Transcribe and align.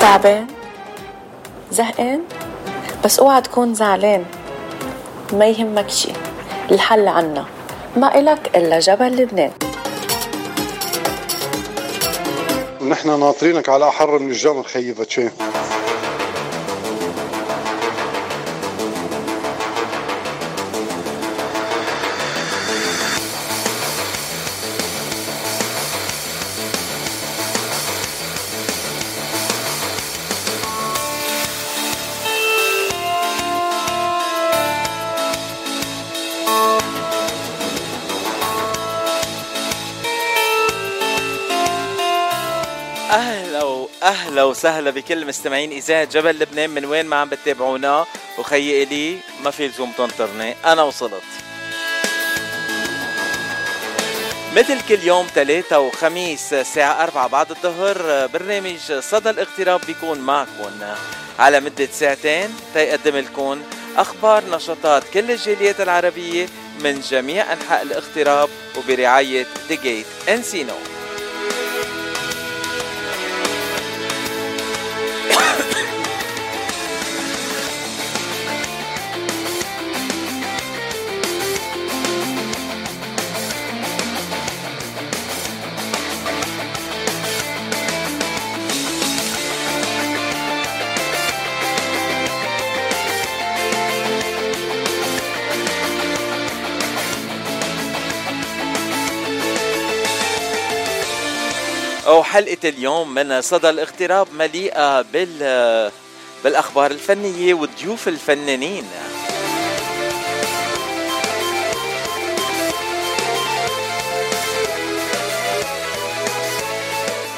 تعبان 0.00 0.46
زهقان 1.70 2.20
بس 3.04 3.20
اوعى 3.20 3.40
تكون 3.40 3.74
زعلان. 3.74 4.24
ما 5.32 5.46
يهمك 5.46 5.90
شي 5.90 6.08
الحل 6.70 7.08
عنا. 7.08 7.44
ما 7.96 8.18
إلك 8.18 8.56
إلا 8.56 8.78
جبل 8.78 9.16
لبنان. 9.16 9.50
نحن 12.88 13.20
ناطرينك 13.20 13.68
على 13.68 13.88
أحر 13.88 14.18
من 14.18 14.30
الجمر 14.30 14.62
خيي 14.62 14.92
باتشين 14.92 15.30
وسهلا 44.66 44.90
بكل 44.90 45.26
مستمعين. 45.26 45.72
اذاعه 45.72 46.04
جبل 46.04 46.38
لبنان 46.38 46.70
من 46.70 46.84
وين 46.84 47.06
ما 47.06 47.16
عم 47.16 47.28
بتتابعونا 47.28 48.06
وخيي 48.38 48.82
إلي 48.82 49.18
ما 49.44 49.50
في 49.50 49.68
لزوم 49.68 49.92
تنطرني. 49.98 50.54
أنا 50.64 50.82
وصلت. 50.82 51.22
مثل 54.56 54.80
كل 54.88 55.02
يوم 55.02 55.26
ثلاثة 55.34 55.78
وخميس 55.78 56.52
الساعة 56.52 57.02
أربعة 57.02 57.28
بعد 57.28 57.50
الظهر 57.50 58.26
برنامج 58.26 58.92
صدى 59.00 59.30
الاغتراب 59.30 59.80
بيكون 59.86 60.18
معكم. 60.18 60.70
على 61.38 61.60
مدة 61.60 61.88
ساعتين 61.92 62.56
تيقدم 62.74 63.16
لكم 63.16 63.62
أخبار 63.96 64.44
نشاطات 64.50 65.02
كل 65.14 65.30
الجاليات 65.30 65.80
العربية 65.80 66.48
من 66.80 67.00
جميع 67.00 67.52
أنحاء 67.52 67.82
الاغتراب 67.82 68.48
وبرعاية 68.78 69.46
The 69.70 69.74
Gate 69.74 70.28
Encino 70.28 70.95
وحلقة 102.08 102.68
اليوم 102.68 103.14
من 103.14 103.40
صدى 103.40 103.70
الاغتراب 103.70 104.26
مليئة 104.32 105.02
بال 105.02 105.92
بالأخبار 106.44 106.90
الفنية 106.90 107.54
والضيوف 107.54 108.08
الفنانين. 108.08 108.84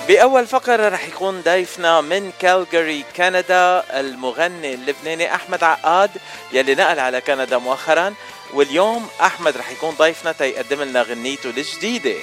بأول 0.09 0.47
فقرة 0.47 0.89
رح 0.89 1.09
يكون 1.09 1.41
ضيفنا 1.41 2.01
من 2.01 2.33
كالجاري 2.41 3.05
كندا 3.17 3.85
المغني 4.01 4.75
اللبناني 4.75 5.35
أحمد 5.35 5.65
عقاد 5.65 6.11
يلي 6.53 6.75
نقل 6.75 7.01
على 7.01 7.21
كندا 7.21 7.59
مؤخرا. 7.59 8.15
واليوم 8.55 9.09
أحمد 9.21 9.57
رح 9.57 9.71
يكون 9.71 9.91
ضيفنا 9.91 10.33
تيقدم 10.33 10.83
لنا 10.83 11.03
غنيته 11.03 11.51
الجديدة. 11.51 12.15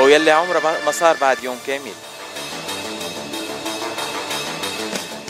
ويلي 0.00 0.30
عمره 0.30 0.78
ما 0.86 0.92
صار 0.92 1.16
بعد 1.20 1.44
يوم 1.44 1.58
كامل. 1.66 1.92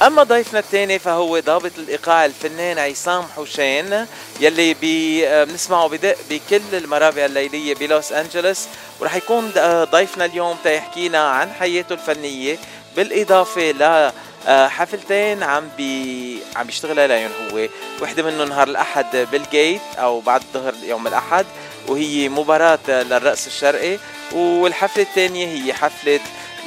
أما 0.03 0.23
ضيفنا 0.23 0.59
الثاني 0.59 0.99
فهو 0.99 1.39
ضابط 1.39 1.71
الإيقاع 1.79 2.25
الفنان 2.25 2.79
عصام 2.79 3.27
حسين 3.37 4.07
يلي 4.41 4.77
بنسمعه 4.83 5.89
بدق 5.89 6.17
بكل 6.31 6.63
المرابع 6.73 7.25
الليلية 7.25 7.75
بلوس 7.75 8.13
أنجلوس. 8.13 8.67
ورح 9.01 9.15
يكون 9.15 9.53
ضيفنا 9.91 10.25
اليوم 10.25 10.57
تيحكينا 10.65 11.29
عن 11.29 11.53
حياته 11.53 11.93
الفنية 11.93 12.59
بالإضافة 12.97 13.71
ل 13.71 14.13
حفلتين 14.49 15.43
عم 15.43 15.69
بي 15.77 16.39
عم 16.57 16.67
بيشتغل 16.67 17.01
عليهم 17.01 17.31
هو. 17.53 17.69
وحدة 18.03 18.23
منهم 18.23 18.49
نهار 18.49 18.69
الأحد 18.69 19.17
بالجيت 19.33 19.81
أو 19.99 20.21
بعد 20.21 20.41
الظهر 20.41 20.75
يوم 20.85 21.07
الأحد 21.07 21.47
وهي 21.89 22.29
مباراة 22.29 22.79
للرقص 22.89 23.47
الشرقي. 23.47 23.99
والحفلة 24.35 25.03
الثانية 25.03 25.47
هي 25.47 25.73
حفلة 25.73 26.21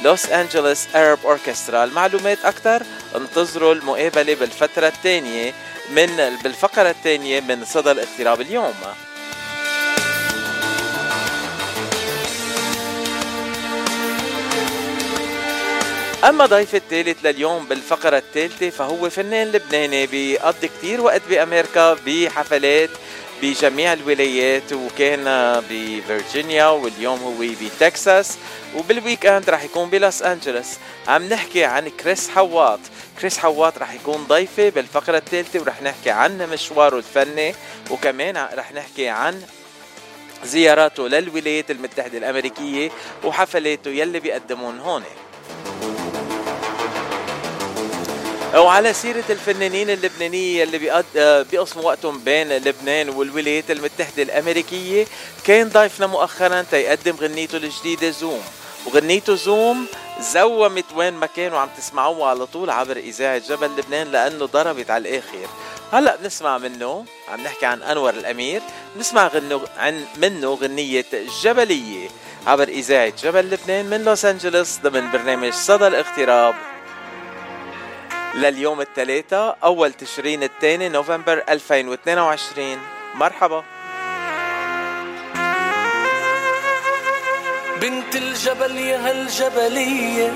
لوس 0.04 0.26
أنجلوس 0.26 0.86
أرب 0.94 1.18
أوركسترا 1.24 1.84
المعلومات 1.84 2.44
أكثر 2.44 2.82
انتظروا 3.16 3.74
المقابلة 3.74 4.34
بالفترة 4.34 4.86
الثانية 4.86 5.52
من 5.90 6.36
بالفقرة 6.42 6.90
الثانية 6.90 7.40
من 7.40 7.64
صدى 7.64 7.90
الاغتراب 7.90 8.40
اليوم. 8.40 8.74
أما 16.24 16.46
ضيف 16.46 16.74
الثالث 16.74 17.26
لليوم 17.26 17.64
بالفقرة 17.64 18.18
الثالثة 18.18 18.70
فهو 18.70 19.10
فنان 19.10 19.46
لبناني 19.46 20.06
بيقضي 20.06 20.68
كتير 20.68 21.00
وقت 21.00 21.22
بأمريكا 21.28 21.96
بحفلات 22.06 22.90
بجميع 23.42 23.92
الولايات 23.92 24.72
وكان 24.72 25.24
بفرجينيا 25.70 26.66
واليوم 26.66 27.18
هو 27.18 27.54
بتكساس 27.64 28.38
وبال 28.76 29.26
weekend 29.26 29.50
رح 29.50 29.62
يكون 29.62 29.90
بلوس 29.90 30.22
أنجلوس. 30.22 30.66
عم 31.08 31.28
نحكي 31.28 31.64
عن 31.64 31.88
كريس 31.88 32.30
حواط. 32.30 32.80
كريس 33.20 33.38
حواط 33.38 33.78
رح 33.78 33.94
يكون 33.94 34.24
ضيفي 34.24 34.70
بالفقرة 34.70 35.18
الثالثة 35.18 35.60
ورح 35.60 35.82
نحكي 35.82 36.10
عن 36.10 36.38
مشواره 36.52 36.96
الفني 36.96 37.54
وكمان 37.90 38.48
رح 38.54 38.72
نحكي 38.72 39.08
عن 39.08 39.42
زياراته 40.44 41.08
للولايات 41.08 41.70
المتحدة 41.70 42.18
الأمريكية 42.18 42.90
وحفلاته 43.24 43.90
يلي 43.90 44.20
بيقدمون 44.20 44.78
هون. 44.80 45.02
وعلى 48.54 48.92
سيرة 48.92 49.24
الفنانين 49.30 49.90
اللبنانية 49.90 50.64
اللي 50.64 50.78
بيقض... 50.78 51.04
بيقسموا 51.50 51.84
وقتهم 51.84 52.18
بين 52.18 52.48
لبنان 52.48 53.08
والولايات 53.08 53.70
المتحدة 53.70 54.22
الأمريكية 54.22 55.06
كان 55.44 55.68
ضيفنا 55.68 56.06
مؤخرا 56.06 56.64
تيقدم 56.70 57.16
غنيته 57.20 57.56
الجديدة 57.56 58.10
زوم. 58.10 58.42
وغنيته 58.86 59.34
زوم 59.34 59.86
زومت 60.20 60.84
وين 60.94 61.14
ما 61.14 61.26
كانوا 61.26 61.58
عم 61.58 61.68
تسمعوها 61.78 62.30
على 62.30 62.46
طول 62.46 62.70
عبر 62.70 62.96
إذاعة 62.96 63.38
جبل 63.38 63.70
لبنان 63.78 64.12
لأنه 64.12 64.46
ضربت 64.46 64.90
على 64.90 65.08
الآخر. 65.08 65.48
هلأ 65.92 66.16
بنسمع 66.16 66.58
منه 66.58 67.04
عم 67.28 67.40
نحكي 67.40 67.66
عن 67.66 67.82
أنور 67.82 68.10
الأمير 68.10 68.62
بنسمع 68.96 69.26
غنو 69.26 69.60
عن 69.76 70.04
منه 70.16 70.54
غنية 70.54 71.06
جبلية 71.42 72.08
عبر 72.46 72.68
إذاعة 72.68 73.12
جبل 73.22 73.50
لبنان 73.50 73.86
من 73.86 74.04
لوس 74.04 74.24
أنجلوس 74.24 74.78
ضمن 74.78 75.10
برنامج 75.10 75.52
صدى 75.52 75.86
الاغتراب. 75.86 76.54
لليوم 78.38 78.80
الثلاثاء 78.80 79.58
أول 79.64 79.92
تشرين 79.92 80.42
الثاني 80.42 80.88
نوفمبر 80.88 81.42
2022 81.48 82.78
مرحبا. 83.14 83.64
بنت 87.80 88.16
الجبل 88.16 88.76
يا 88.76 89.10
هالجبلية 89.10 90.32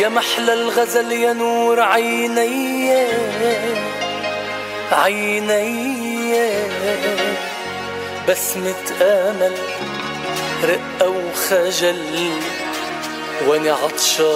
يا 0.00 0.08
محلى 0.08 0.52
الغزل 0.52 1.12
يا 1.12 1.32
نور 1.32 1.80
عيني 1.80 3.06
عيني 4.92 6.42
بسمة 8.28 8.96
آمل 9.02 9.56
رقة 10.64 11.08
وخجل. 11.08 12.30
وأنا 13.46 13.72
عطشان 13.72 14.32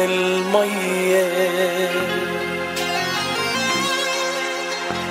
المية؟ 0.00 1.28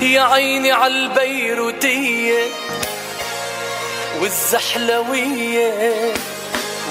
يا 0.01 0.21
عيني 0.21 0.71
عالبيروتية 0.71 2.43
والزحلوية 4.21 6.13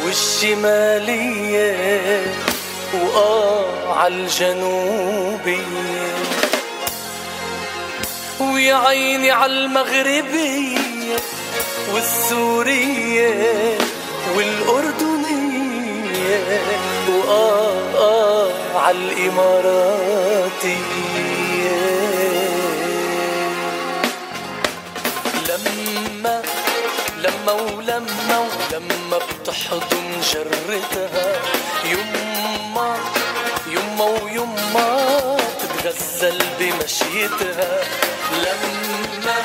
والشمالية 0.05 1.77
وآه 2.95 3.93
عالجنوبية 3.95 5.63
ويا 8.51 8.75
عيني 8.75 9.31
عالمغربية 9.31 11.17
والسورية 11.95 13.79
والأردنية 14.37 15.23
وآه 17.09 17.99
آه 17.99 18.51
عالإماراتية 18.79 20.83
لما 25.49 26.43
لما 27.19 27.53
ولما 27.53 28.39
ولما 28.39 29.19
بتحضن 29.19 30.21
جرتها 30.33 31.41
يما 31.85 32.97
يما 33.67 34.05
ويما 34.05 35.37
تتغزل 35.61 36.39
بمشيتها 37.13 37.81
لما 38.33 39.39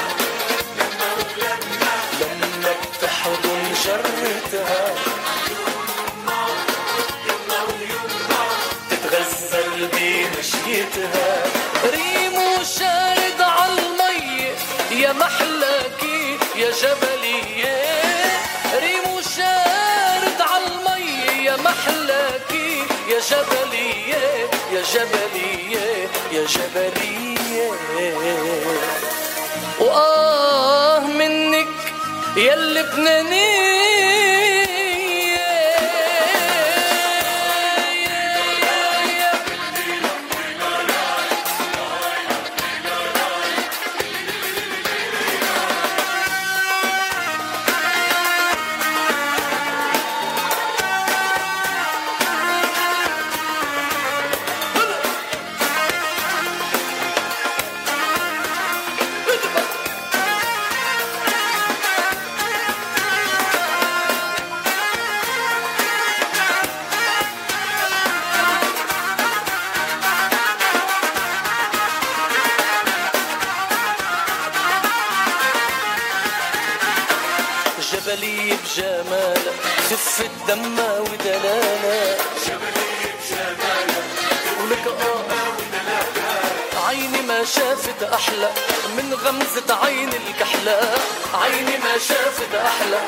لما 2.20 2.76
بتحضن 2.94 3.74
جرتها 3.86 4.96
تتغزل 8.90 9.88
بمشيتها. 9.94 11.44
ريم 11.92 12.34
وشارد 12.34 13.42
عالمي 13.42 14.52
يا 14.92 15.14
محلاكي 15.14 16.38
يا 16.56 16.72
جبلية. 16.72 18.07
يا 23.18 23.24
جبلية 23.24 24.50
يا 24.74 24.82
جبلية 24.94 26.10
يا 26.32 26.46
جبلية. 26.46 27.72
وآه 29.80 31.00
منك 31.00 31.68
يا 32.38 32.54
اللبنانية. 32.54 34.37
أحلى 88.14 88.50
من 88.98 89.14
غمزة 89.14 89.86
عين 89.86 90.10
الكحلاء 90.10 91.00
عيني 91.34 91.78
ما 91.78 91.94
شافت 92.10 92.56
أحلى 92.56 93.02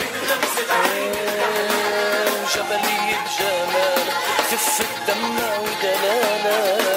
من 0.00 0.12
غمزة 0.28 0.70
عين. 0.74 1.14
جبلي 2.54 3.16
بجمالة 3.24 4.14
خفة 4.50 4.84
دمها 5.08 5.58
ودلالة. 5.58 6.96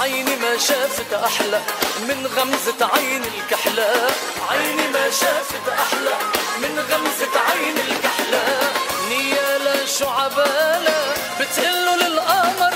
عيني 0.00 0.36
ما 0.36 0.58
شافت 0.58 1.12
أحلى 1.12 1.60
من 2.08 2.26
غمزة 2.36 2.90
عين 2.94 3.24
الكحلاء 3.24 4.12
عيني 4.50 4.88
ما 4.88 5.10
شافت 5.10 5.68
أحلى 5.68 6.16
من 6.62 6.74
غمزة 6.90 7.34
عين 7.50 7.76
الكحلاء 7.88 8.72
نيالة 9.08 9.86
شعبالة 9.86 11.14
بتقله 11.40 11.96
للقمر. 11.96 12.67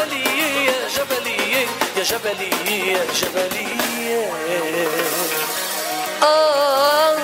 جبلي 0.00 0.64
يا 0.66 0.88
جبلي 0.96 1.36
يا 1.52 2.02
جبلي 2.02 2.50
يا 2.92 3.04
جبلي 3.20 3.68
آه 6.22 7.16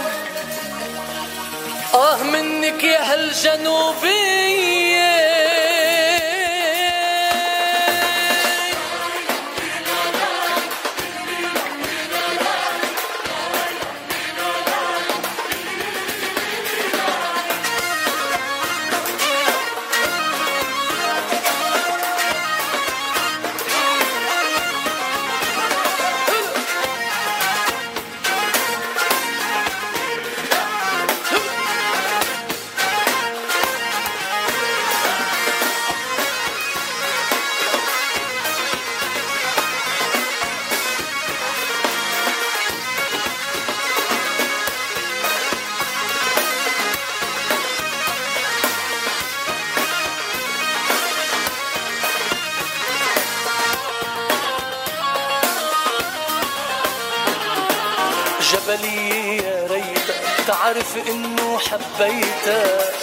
آه 1.95 2.23
منك 2.23 2.85
يا 2.85 3.13
هالجنوبية. 3.15 4.77
انه 62.01 62.13
حبيتك 62.13 62.95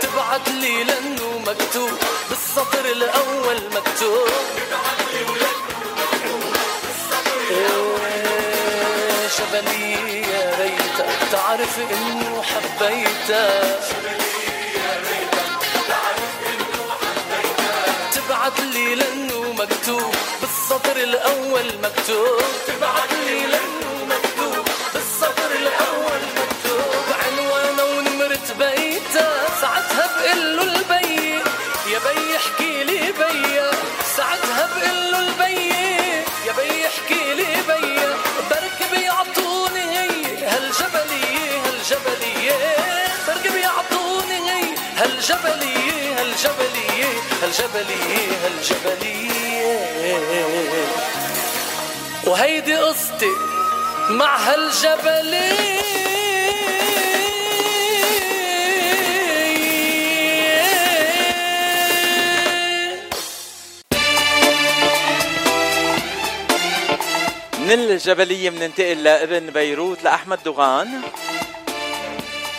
تبعت 0.00 0.48
لي 0.48 0.84
لأنه 0.84 1.38
مكتوب 1.46 1.90
بالسطر 2.28 2.84
الأول 2.84 3.56
مكتوب. 3.74 4.28
إيه، 7.50 9.28
جبلي 9.38 10.20
يا 10.22 10.56
ريت 10.60 11.06
تعرف 11.32 11.78
إنه 11.78 12.42
حبيتك 12.42 13.80
تبعت 18.14 18.60
لي 18.60 18.94
لأنه 18.94 19.52
مكتوب 19.52 20.14
بالسطر 20.40 20.96
الأول 20.96 21.66
مكتوب. 21.82 22.42
تبعت 22.66 23.12
لي 23.26 23.46
لأنه 23.46 23.87
هالجبلية 45.28 46.20
هالجبلية 46.20 47.10
هالجبلية 47.42 48.28
هالجبلية 48.44 49.78
وهيدي 52.26 52.76
قصتي 52.76 53.32
مع 54.10 54.36
هالجبلية. 54.36 55.78
من 67.58 67.70
الجبلية 67.70 68.50
بننتقل 68.50 69.02
لابن 69.02 69.50
بيروت 69.50 70.04
لأحمد 70.04 70.38
دوغان. 70.44 71.02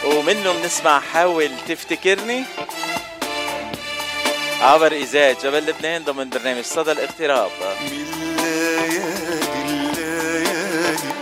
ومنه 0.06 0.54
بنسمع 0.54 1.00
حاول 1.00 1.52
تفتكرني 1.68 2.44
عبر 4.62 4.92
إذاعة 4.92 5.44
جبل 5.44 5.66
لبنان 5.66 6.04
ضمن 6.04 6.30
برنامج 6.30 6.64
صدى 6.64 6.92
الاغتراب. 6.92 7.50
من 7.82 8.36
ليالي 8.38 9.62
الليالي 9.66 11.14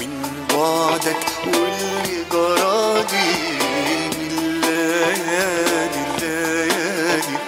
من 0.00 0.46
بعدك 0.50 1.26
واللي 1.46 2.24
جرالي 2.32 3.32
من 4.18 4.60
ليالي 4.60 6.00
الليالي 6.08 7.38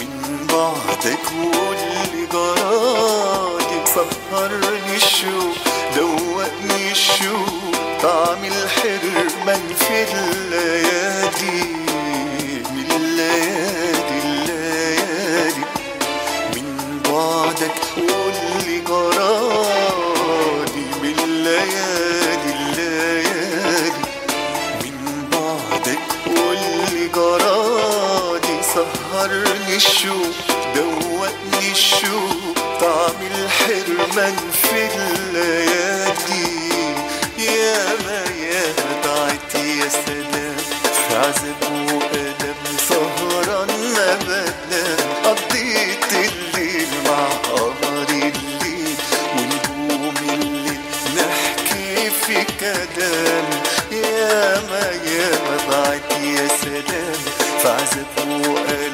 من 0.00 0.46
بعدك 0.46 1.24
واللي 1.32 2.26
جرالي 2.32 3.84
سهرني 3.86 4.96
الشوق 4.96 5.56
دوقني 5.96 6.90
الشوق 6.92 7.57
طعم 8.02 8.44
الحرمان 8.44 9.74
في 9.78 10.04
الليالي 10.14 11.64
من 12.70 12.86
الليالي 12.96 14.18
الليالي. 14.24 15.64
من 16.54 17.00
بعدك 17.04 17.78
واللي 17.96 18.78
جرالي 18.80 20.84
من 21.02 21.16
الليالي 21.24 22.50
الليالي. 22.60 23.92
من 24.82 24.96
بعدك 25.32 25.98
واللي 26.26 27.08
جرالي 27.08 28.56
سهرني 28.74 29.76
الشوق 29.76 30.36
دوقني 30.74 31.70
الشوق. 31.72 32.54
طعم 32.80 33.20
الحرمان 33.30 34.36
في 34.52 34.80
الليالي. 34.96 35.97
في 41.18 41.26
عذاب 41.26 41.72
وألم 41.72 42.76
سهران 42.88 43.68
ما 43.96 44.16
بنام 44.26 45.08
قضيت 45.24 46.12
الليل 46.12 46.88
مع 47.06 47.28
قمر 47.28 48.08
الليل 48.10 48.94
ونجوم 49.36 50.14
الليل 50.32 50.80
نحكي 51.16 52.10
في 52.10 52.44
كلام 52.60 53.44
يا 53.92 54.60
ما 54.70 54.90
يا 55.10 55.30
ما 55.30 55.56
ضاعت 55.70 56.12
يا 56.22 56.48
سلام 56.62 57.20
في 57.62 58.18
وألم 58.18 58.87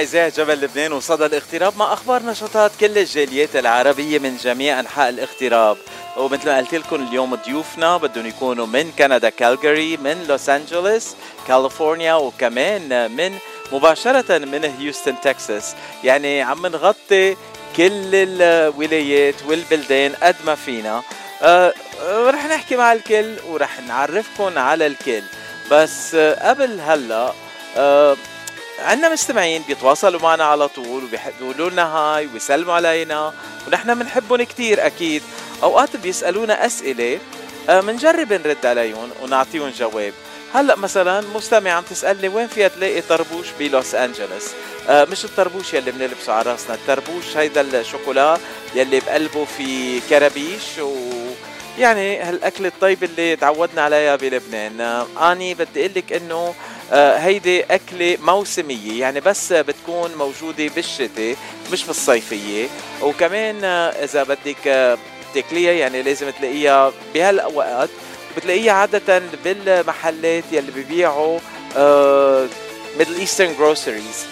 إذاعة 0.00 0.28
جبل 0.28 0.60
لبنان 0.60 0.92
وصدى 0.92 1.26
الاغتراب 1.26 1.76
مع 1.76 1.92
أخبار 1.92 2.22
نشاطات 2.22 2.70
كل 2.80 2.98
الجاليات 2.98 3.56
العربية 3.56 4.18
من 4.18 4.36
جميع 4.36 4.80
أنحاء 4.80 5.08
الاغتراب 5.08 5.76
ومثل 6.16 6.46
ما 6.46 6.58
قلت 6.58 6.74
لكم 6.74 7.08
اليوم 7.08 7.34
ضيوفنا 7.34 7.96
بدهم 7.96 8.26
يكونوا 8.26 8.66
من 8.66 8.92
كندا 8.98 9.28
كالجاري 9.28 9.96
من 9.96 10.24
لوس 10.28 10.48
أنجلوس 10.48 11.14
كاليفورنيا 11.48 12.14
وكمان 12.14 13.10
من 13.10 13.38
مباشرة 13.72 14.38
من 14.38 14.64
هيوستن 14.78 15.20
تكساس. 15.20 15.74
يعني 16.04 16.42
عم 16.42 16.66
نغطي 16.66 17.36
كل 17.76 18.14
الولايات 18.14 19.34
والبلدان 19.48 20.12
قد 20.22 20.36
ما 20.46 20.54
فينا. 20.54 21.02
أه 21.42 21.74
أه، 22.02 22.30
رح 22.30 22.46
نحكي 22.46 22.76
مع 22.76 22.92
الكل 22.92 23.34
ورح 23.48 23.80
نعرفكم 23.80 24.58
على 24.58 24.86
الكل. 24.86 25.22
بس 25.70 26.14
أه 26.14 26.48
قبل 26.48 26.80
هلا 26.80 27.32
أه 27.76 28.16
عندنا 28.86 29.12
مستمعين 29.12 29.62
بيتواصلوا 29.68 30.20
معنا 30.20 30.44
على 30.44 30.68
طول 30.68 31.04
وبيقولوا 31.04 31.70
لنا 31.70 31.84
هاي 31.84 32.28
ويسلموا 32.34 32.74
علينا. 32.74 33.32
ونحن 33.66 33.94
بنحبهم 33.94 34.42
كتير 34.42 34.86
أكيد. 34.86 35.22
أوقات 35.62 35.96
بيسألونا 35.96 36.66
أسئلة 36.66 37.18
بنجرب 37.68 38.32
نرد 38.32 38.66
عليهم 38.66 39.10
ونعطيهم 39.22 39.70
جواب. 39.70 40.12
هلأ 40.54 40.76
مثلا 40.76 41.20
مستمع 41.34 41.70
عم 41.70 41.82
تسألني 41.82 42.28
وين 42.28 42.46
فيها 42.46 42.68
تلاقي 42.68 43.00
طربوش 43.00 43.46
بلوس 43.58 43.94
انجلوس 43.94 44.46
آه 44.88 45.04
مش 45.04 45.24
الطربوش 45.24 45.74
يلي 45.74 45.90
بنلبسه 45.90 46.32
على 46.32 46.50
راسنا 46.50 46.74
الطربوش 46.74 47.36
هيدا 47.36 47.60
الشوكولا 47.60 48.38
يلي 48.74 49.00
بقلبه 49.00 49.44
في 49.44 50.00
كرابيش 50.00 50.78
و 50.78 50.96
يعني 51.78 52.18
هالأكل 52.18 52.66
الطيب 52.66 53.04
اللي 53.04 53.36
تعودنا 53.36 53.82
عليها 53.82 54.16
بلبنان. 54.16 54.80
آه، 54.80 55.32
أني 55.32 55.54
بدي 55.54 55.80
أقول 55.80 55.92
لك 55.96 56.12
إنه 56.12 56.34
آه، 56.34 56.54
هيدي 56.92 57.64
أكلة 57.64 58.18
موسمية 58.22 59.00
يعني 59.00 59.20
بس 59.20 59.52
بتكون 59.52 60.14
موجودة 60.14 60.68
بالشتاء 60.68 61.36
مش 61.72 61.84
بالصيفية. 61.84 62.68
وكمان 63.02 63.64
آه، 63.64 63.88
إذا 64.04 64.22
بدك 64.22 64.96
تاكليها 65.34 65.72
يعني 65.72 66.02
لازم 66.02 66.30
تلاقيها 66.30 66.92
بهالأوقات 67.14 67.88
بتلاقيها 68.36 68.72
عادة 68.72 69.22
بالمحلات 69.44 70.44
يلي 70.52 70.70
ببيعوا 70.70 71.38
Middle 72.98 73.16
Eastern 73.20 73.54
groceries 73.58 74.26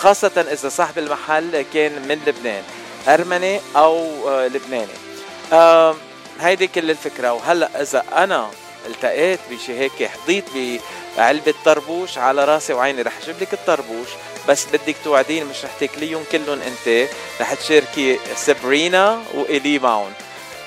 خاصة 0.00 0.46
إذا 0.52 0.68
صاحب 0.68 0.98
المحل 0.98 1.64
كان 1.74 1.92
من 1.92 2.20
لبنان 2.26 2.62
أرمني 3.08 3.60
أو 3.76 4.08
لبناني. 4.46 4.92
هيدي 6.40 6.66
كل 6.66 6.90
الفكرة. 6.90 7.32
وهلأ 7.32 7.82
إذا 7.82 8.04
أنا 8.16 8.50
التقيت 8.86 9.40
بشي 9.50 9.78
هيك 9.78 10.10
حضيت 10.10 10.44
بعلبة 11.20 11.54
طربوش 11.64 12.18
على 12.18 12.44
راسي 12.44 12.72
وعيني 12.72 13.02
رح 13.02 13.12
أجيب 13.22 13.36
لك 13.40 13.52
الطربوش 13.52 14.08
بس 14.48 14.66
بدك 14.72 14.96
توعدين 15.04 15.46
مش 15.46 15.64
رح 15.64 15.70
تاكليهم 15.80 16.24
كلهم 16.32 16.60
أنت 16.62 17.08
رح 17.40 17.54
تشاركي 17.54 18.18
سابرينا 18.36 19.22
والي 19.34 19.78
معهم 19.78 20.12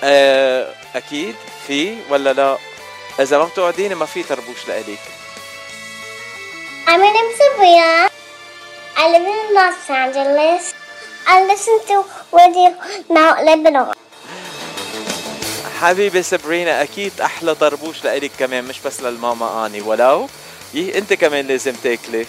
أه 0.04 0.74
أكيد 0.96 1.36
في 1.68 1.96
ولا 2.10 2.34
لا 2.34 2.58
إذا 3.20 3.38
ما 3.38 3.44
بتوعديني 3.46 3.96
ما 3.96 4.06
في 4.06 4.24
طربوش 4.24 4.68
لإلك 4.68 5.00
My 6.88 6.98
name 6.98 7.30
is 7.32 7.38
Sabrina. 7.42 7.92
I 9.02 9.06
live 9.14 9.28
in 9.36 9.42
Los 9.58 9.90
Angeles. 10.04 10.64
I 11.34 11.36
listen 11.50 11.78
to 11.90 11.98
Radio 12.40 12.70
Now 13.10 13.42
Lebanon. 13.48 13.96
حبيبي 15.82 16.24
سابرينا 16.24 16.82
أكيد 16.84 17.22
أحلى 17.22 17.56
طربوش 17.56 18.04
لإلك 18.04 18.32
كمان 18.40 18.64
مش 18.64 18.80
بس 18.86 19.02
للماما 19.02 19.66
آني 19.66 19.82
ولو 19.82 20.28
يه 20.74 20.98
أنت 20.98 21.14
كمان 21.14 21.48
لازم 21.48 21.74
تاكلي. 21.84 22.26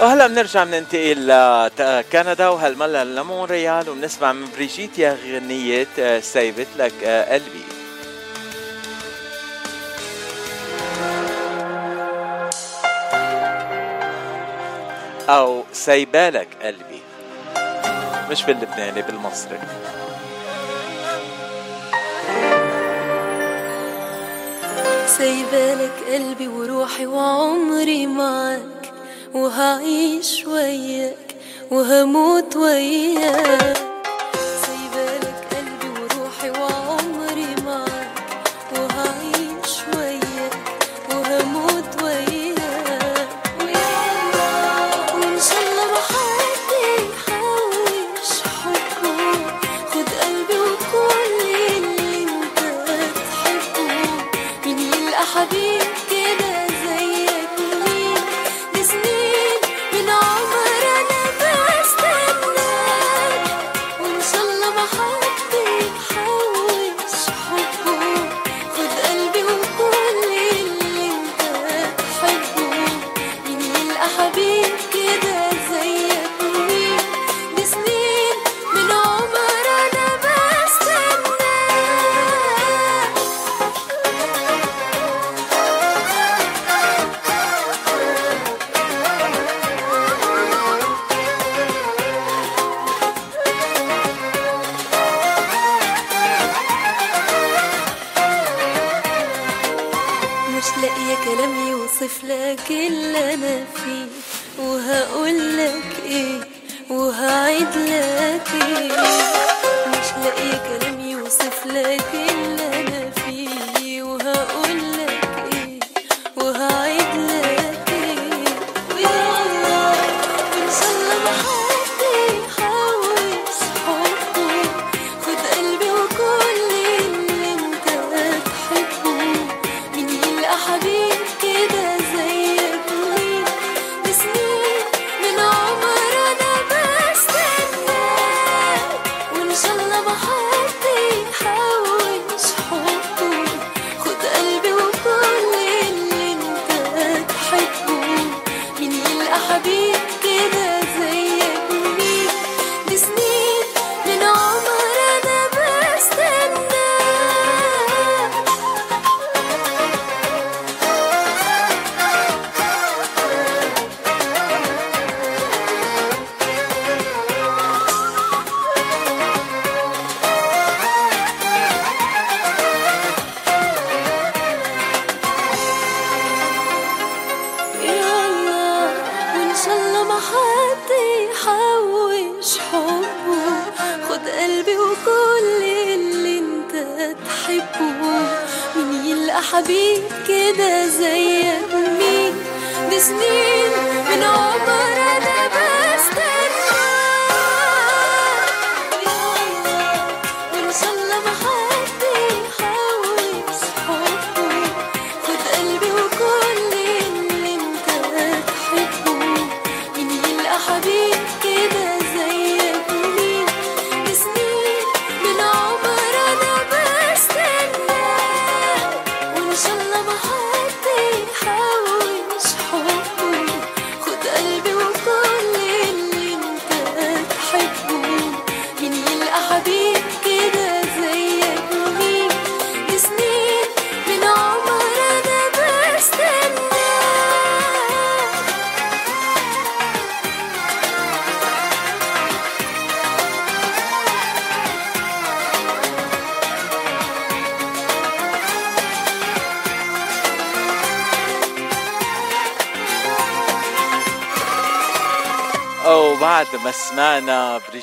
وهلا 0.00 0.26
بنرجع 0.26 0.64
بننتقل 0.64 1.26
لكندا 1.78 2.48
وهالمرة 2.48 3.02
لمونريال 3.04 3.88
وبنسمع 3.88 4.32
من 4.32 4.46
بريجيتيا 4.56 5.18
غنية 5.26 5.86
آه، 5.98 6.20
سايبت 6.20 6.66
لك 6.78 6.92
آه، 7.04 7.32
قلبي 7.34 7.64
أو 15.28 15.64
سايبالك 15.72 16.48
قلبي 16.62 17.02
مش 18.30 18.42
باللبناني 18.44 19.02
بالمصري. 19.02 19.58
سايبالك 25.06 25.92
قلبي 26.12 26.48
وروحي 26.48 27.06
وعمري 27.06 28.06
معك 28.06 28.77
وهعيش 29.34 30.46
وياك 30.46 31.36
وهموت 31.70 32.56
وياك. 32.56 33.97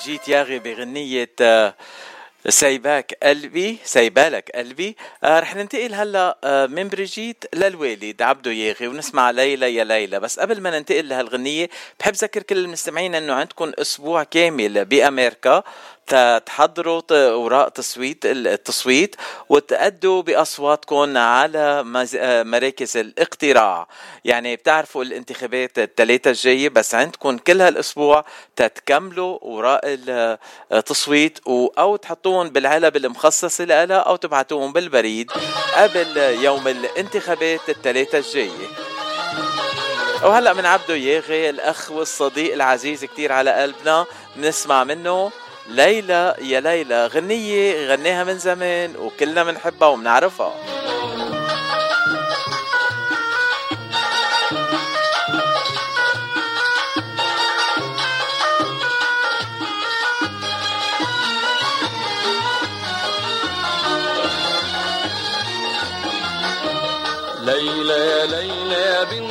بريجيت 0.06 0.28
ياغي 0.28 0.60
بغنية 0.60 1.30
آه، 1.42 1.76
سايباك 2.50 3.18
قلبي 3.24 3.78
سايبالك 3.84 4.52
قلبي. 4.56 4.96
آه 5.24 5.40
رح 5.40 5.56
ننتقل 5.56 5.94
هلا 5.94 6.38
آه 6.44 6.66
من 6.66 6.90
بريجيت 6.90 7.46
للوالد 7.56 8.22
عبدو 8.22 8.50
ياغي 8.50 8.88
ونسمع 8.88 9.32
ليلى 9.32 9.76
يا 9.76 9.84
ليلى. 9.84 10.20
بس 10.20 10.40
قبل 10.40 10.62
ما 10.62 10.80
ننتقل 10.80 11.10
لهالغنية 11.10 11.70
بحب 12.00 12.14
ذكر 12.14 12.44
كل 12.44 12.58
المستمعين 12.58 13.16
إنه 13.16 13.34
عندكم 13.34 13.72
أسبوع 13.80 14.24
كامل 14.24 14.86
بأمريكا. 14.86 15.64
تحضروا 16.46 17.02
اوراق 17.12 17.70
تصويت 17.70 18.26
التصويت 18.26 19.16
وتأدوا 19.50 20.22
بأصواتكم 20.22 21.18
على 21.18 21.84
مراكز 22.46 22.98
الاقتراع. 22.98 23.88
يعني 24.26 24.56
بتعرفوا 24.56 25.04
الانتخابات 25.04 25.80
الثلاثه 25.80 26.30
الجاية 26.30 26.70
بس 26.70 26.96
عندكم 26.96 27.38
كل 27.38 27.62
هالأسبوع 27.62 28.26
تتكملوا 28.56 29.40
اوراق 29.42 29.82
التصويت 30.72 31.40
أو 31.78 31.96
تحطوهم 31.96 32.50
بالعلب 32.50 32.96
المخصصة 32.96 33.64
لها 33.64 33.98
أو 33.98 34.16
تبعتوهم 34.16 34.74
بالبريد 34.74 35.32
قبل 35.76 36.18
يوم 36.18 36.68
الانتخابات 36.68 37.70
الثلاثه 37.70 38.18
الجاية. 38.18 38.68
وهلا 40.24 40.54
من 40.54 40.66
عبدو 40.66 40.94
ياغي 40.94 41.50
الأخ 41.50 41.92
والصديق 41.92 42.54
العزيز 42.54 43.06
كتير 43.06 43.32
على 43.32 43.52
قلبنا 43.52 44.06
بنسمع 44.36 44.84
منه. 44.84 45.32
ليلى 45.68 46.36
يا 46.42 46.60
ليلى 46.60 47.08
غنية 47.08 47.88
غنيها 47.88 48.24
من 48.24 48.38
زمان 48.38 48.96
وكلنا 48.96 49.44
بنحبها 49.44 49.88
وبنعرفها. 49.88 50.54
ليلى 67.42 67.94
يا 67.94 68.26
ليلى 68.26 68.74
يا 68.82 69.04
بنت 69.04 69.25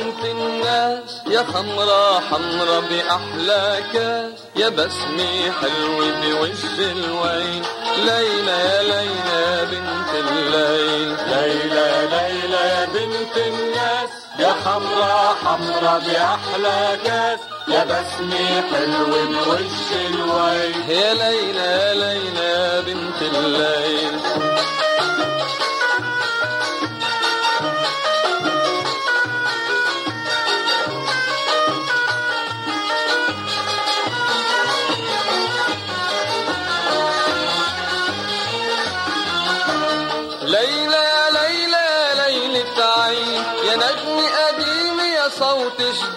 الناس 0.75 1.21
يا 1.27 1.43
خمرة 1.43 2.19
حمرة 2.19 2.79
بأحلى 2.79 3.83
كاس 3.93 4.31
يا 4.55 4.69
بسمي 4.69 5.51
حلو 5.61 5.97
بوش 5.97 6.63
الوين. 6.79 7.61
ليلى 7.97 8.51
يا 8.51 8.83
ليلى 8.83 9.37
يا 9.41 9.63
بنت 9.63 10.11
الليل. 10.13 11.15
ليلى 11.29 11.91
ليلى 12.11 12.61
يا 12.73 12.85
بنت 12.85 13.37
الناس. 13.37 14.09
يا 14.39 14.55
خمرة 14.65 15.35
حمرة 15.45 16.01
بأحلى 16.05 16.97
كاس 17.05 17.39
يا 17.67 17.83
بسمي 17.83 18.47
حلو 18.71 19.05
بوش 19.05 19.87
الوين. 20.09 20.75
يا 20.89 21.13
ليلى 21.13 21.65
يا 21.65 21.93
ليلى 21.93 22.45
يا 22.45 22.81
بنت 22.81 23.21
الليل. 23.21 24.19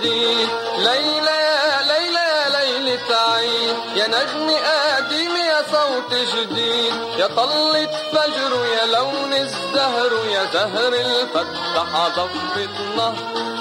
جديد 0.01 0.49
ليلى 0.79 1.37
يا 1.49 1.83
ليلى 1.83 2.25
يا 2.35 2.49
ليلة 2.49 3.17
عين 3.17 3.77
يا 3.97 4.07
نجم 4.07 4.51
قديم 4.51 5.37
يا 5.37 5.63
صوت 5.73 6.15
جديد. 6.15 6.95
يا 7.19 7.27
طلة 7.27 7.87
فجر 8.13 8.67
يا 8.67 8.87
لون 8.87 9.33
الزهر 9.33 10.13
يا 10.31 10.45
زهر 10.53 10.93
الفتح 10.95 12.09
ضفة 12.17 12.69
نهر 12.97 13.15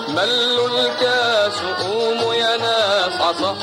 ملوا 0.08 0.70
الكاس 0.70 1.54
وقوموا 1.64 2.34
يا 2.34 2.58
ناس 2.58 3.22
عصحة 3.22 3.56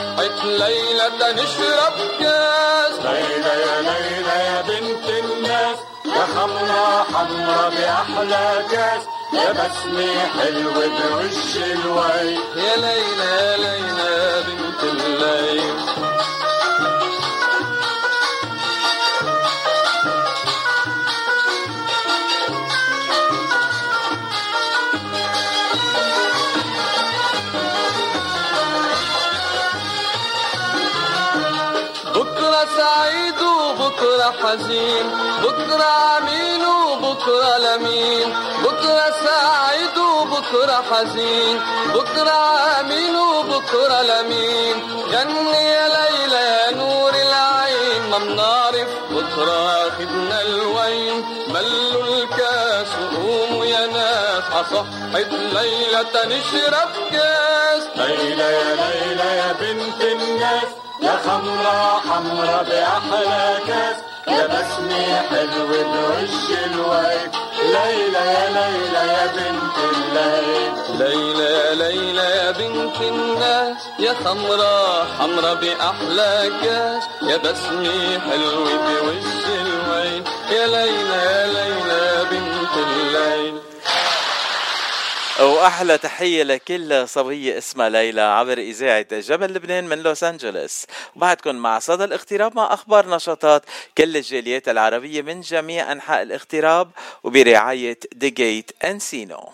ليلة 0.45 1.33
نشرب 1.33 1.95
كاس. 2.21 2.95
ليلى 3.05 3.55
يا 3.67 3.81
ليلى 3.83 4.37
يا 4.45 4.61
بنت 4.69 5.09
الناس. 5.25 5.79
يا 6.05 6.27
خمرة 6.37 7.07
حمرة 7.15 7.69
بأحلى 7.69 8.65
كاس. 8.71 9.03
يا 9.35 9.53
بسمي 9.53 10.11
حلو 10.21 10.71
بوش 10.73 11.57
الوي 11.57 12.35
يا 12.57 12.77
ليلى 12.77 13.57
ليلى 13.59 14.43
بنت 14.47 14.83
الليل. 14.85 15.75
بكرة 32.15 32.67
سعيد 32.77 33.41
وبكرة 33.43 34.35
حزين 34.43 35.07
بكرة 35.43 35.85
عمين 35.85 36.63
وبكرة 36.67 37.59
لمين. 37.59 38.35
وبكرة 40.55 40.85
حزين 40.91 41.61
بكرة 41.95 42.31
عمين 42.79 43.17
وبكرة 43.17 44.03
لمين؟ 44.03 44.77
غني 45.13 45.65
يا 45.71 45.89
ليلى 45.89 46.37
يا 46.37 46.71
نور 46.71 47.11
العين 47.11 48.11
ما 48.11 48.19
بنعرف 48.19 48.89
بكرة 49.11 49.91
خدنا 49.91 50.43
الوين. 50.43 51.25
ملوا 51.49 52.05
الكاس 52.23 52.87
وقوموا 53.03 53.65
يا 53.65 53.87
ناس 53.87 54.45
عصحة 54.53 54.85
ليلة 55.33 56.25
نشرب 56.27 56.89
كاس 57.13 57.83
ليلى 57.97 58.43
يا 58.43 58.75
ليلى 58.75 59.37
يا 59.37 59.53
بنت 59.61 60.01
الناس 60.01 60.69
يا 61.03 61.21
خمرة 61.27 62.01
حمرة 62.01 62.63
بأحلى 62.69 63.59
كاس. 63.67 63.97
يا 64.29 64.47
بسمي 64.47 65.05
حلو 65.31 65.67
بوش 65.67 66.59
الوي 66.65 67.15
ليلى 67.63 68.19
يا 68.19 68.49
ليلى 68.57 69.03
يا 69.13 69.27
بنت 69.27 69.77
الليل. 69.93 70.73
ليلى 70.99 71.45
يا 71.45 71.75
ليلى 71.75 72.23
يا 72.37 72.51
بنت 72.51 73.01
الناس 73.01 73.77
يا 73.99 74.15
خمرة 74.25 75.05
حمرة 75.19 75.55
بأحلى 75.55 76.51
كاس 76.65 77.03
يا 77.23 77.37
بسمي 77.37 78.19
حلو 78.31 78.65
بوش 78.65 79.45
الوين 79.61 80.25
يا 80.51 80.67
ليلى 80.67 81.19
يا 81.27 81.47
ليلى 81.47 81.94
وأحلى 85.45 85.99
تحية 85.99 86.43
لكل 86.43 87.09
صبيه 87.09 87.59
اسمها 87.59 87.89
ليلى 87.89 88.21
عبر 88.21 88.59
إذاعة 88.59 89.07
جبل 89.13 89.55
لبنان 89.55 89.85
من 89.89 89.99
لوس 89.99 90.25
أنجلوس. 90.25 90.87
وبعدكم 91.17 91.55
مع 91.57 91.79
صدى 91.79 92.05
الاغتراب 92.05 92.57
مع 92.57 92.75
أخبار 92.75 93.09
نشاطات 93.11 93.63
كل 93.99 94.17
الجاليات 94.17 94.69
العربية 94.69 95.23
من 95.23 95.41
جميع 95.41 95.93
أنحاء 95.93 96.23
الاغتراب 96.23 96.91
وبرعاية 97.25 97.99
The 98.13 98.31
Gate 98.31 98.71
Encino 98.85 99.49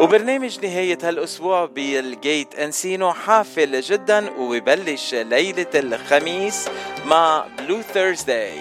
وبرنامج 0.00 0.64
نهاية 0.66 0.98
هالأسبوع 1.02 1.64
بال 1.64 1.94
Gate 1.94 2.54
Encino 2.54 3.12
حافل 3.12 3.80
جدا 3.80 4.30
وببلش 4.38 5.14
ليلة 5.14 5.66
الخميس 5.74 6.68
مع 7.06 7.46
Blue 7.58 7.82
Thursday 7.82 8.58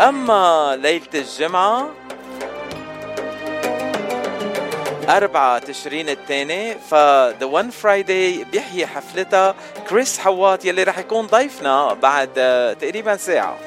أما 0.00 0.78
ليلة 0.82 1.06
الجمعة 1.14 1.90
أربعة 5.08 5.58
تشرين 5.58 6.08
الثاني 6.08 6.74
ف 6.74 6.94
The 7.40 7.46
One 7.52 7.70
Friday 7.82 8.46
بيحيي 8.52 8.86
حفلتها 8.86 9.54
كريس 9.90 10.18
حواط 10.18 10.64
يلي 10.64 10.82
رح 10.82 10.98
يكون 10.98 11.26
ضيفنا 11.26 11.92
بعد 11.92 12.30
آه، 12.38 12.72
تقريبا 12.72 13.16
ساعة. 13.16 13.58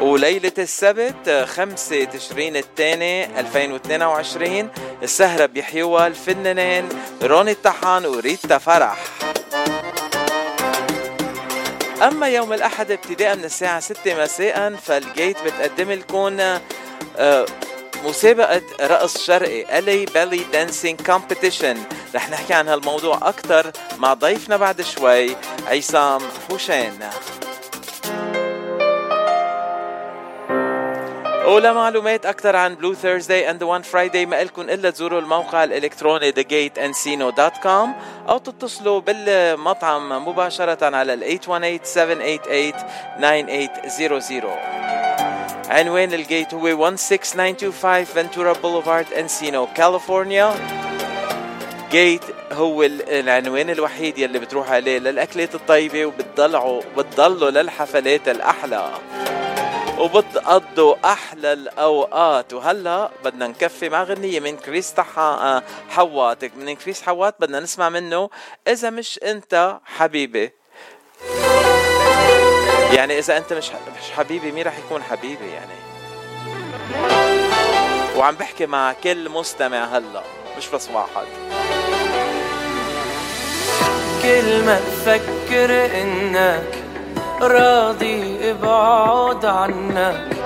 وليلة 0.00 0.52
السبت 0.58 1.28
آه، 1.28 1.44
خمسة 1.44 2.04
تشرين 2.04 2.56
الثاني 2.56 3.40
2022 3.40 4.68
السهرة 5.02 5.46
بيحيوها 5.46 6.06
الفنانين 6.06 6.88
روني 7.22 7.50
الطحان 7.50 8.06
وريتا 8.06 8.58
فرح. 8.58 8.96
أما 12.04 12.28
يوم 12.28 12.52
الأحد 12.52 12.90
ابتداء 12.90 13.36
من 13.36 13.44
الساعة 13.44 13.80
6 13.80 14.22
مساء 14.22 14.76
فال 14.76 14.96
Gate 14.96 15.36
بتقدم 15.44 15.92
لكم 15.92 16.40
آه، 17.16 17.46
مسابقة 18.04 18.62
رقص 18.80 19.18
شرقي 19.26 19.64
LA 19.64 20.10
Belly 20.10 20.40
Dancing 20.54 21.06
Competition. 21.10 21.76
رح 22.14 22.30
نحكي 22.30 22.54
عن 22.54 22.68
هالموضوع 22.68 23.28
أكثر 23.28 23.72
مع 23.98 24.14
ضيفنا 24.14 24.56
بعد 24.56 24.82
شوي 24.82 25.36
عصام 25.66 26.20
حوشين 26.48 26.98
ولمعلومات 31.46 32.26
أكثر 32.26 32.56
عن 32.56 32.74
Blue 32.74 32.94
Thursday 32.94 33.50
and 33.50 33.62
One 33.62 33.82
Friday 33.82 34.26
ما 34.26 34.42
إلكم 34.42 34.62
إلا 34.62 34.90
تزوروا 34.90 35.20
الموقع 35.20 35.64
الإلكتروني 35.64 36.32
thegateencino.com 36.32 37.88
أو 38.28 38.38
تتصلوا 38.38 39.00
بالمطعم 39.00 40.28
مباشرة 40.28 40.96
على 40.96 41.14
ال 41.14 41.40
818-788-9800 41.40 41.44
عنوان 45.70 46.14
ال 46.14 46.22
Gate 46.22 46.54
هو 46.54 46.96
16925 46.96 48.04
Ventura 48.04 48.52
Boulevard 48.52 49.12
Encino 49.12 49.68
California 49.76 50.54
Gate 51.90 52.22
هو 52.52 52.82
العنوان 52.82 53.70
الوحيد 53.70 54.18
يلي 54.18 54.38
بتروح 54.38 54.70
عليه 54.70 54.98
للأكلات 54.98 55.54
الطيبة 55.54 56.06
وبتضلعوا 56.06 56.82
بتضلوا 56.96 57.50
للحفلات 57.50 58.28
الأحلى. 58.28 58.90
وبتقضوا 59.98 60.94
أحلى 61.04 61.52
الأوقات. 61.52 62.52
وهلا 62.52 63.10
بدنا 63.24 63.46
نكفي 63.46 63.88
مع 63.88 64.02
غنية 64.02 64.40
من 64.40 64.56
كريس 64.56 64.94
آه، 65.18 65.62
حواط 65.88 66.56
من 66.56 66.76
كريس 66.76 67.02
حواط 67.02 67.34
بدنا 67.40 67.60
نسمع 67.60 67.88
منه 67.88 68.30
إذا 68.68 68.90
مش 68.90 69.20
أنت 69.22 69.78
حبيبي. 69.84 70.52
يعني 72.92 73.18
إذا 73.18 73.36
أنت 73.36 73.52
مش 73.52 73.70
مش 73.70 74.10
حبيبي 74.16 74.52
مين 74.52 74.66
رح 74.66 74.78
يكون 74.78 75.02
حبيبي 75.02 75.48
يعني؟ 75.50 75.74
وعم 78.16 78.34
بحكي 78.34 78.66
مع 78.66 78.92
كل 78.92 79.28
مستمع 79.28 79.84
هلا 79.84 80.22
مش 80.58 80.68
بس 80.68 80.88
واحد. 80.88 81.26
كل 84.22 84.64
ما 84.64 84.80
تفكر 84.80 86.00
إنك 86.02 86.83
راضي 87.40 88.50
ابعد 88.50 89.44
عنك 89.44 90.36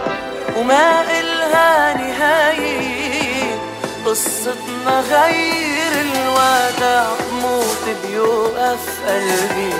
وما 0.56 1.02
إلها 1.20 1.94
نهاية. 1.94 3.58
قصتنا 4.06 5.00
غير 5.10 5.92
الوداع 6.00 7.06
موت 7.42 7.84
بيوقف 8.06 8.84
قلبي 9.06 9.74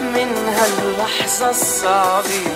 من 0.00 0.30
هاللحظة 0.56 1.50
الصعبة. 1.50 2.46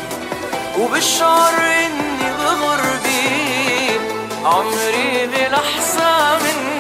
وبشعر 0.79 1.55
إني 1.87 2.29
بغربي 2.39 4.01
عمري 4.45 5.27
بلحظة 5.27 6.39
مني 6.39 6.72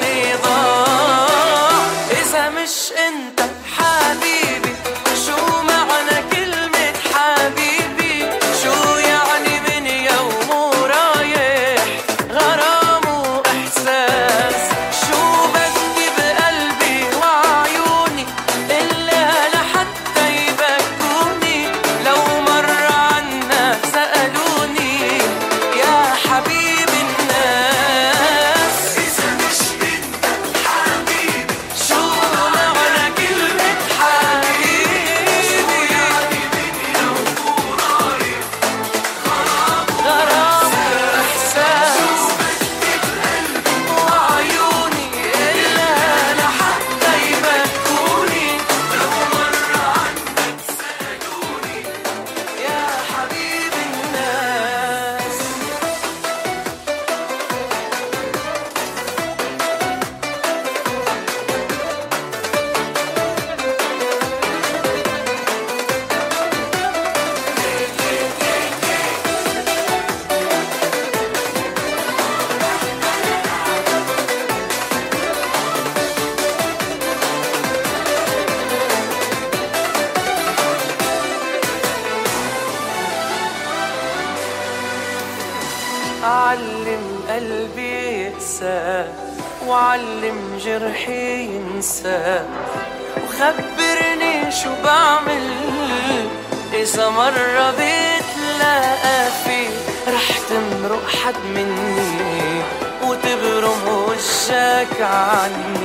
one. 105.51 105.82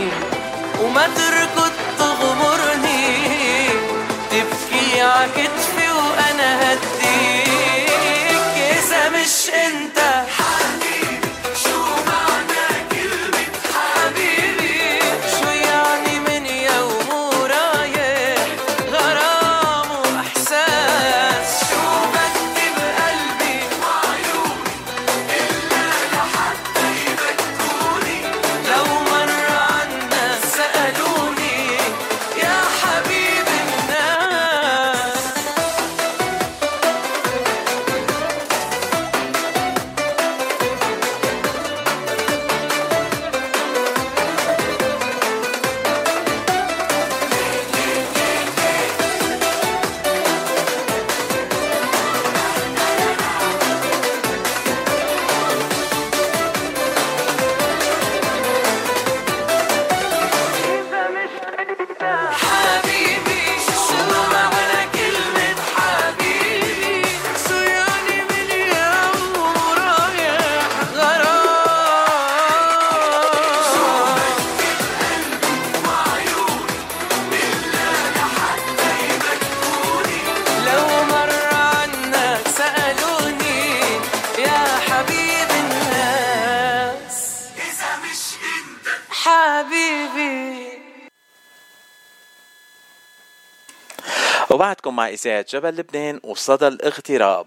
وبعدكم 94.67 94.95
مع 94.95 95.07
إذاعة 95.09 95.45
جبل 95.49 95.69
لبنان 95.69 96.19
وصدى 96.23 96.67
الاغتراب. 96.67 97.45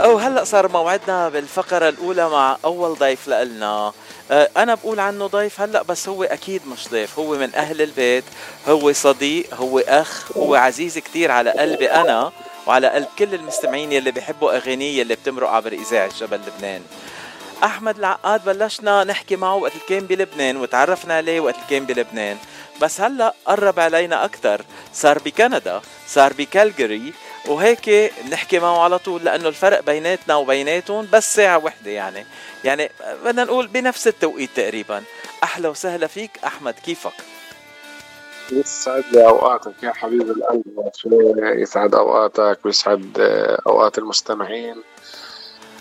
أو 0.00 0.18
هلأ 0.18 0.44
صار 0.44 0.68
موعدنا 0.68 1.28
بالفقرة 1.28 1.88
الأولى 1.88 2.28
مع 2.28 2.56
أول 2.64 2.94
ضيف 2.94 3.28
لنا 3.28 3.92
آه، 4.30 4.48
أنا 4.56 4.74
بقول 4.74 5.00
عنه 5.00 5.26
ضيف 5.26 5.60
هلأ 5.60 5.82
بس 5.82 6.08
هو 6.08 6.24
أكيد 6.24 6.62
مش 6.66 6.88
ضيف. 6.88 7.18
هو 7.18 7.38
من 7.38 7.54
أهل 7.54 7.82
البيت 7.82 8.24
هو 8.68 8.92
صديق 8.92 9.54
هو 9.54 9.78
أخ 9.78 10.36
هو 10.36 10.54
عزيز 10.54 10.98
كتير 10.98 11.30
على 11.30 11.50
قلبي 11.50 11.90
أنا 11.90 12.32
وعلى 12.66 12.88
قلب 12.88 13.08
كل 13.18 13.34
المستمعين 13.34 13.92
يلي 13.92 14.10
بيحبوا 14.10 14.56
أغانيه 14.56 15.00
يلي 15.00 15.14
بتمرق 15.14 15.48
عبر 15.48 15.72
إذاعة 15.72 16.18
جبل 16.18 16.40
لبنان. 16.46 16.82
أحمد 17.64 17.98
العقاد 17.98 18.44
بلشنا 18.44 19.04
نحكي 19.04 19.36
معه 19.36 19.54
وقت 19.54 19.72
كان 19.88 20.06
بلبنان 20.06 20.56
وتعرفنا 20.56 21.14
عليه 21.14 21.40
وقت 21.40 21.56
كان 21.70 21.84
بلبنان. 21.84 22.36
بس 22.82 23.00
هلأ 23.00 23.34
قرب 23.44 23.80
علينا 23.80 24.24
أكثر 24.24 24.64
صار 24.92 25.18
بكندا 25.18 25.80
صار 26.06 26.32
بكالجري 26.32 27.12
وهيك 27.46 28.12
بنحكي 28.24 28.58
معه 28.58 28.78
على 28.78 28.98
طول 28.98 29.24
لأنه 29.24 29.48
الفرق 29.48 29.80
بيناتنا 29.80 30.36
وبيناتهم 30.36 31.08
بس 31.12 31.34
ساعة 31.34 31.64
وحدة 31.64 31.90
يعني. 31.90 32.26
يعني 32.64 32.90
بدنا 33.24 33.44
نقول 33.44 33.66
بنفس 33.66 34.06
التوقيت 34.08 34.50
تقريبا. 34.56 35.02
أهلا 35.42 35.68
وسهلا 35.68 36.06
فيك 36.06 36.30
أحمد 36.44 36.74
كيفك؟ 36.84 37.12
يسعد 38.52 39.04
لي 39.12 39.26
أوقاتك 39.26 39.82
يا 39.82 39.92
حبيب 39.92 40.30
القلب 40.30 40.62
يسعد 41.40 41.94
أوقاتك 41.94 42.58
ويسعد 42.64 43.18
أوقات 43.66 43.98
المستمعين. 43.98 44.82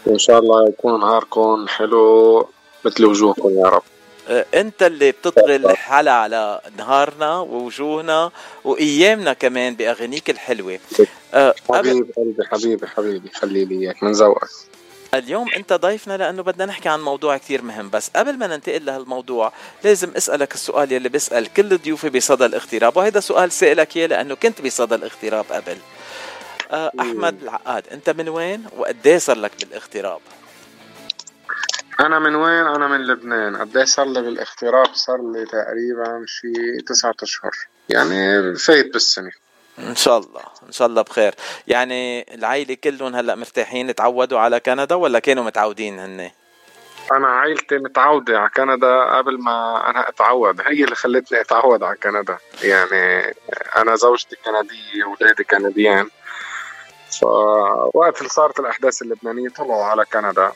وان 0.08 0.20
شاء 0.20 0.40
الله 0.40 0.68
يكون 0.70 1.00
نهاركم 1.00 1.66
حلو 1.68 2.50
مثل 2.86 3.06
وجوهكم 3.06 3.50
يا 3.50 3.66
رب. 3.66 3.84
آه، 4.30 4.46
أنت 4.54 4.84
اللي 4.84 5.12
بتطغي 5.12 5.56
الحلا 5.56 6.12
على 6.12 6.62
نهارنا 6.78 7.40
ووجوهنا 7.40 8.32
وأيامنا 8.64 9.34
كمان 9.34 9.76
بأغانيك 9.76 10.30
الحلوة. 10.30 10.80
آه، 11.34 11.56
قبل 11.68 11.90
حبيب 11.90 12.12
قلبي 12.18 12.44
حبيبي 12.52 12.88
حبيبي 12.88 13.30
خلي 13.30 13.66
لي 13.66 13.76
إياك 13.76 14.04
من 14.04 14.12
ذوقك. 14.12 14.50
اليوم 15.14 15.48
أنت 15.56 15.74
ضيفنا 15.74 16.18
لأنه 16.18 16.44
بدنا 16.44 16.66
نحكي 16.66 16.90
عن 16.90 17.02
موضوع 17.02 17.38
كثير 17.38 17.62
مهم 17.62 17.90
بس 17.90 18.10
قبل 18.16 18.38
ما 18.38 18.48
ننتقل 18.48 18.86
لهالموضوع 18.86 19.52
لازم 19.84 20.12
أسألك 20.18 20.54
السؤال 20.54 20.92
يلي 20.92 21.10
بسال 21.10 21.54
كل 21.54 21.78
ضيوفي 21.78 22.10
بصدى 22.10 22.46
الاغتراب 22.46 22.98
وهذا 22.98 23.20
سؤال 23.20 23.52
سألك 23.52 23.98
إياه 23.98 24.08
لأنه 24.08 24.36
كنت 24.36 24.62
بصدى 24.62 24.96
الاغتراب 24.96 25.46
قبل. 25.52 25.78
أحمد 26.72 27.44
العقاد 27.44 27.88
أنت 27.92 28.10
من 28.10 28.30
وين 28.30 28.66
وقد 28.78 29.18
صار 29.18 29.38
لك 29.38 29.52
بالاغتراب؟ 29.66 30.20
أنا 32.00 32.20
من 32.20 32.36
وين؟ 32.36 32.68
أنا 32.68 32.88
من 32.88 33.08
لبنان. 33.08 33.56
قد 33.56 33.78
إيه 33.78 33.86
صار 33.86 34.06
لي 34.06 34.22
بالاغتراب؟ 34.22 34.94
صار 34.94 35.32
لي 35.32 35.46
تقريبا 35.46 36.26
شي 36.28 36.82
تسعة 36.82 37.16
أشهر. 37.24 37.52
يعني 37.90 38.56
فايت 38.56 38.94
بالسنة. 38.94 39.32
إن 39.80 39.96
شاء 39.96 40.18
الله 40.18 40.42
إن 40.68 40.72
شاء 40.72 40.88
الله 40.88 41.02
بخير. 41.02 41.36
يعني 41.68 42.26
العائلة 42.36 42.78
كلهم 42.84 43.16
هلأ 43.16 43.36
مرتاحين 43.36 43.96
تعودوا 43.96 44.40
على 44.40 44.60
كندا 44.60 44.96
ولا 44.96 45.20
كانوا 45.20 45.44
متعودين 45.44 46.00
هن 46.00 46.32
أنا 47.12 47.28
عائلتي 47.28 47.78
متعودة 47.78 48.40
على 48.40 48.50
كندا 48.50 49.18
قبل 49.18 49.40
ما 49.40 49.90
أنا 49.90 50.10
أتعود. 50.10 50.62
هي 50.62 50.84
اللي 50.84 50.96
خلتني 50.96 51.42
أتعود 51.42 51.84
على 51.84 51.98
كندا. 51.98 52.38
يعني 52.64 53.36
أنا 53.78 53.96
زوجتي 53.96 54.36
كندية 54.46 55.04
واولادي 55.04 55.44
كنديان 55.44 56.10
فوقت 57.22 58.18
اللي 58.18 58.30
صارت 58.30 58.60
الأحداث 58.60 59.02
اللبنانية 59.02 59.50
طلعوا 59.50 59.84
على 59.84 60.06
كندا. 60.06 60.52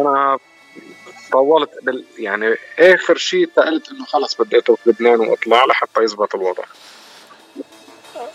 أنا 0.00 0.38
طولت 1.32 1.70
بال 1.82 2.04
يعني 2.18 2.56
آخر 2.78 3.16
شيء 3.16 3.50
قلت 3.56 3.90
إنه 3.90 4.04
خلص 4.06 4.34
بدي 4.34 4.58
أترك 4.58 4.78
لبنان 4.86 5.20
وأطلع 5.20 5.64
لحتى 5.64 6.02
يزبط 6.02 6.34
الوضع. 6.34 6.64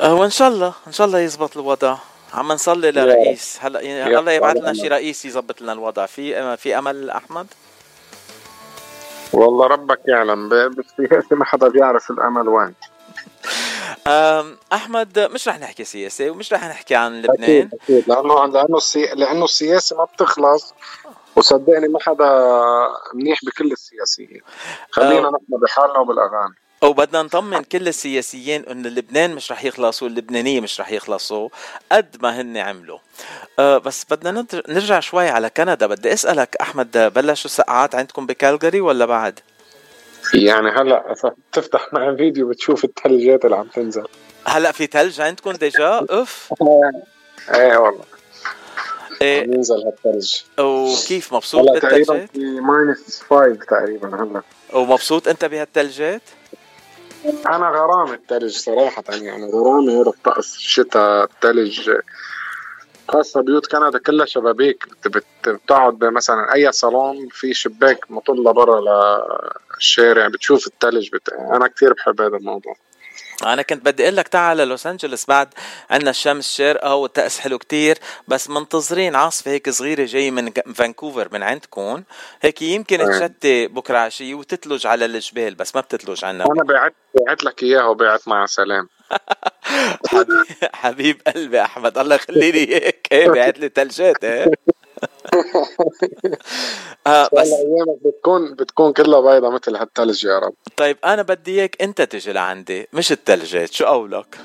هو 0.02 0.26
ان 0.26 0.30
شاء 0.30 0.48
الله 0.48 0.74
إن 0.88 0.92
شاء 0.92 1.08
الله 1.08 1.20
يزبط 1.20 1.58
الوضع. 1.58 1.98
عم 2.34 2.52
نصلي 2.52 2.92
لرئيس. 2.92 3.58
هلا 3.62 3.82
يا 3.82 4.20
الله 4.20 4.32
يبعث 4.32 4.58
لنا. 4.58 4.74
شي 4.74 4.88
رئيس 4.88 5.26
يزبط 5.26 5.62
لنا 5.62 5.74
الوضع. 5.74 6.06
في 6.06 6.58
في 6.58 6.78
أمل 6.78 7.10
أحمد؟ 7.10 7.48
والله 9.34 9.68
ربك 9.68 10.00
يعلم. 10.08 10.50
ب- 10.50 10.76
بالسياسة 10.76 11.36
ما 11.36 11.46
حدا 11.46 11.68
بيعرف 11.68 12.12
الأمل 12.12 12.50
وين. 12.50 12.74
أحمد 14.74 15.20
مش 15.20 15.48
رح 15.48 15.60
نحكي 15.60 15.84
سياسة 15.84 16.30
ومش 16.30 16.54
رح 16.54 16.64
نحكي 16.64 16.96
عن 16.96 17.22
لبنان. 17.22 17.44
أكيد 17.44 17.74
أكيد 17.84 18.10
لأنه 18.10 18.46
لأنه 18.46 18.78
السي... 18.78 19.06
لأنه 19.06 19.46
السياسة 19.46 19.98
ما 19.98 20.04
بتخلص. 20.04 20.74
وصدقني 21.36 21.88
ما 21.88 22.00
حدا 22.00 22.30
منيح 23.14 23.40
بكل 23.46 23.72
السياسيين. 23.72 24.42
خلينا. 24.92 25.30
نحن 25.30 25.62
بحالنا 25.62 26.00
وبالأغاني. 26.00 26.56
وبدنا 26.84 27.22
نطمن 27.22 27.64
كل 27.64 27.88
السياسيين 27.88 28.66
انه 28.66 28.90
لبنان 28.90 29.36
مش 29.36 29.52
رح 29.52 29.64
يخلصوا 29.64 30.08
اللبنانية 30.08 30.62
مش 30.62 30.82
رح 30.82 30.92
يخلصوا 30.92 31.50
قد 31.92 32.18
ما 32.22 32.42
هن 32.42 32.58
عملوا. 32.58 33.00
أه 33.60 33.78
بس 33.78 34.06
بدنا 34.12 34.46
نرجع 34.70 35.00
شوي 35.00 35.30
على 35.30 35.50
كندا. 35.50 35.88
بدي 35.88 36.14
أسألك 36.14 36.56
أحمد 36.62 36.98
بلشوا 37.16 37.50
سقعات 37.50 37.96
عندكم 37.96 38.26
بكالجاري 38.26 38.82
ولا 38.82 39.06
بعد؟ 39.06 39.40
يعني 40.34 40.70
هلا 40.70 41.12
إذا 41.12 41.36
بتفتح 41.52 41.94
معي 41.94 42.18
فيديو 42.18 42.50
بتشوف 42.50 42.86
الثلجات 42.86 43.46
اللي 43.46 43.56
عم 43.56 43.68
تنزل. 43.68 44.08
هلا 44.46 44.72
في 44.72 44.86
ثلج 44.86 45.22
عندكم 45.22 45.52
déjà؟ 45.52 46.06
اف 46.10 46.54
إيه 47.54 47.78
والله. 47.78 48.04
عم 49.22 49.54
ينزل 49.54 49.76
هالثلج 49.76 50.36
وكيف 50.60 51.34
مبسوط 51.34 51.70
هلا 51.70 51.80
تقريبا 51.80 52.14
بالثلجات 52.14 52.30
في 52.32 52.60
ماينس 52.60 53.24
5 53.30 53.54
تقريبا 53.54 54.24
هلا. 54.24 54.42
ومبسوط 54.74 55.28
أنت 55.28 55.46
بهالثلجات 55.46 56.22
أنا 57.26 57.70
غرام 57.70 58.14
الثلج 58.14 58.58
صراحة 58.58 59.04
يعني 59.10 59.52
غرامي 59.52 60.02
هذا 60.02 60.10
الطقس 60.10 60.56
الشتاء 60.56 61.24
الثلج 61.24 61.92
خاصة 63.10 63.42
بيوت 63.42 63.68
كندا 63.72 64.00
كلها 64.00 64.26
شبابيك. 64.26 64.86
بت- 64.88 65.08
بت- 65.18 65.50
بتقعد 65.50 66.04
مثلا 66.04 66.54
أي 66.54 66.72
صالون 66.72 67.28
في 67.32 67.54
شباك 67.54 68.12
مطلة 68.12 68.52
برا 68.52 68.82
للشارع 69.78 70.28
بتشوف 70.28 70.68
الثلج 70.68 71.10
بت... 71.14 71.30
أنا 71.30 71.68
كثير 71.68 71.94
بحب 71.94 72.22
هذا 72.22 72.38
الموضوع. 72.38 72.76
أنا 73.46 73.62
كنت 73.62 73.86
بدي 73.86 74.04
أقول 74.04 74.16
لك 74.16 74.28
تعال 74.28 74.58
لوس 74.58 74.88
أنجلوس 74.88 75.26
بعد 75.26 75.48
عندنا 75.90 76.10
الشمس 76.10 76.56
شارقة 76.56 76.96
والطقس 76.96 77.40
حلو 77.40 77.58
كتير 77.58 77.98
بس 78.28 78.50
منتظرين 78.50 79.16
عاصفة 79.16 79.52
هيك 79.52 79.70
صغيرة 79.70 80.06
جاي 80.06 80.32
من 80.32 80.52
فانكوفر 80.52 81.28
من 81.32 81.44
عندكم 81.44 82.04
هيك 82.42 82.62
يمكن. 82.62 82.98
تشتي 82.98 83.68
بكرة 83.68 83.98
عشيه 83.98 84.34
وتتلج 84.34 84.88
على 84.88 85.06
الجبال 85.06 85.56
بس 85.56 85.76
ما 85.76 85.82
بتتلج 85.82 86.26
عنا. 86.26 86.46
أنا 86.46 86.64
بعت 86.64 86.94
بعت 87.28 87.44
لك 87.44 87.64
إياها 87.64 87.84
وبعت 87.86 88.28
مع 88.28 88.46
سلام. 88.46 88.90
حبيب, 90.74 91.22
قلبي 91.28 91.62
أحمد 91.62 91.98
الله 91.98 92.16
يخلي 92.16 92.52
لي 92.52 92.60
اياك 92.64 93.08
إيه 93.12 93.30
بعت 93.30 93.60
لي 93.60 93.72
ثلجات 93.76 94.24
إيه 94.24 94.52
آه 97.08 97.30
بس 97.38 97.52
أيامك 97.52 97.98
بتكون 98.06 98.56
بتكون 98.56 98.94
كلها 98.94 99.20
بيضة 99.22 99.50
مثل 99.50 99.76
هالثلج 99.76 100.26
يا 100.26 100.40
رب. 100.40 100.54
طيب 100.78 100.98
أنا 101.06 101.22
بدي 101.22 101.60
إياك 101.60 101.82
أنت 101.82 102.02
تجي 102.02 102.34
لعندي 102.34 102.88
مش 102.94 103.12
الثلجات 103.12 103.74
شو 103.74 103.86
قولك؟ 103.86 104.38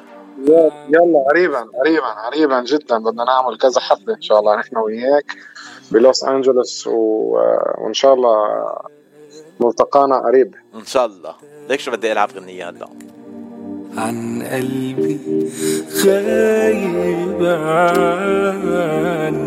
يلا 0.88 1.24
قريبا 1.30 1.66
قريبا 1.80 2.26
قريبا 2.26 2.60
جدا 2.62 2.98
بدنا 2.98 3.24
نعمل 3.24 3.58
كذا 3.58 3.80
حفلة 3.80 4.14
إن 4.14 4.22
شاء 4.22 4.38
الله 4.38 4.56
نحن 4.56 4.76
وياك 4.76 5.36
بلوس 5.90 6.24
أنجلوس 6.24 6.86
و... 6.86 6.92
وإن 7.78 7.94
شاء 7.94 8.14
الله 8.14 8.36
ملتقانا 9.60 10.18
قريب. 10.18 10.54
إن 10.74 10.84
شاء 10.86 11.06
الله. 11.06 11.34
ليك 11.68 11.80
شو 11.80 11.90
بدي 11.90 12.12
ألعب 12.12 12.30
غنية 12.36 12.68
هلا؟ 12.68 12.88
عن 13.96 14.42
قلبي 14.42 15.18
غايب 16.04 17.42
عني 17.42 19.42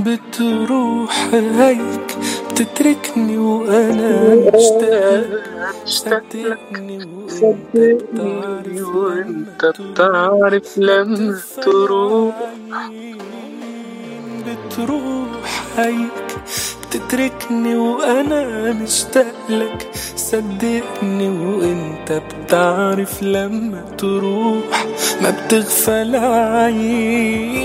بتروح 0.00 1.28
هيك 1.34 2.16
بتتركني 2.50 3.38
وأنا 3.38 4.34
مشتاق 4.34 5.26
صدقني 5.84 6.98
وأنت 8.82 9.72
بتعرف 9.80 10.78
لما 10.78 11.38
تروح. 11.62 12.34
بتروح 14.46 15.40
هيك 15.76 16.36
بتتركني 16.94 17.74
وأنا 17.76 18.72
مشتاق 18.72 19.34
لك 19.48 19.88
صدقني 20.16 21.28
وإنت 21.28 22.22
بتعرف 22.44 23.22
لما 23.22 23.84
تروح 23.98 24.86
ما 25.22 25.30
بتغفل 25.30 26.16
عين 26.16 27.60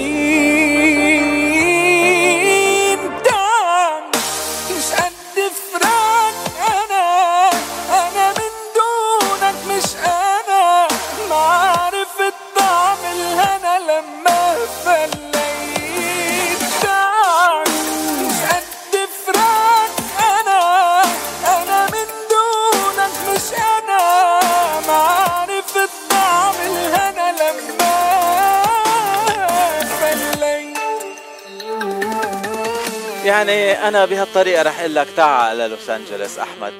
يعني 33.35 33.87
أنا 33.87 34.05
بهالطريقة 34.05 34.61
رح 34.63 34.79
أقول 34.79 34.95
لك 34.95 35.07
تعال 35.17 35.49
على 35.61 35.67
لوس 35.67 35.89
انجلوس 35.89 36.37
احمد 36.39 36.73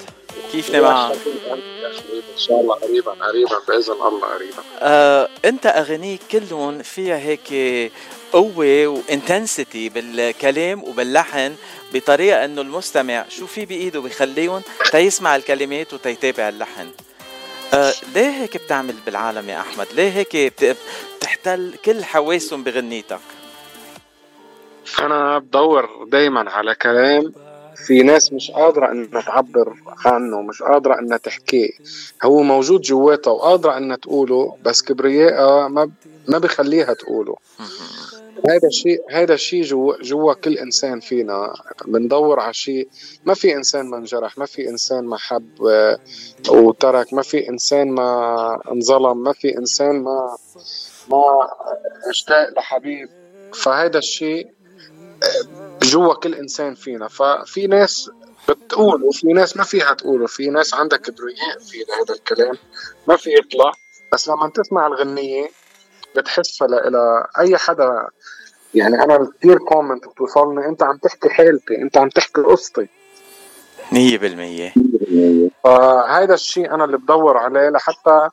كيفني 0.51 0.81
معك 0.81 1.11
إن 1.11 2.37
شاء 2.37 2.61
الله 2.61 2.75
قريبا 2.75 3.11
قريبا 3.11 3.59
بإذن 3.67 3.93
الله 3.93 4.21
قريبا 4.35 4.63
آه، 4.81 5.29
أنت 5.45 5.65
اغانيك 5.65 6.19
كلهم 6.31 6.81
فيها 6.83 7.17
هيك 7.17 7.91
قوة 8.33 8.87
وانتنسيتي 8.87 9.89
بالكلام 9.89 10.83
وباللحن 10.83 11.55
بطريقة 11.93 12.45
إنه 12.45 12.61
المستمع 12.61 13.25
شو 13.29 13.47
في 13.47 13.65
بإيده 13.65 13.99
بخليهم 14.01 14.61
تيسمع 14.91 15.35
الكلمات 15.35 15.93
وتيتابع 15.93 16.49
اللحن 16.49 16.89
آه 17.73 17.93
ليه 18.15 18.29
هيك 18.41 18.57
بتعمل 18.57 18.95
بالعالم 19.05 19.49
يا 19.49 19.59
أحمد؟ 19.61 19.87
ليه 19.93 20.09
هيك 20.11 20.35
بت- 20.37 20.77
بتحتل 21.17 21.73
كل 21.85 22.03
حواسهم 22.03 22.63
بغنيتك؟ 22.63 23.19
أنا 24.99 25.39
بدور 25.39 25.89
دايما 26.07 26.49
على 26.51 26.75
كلام 26.75 27.33
في 27.75 28.03
ناس 28.03 28.33
مش 28.33 28.51
قادرة 28.51 28.91
انها 28.91 29.21
تعبر 29.21 29.75
عنه 30.05 30.41
مش 30.41 30.63
قادرة 30.63 30.99
انها 30.99 31.17
تحكيه 31.17 31.69
هو 32.23 32.41
موجود 32.43 32.81
جواتها 32.81 33.31
وقادرة 33.31 33.77
انها 33.77 33.95
تقوله 33.95 34.57
بس 34.63 34.81
كبريائها 34.81 35.67
ما 35.67 35.91
ما 36.27 36.37
بخليها 36.37 36.93
تقوله. 36.93 37.35
هذا 38.49 38.67
الشيء 38.67 39.01
هذا 39.11 39.33
الشيء 39.33 39.63
جوا 39.63 40.01
جوا 40.01 40.33
كل 40.33 40.57
إنسان 40.57 40.99
فينا. 40.99 41.53
بندور 41.85 42.39
على 42.39 42.53
شيء. 42.53 42.87
ما 43.25 43.33
في 43.33 43.55
إنسان 43.55 43.85
ما 43.85 43.97
انجرح 43.97 44.37
ما 44.37 44.45
في 44.45 44.69
إنسان 44.69 45.05
ما 45.05 45.17
حب 45.17 45.63
آه، 45.65 45.99
وترك 46.49 47.13
ما 47.13 47.21
في 47.21 47.49
إنسان 47.49 47.91
ما 47.91 48.59
انظلم 48.71 49.23
ما 49.23 49.33
في 49.33 49.57
إنسان 49.57 50.03
ما 50.03 50.37
ما 51.09 51.47
اشتاق 52.09 52.49
لحبيب. 52.57 53.09
فهذا 53.53 53.97
الشيء 53.97 54.54
جوا 55.81 56.13
كل 56.13 56.35
إنسان 56.35 56.75
فينا. 56.75 57.07
ففي 57.07 57.67
ناس 57.67 58.11
بتقول 58.49 59.03
وفي 59.03 59.27
ناس 59.27 59.57
ما 59.57 59.63
فيها 59.63 59.93
تقول 59.93 60.21
وفي 60.21 60.49
ناس 60.49 60.73
عندها 60.73 60.99
كبرياء 60.99 61.59
في 61.59 61.77
هذا 61.77 62.15
الكلام. 62.15 62.57
ما 63.07 63.15
في 63.15 63.33
يطلع 63.33 63.71
بس 64.13 64.27
لما 64.27 64.51
تسمع 64.55 64.87
الغنية 64.87 65.49
بتحسها 66.15 66.67
لإلى 66.67 67.27
أي 67.39 67.57
حدا. 67.57 68.07
يعني 68.73 69.03
أنا 69.03 69.31
كثير 69.39 69.57
كومنت 69.57 70.07
بتوصلني 70.07 70.65
أنت 70.65 70.83
عم 70.83 70.97
تحكي 70.97 71.29
حالتي 71.29 71.75
أنت 71.81 71.97
عم 71.97 72.09
تحكي 72.09 72.41
قصتي. 72.41 72.87
100% 73.91 73.95
فهذا 75.63 76.33
الشيء 76.33 76.73
أنا 76.73 76.85
اللي 76.85 76.97
بدور 76.97 77.37
عليه 77.37 77.69
لحتى 77.69 78.29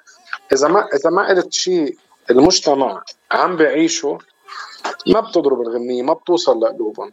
إذا 0.53 0.68
ما 0.68 0.89
إذا 0.95 1.11
ما 1.11 1.28
قلت 1.28 1.53
شيء 1.53 1.97
المجتمع 2.30 3.03
عم 3.33 3.57
بعيشه 3.57 4.18
ما 5.07 5.20
بتضرب 5.20 5.61
الغنية 5.61 6.03
ما 6.03 6.12
بتوصل 6.12 6.61
لقلوبهم. 6.61 7.12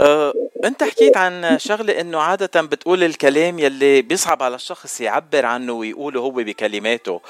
أه، 0.00 0.34
أنت 0.64 0.84
حكيت 0.84 1.16
عن 1.16 1.58
شغلة 1.58 2.00
إنه 2.00 2.20
عادة 2.20 2.62
بتقول 2.62 3.04
الكلام 3.04 3.58
يلي 3.58 4.02
بيصعب 4.02 4.42
على 4.42 4.54
الشخص 4.54 5.00
يعبر 5.00 5.46
عنه 5.46 5.72
ويقوله 5.72 6.20
هو 6.20 6.30
بكلماته. 6.30 7.20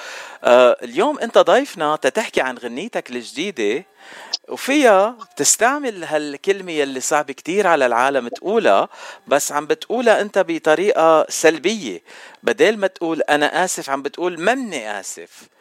أه، 0.44 0.76
اليوم 0.82 1.18
أنت 1.18 1.38
ضيفنا 1.38 1.96
تتحكي 1.96 2.40
عن 2.40 2.58
غنيتك 2.58 3.10
الجديدة 3.10 3.84
وفيها 4.48 5.16
تستعمل 5.36 6.04
هالكلمة 6.04 6.72
يلي 6.72 7.00
صعب 7.00 7.30
كتير 7.30 7.66
على 7.66 7.86
العالم 7.86 8.28
تقولها 8.28 8.88
بس 9.26 9.52
عم 9.52 9.66
بتقولها 9.66 10.20
أنت 10.20 10.38
بطريقة 10.48 11.26
سلبية. 11.28 12.02
بدل 12.42 12.76
ما 12.76 12.86
تقول 12.86 13.20
أنا 13.20 13.64
آسف 13.64 13.90
عم 13.90 14.02
بتقول 14.02 14.40
مني 14.40 15.00
آسف. 15.00 15.53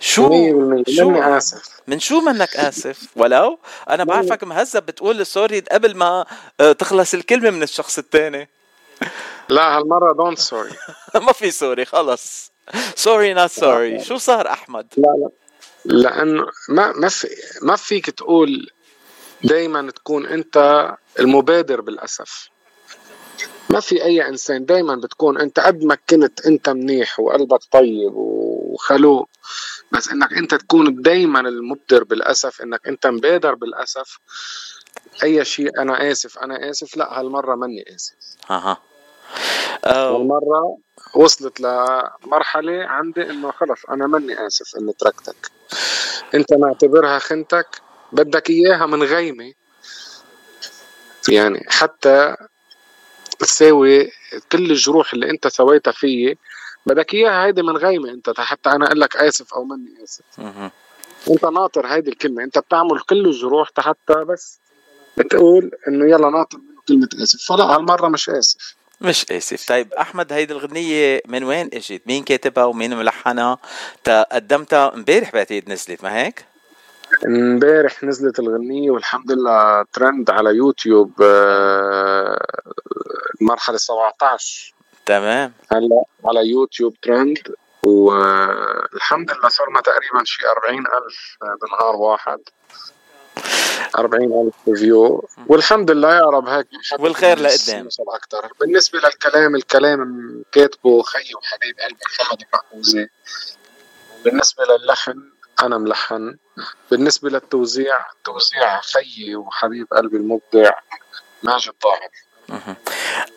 شو؟ 0.00 0.28
100% 0.28 0.32
مني 0.32 1.36
آسف. 1.36 1.62
من 1.86 1.98
شو 1.98 2.20
منك 2.20 2.56
آسف؟ 2.56 3.00
ولو 3.16 3.58
أنا 3.90 4.04
بعرفك 4.04 4.44
مهذب 4.44 4.86
بتقول 4.86 5.26
sorry 5.26 5.60
قبل 5.60 5.96
ما 5.96 6.26
آه، 6.60 6.72
تخلص 6.72 7.14
الكلمة 7.14 7.50
من 7.50 7.62
الشخص 7.62 7.98
الثاني 7.98 8.48
لا 9.48 9.76
هالمرة 9.78 10.12
don't 10.12 10.38
sorry 10.38 10.70
ما 11.26 11.32
في 11.32 11.50
sorry 11.50 11.84
خلص. 11.84 12.52
sorry 12.94 13.34
not 13.34 13.50
sorry 13.50 14.04
شو 14.04 14.16
صار 14.16 14.48
أحمد؟ 14.48 14.86
لا 14.96 15.02
لا. 15.04 15.28
لأنه 15.84 16.46
ما 16.68 16.92
ما 16.92 17.08
في 17.08 17.28
ما 17.62 17.76
فيك 17.76 18.10
تقول 18.10 18.70
دائما 19.44 19.90
تكون 19.90 20.26
أنت 20.26 20.88
المبادر 21.20 21.80
بالأسف. 21.80 22.48
ما 23.70 23.80
في 23.80 24.04
أي 24.04 24.28
إنسان 24.28 24.64
دائما 24.64 24.96
بتكون 24.96 25.40
أنت 25.40 25.60
قد 25.60 25.84
ما 25.84 25.96
كنت 26.10 26.46
أنت 26.46 26.68
منيح 26.68 27.20
وقلبك 27.20 27.60
طيب 27.70 28.12
وخلوق 28.70 29.28
بس 29.92 30.08
إنك 30.08 30.32
أنت 30.32 30.54
تكون 30.54 31.02
دائما 31.02 31.40
المبدر 31.40 32.04
بالأسف 32.04 32.62
إنك 32.62 32.86
أنت 32.86 33.06
مبادر 33.06 33.54
بالأسف. 33.54 34.18
أي 35.22 35.44
شيء 35.44 35.82
أنا 35.82 36.10
آسف 36.10 36.38
أنا 36.38 36.70
آسف 36.70 36.96
لا 36.96 37.20
هالمرة 37.20 37.54
ماني 37.54 37.84
آسف. 37.94 38.14
أها. 38.50 38.82
هالمرة 39.86 40.78
وصلت 41.14 41.60
لمرحلة 41.60 42.84
عندي 42.84 43.30
إنه 43.30 43.50
خلص 43.50 43.84
أنا 43.90 44.06
ماني 44.06 44.46
آسف 44.46 44.76
إني 44.76 44.92
تركتك. 44.92 45.50
أنت 46.34 46.52
معتبرها 46.52 47.18
خنتك 47.18 47.66
بدك 48.12 48.50
إياها 48.50 48.86
من 48.86 49.02
غيمة. 49.02 49.52
يعني 51.28 51.66
حتى 51.68 52.36
تساوي 53.38 54.12
كل 54.52 54.70
الجروح 54.70 55.12
اللي 55.12 55.30
أنت 55.30 55.48
سويتها 55.48 55.92
فيي 55.92 56.38
بدك 56.86 57.14
إياها 57.14 57.44
هيدي 57.46 57.62
من 57.62 57.76
غيمة. 57.76 58.10
أنت 58.10 58.40
حتى 58.40 58.70
أنا 58.70 58.86
أقول 58.86 59.00
لك 59.00 59.16
آسف 59.16 59.54
أو 59.54 59.64
ماني 59.64 60.04
آسف. 60.04 60.24
أنت 61.30 61.44
ناطر 61.44 61.86
هيدي 61.86 62.10
الكلمة. 62.10 62.44
أنت 62.44 62.58
بتعمل 62.58 63.00
كل 63.00 63.26
الجروح 63.26 63.68
حتى 63.78 64.24
بس 64.24 64.58
بتقول 65.16 65.70
إنه 65.88 66.04
يلا 66.10 66.30
ناطر 66.30 66.58
منه 66.58 66.80
كلمة 66.88 67.08
آسف. 67.22 67.38
فلا 67.48 67.64
هالمرة 67.64 68.08
مش 68.08 68.30
آسف. 68.30 68.74
مش 69.00 69.30
آسف. 69.30 69.68
طيب 69.68 69.92
أحمد 69.92 70.32
هيدي 70.32 70.52
الغنية 70.52 71.22
من 71.28 71.44
وين 71.44 71.70
إجت؟ 71.74 72.02
مين 72.06 72.24
كاتبها 72.24 72.64
ومين 72.64 72.96
ملحنها؟ 72.96 73.58
قدمتها. 74.32 74.94
امبارح 74.94 75.32
بعتقد 75.32 75.64
نزلت 75.68 76.02
ما 76.04 76.16
هيك؟ 76.22 76.44
امبارح 77.26 78.04
نزلت 78.04 78.38
الغنية 78.38 78.90
والحمد 78.90 79.32
لله 79.32 79.84
ترند 79.92 80.30
على 80.30 80.50
يوتيوب 80.50 81.22
آه، 81.22 82.46
المرحلة 83.40 83.76
17 83.76 84.74
تمام. 85.10 85.52
هلا 85.72 86.04
على 86.24 86.48
يوتيوب 86.48 87.00
ترند 87.02 87.54
والحمد 87.82 89.30
لله 89.30 89.48
صرنا 89.48 89.80
تقريبا 89.80 90.24
شي 90.24 90.46
40 90.46 90.78
ألف 90.78 91.38
بنهار 91.62 91.96
واحد. 91.96 92.38
40 93.98 94.46
ألف 94.46 94.78
view 94.78 95.28
والحمد 95.46 95.90
لله 95.90 96.14
يا 96.14 96.22
رب 96.22 96.48
هيك 96.48 96.66
والخير 96.98 97.38
لقدام. 97.38 97.84
يوصل 97.84 98.04
أكتر. 98.14 98.52
بالنسبة 98.60 98.98
للكلام 98.98 99.56
الكلام 99.56 100.42
كاتبه 100.52 101.02
خيي 101.02 101.34
وحبيب 101.34 101.76
قلبي 101.80 102.00
محمد 102.20 102.42
المحفوظي 102.42 103.08
بالنسبة 104.24 104.64
للحن 104.64 105.30
أنا 105.62 105.78
ملحن. 105.78 106.36
بالنسبة 106.90 107.30
للتوزيع 107.30 108.06
توزيع 108.24 108.80
خيي 108.80 109.36
وحبيب 109.36 109.86
قلبي 109.92 110.16
المبدع 110.16 110.70
ماجد 111.42 111.72
طاهر. 111.72 112.10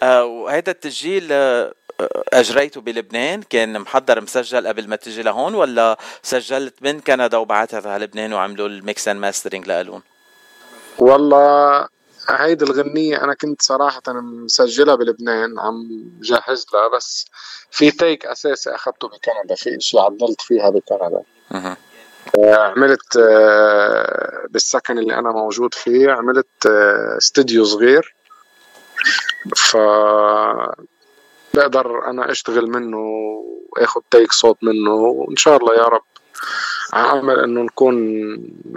وهذا 0.03 0.71
التسجيل 0.71 1.27
آه، 1.31 1.73
آه، 2.01 2.23
أجريته 2.33 2.81
بلبنان. 2.81 3.41
كان 3.41 3.79
محضر 3.79 4.21
مسجل 4.21 4.67
قبل 4.67 4.87
ما 4.87 4.95
تجي 4.95 5.21
لهون 5.21 5.55
ولا 5.55 5.97
سجلت 6.23 6.73
من 6.81 6.99
كندا 6.99 7.37
وبعتها 7.37 7.91
على 7.91 8.05
لبنان 8.05 8.33
وعملوا 8.33 8.67
ال 8.67 8.77
mix 8.77 9.07
and 9.07 9.19
mastering 9.19 9.67
لالون 9.67 10.01
والله 10.99 11.87
هيدي 12.29 12.65
الغنية 12.65 13.23
أنا 13.23 13.33
كنت 13.33 13.61
صراحة 13.61 14.01
مسجلها 14.43 14.95
بلبنان 14.95 15.59
عم 15.59 16.05
جهز 16.21 16.65
لها 16.73 16.87
بس 16.97 17.25
في 17.71 17.91
تيك 17.91 18.25
أساسي 18.25 18.75
أخذته 18.75 19.07
بكندا 19.07 19.55
في 19.55 19.77
إشي 19.77 19.99
عدلت 19.99 20.41
فيها 20.41 20.69
بكندا. 20.69 21.23
آه، 22.39 22.55
عملت 22.55 23.17
آه، 23.17 24.47
بالسكن 24.49 24.97
اللي 24.97 25.13
أنا 25.15 25.31
موجود 25.31 25.73
فيه 25.73 26.11
عملت 26.11 26.65
آه، 26.65 27.17
استوديو 27.17 27.63
صغير. 27.63 28.15
ف 29.55 29.77
بقدر 31.53 32.05
أنا 32.07 32.31
أشتغل 32.31 32.69
منه 32.69 32.97
وآخد 33.71 34.01
تيك 34.11 34.31
صوت 34.31 34.57
منه 34.61 34.93
وإن 34.93 35.35
شاء 35.35 35.57
الله 35.57 35.75
يا 35.75 35.83
رب 35.83 36.03
عامل 36.93 37.39
إنه 37.39 37.61
نكون 37.61 37.95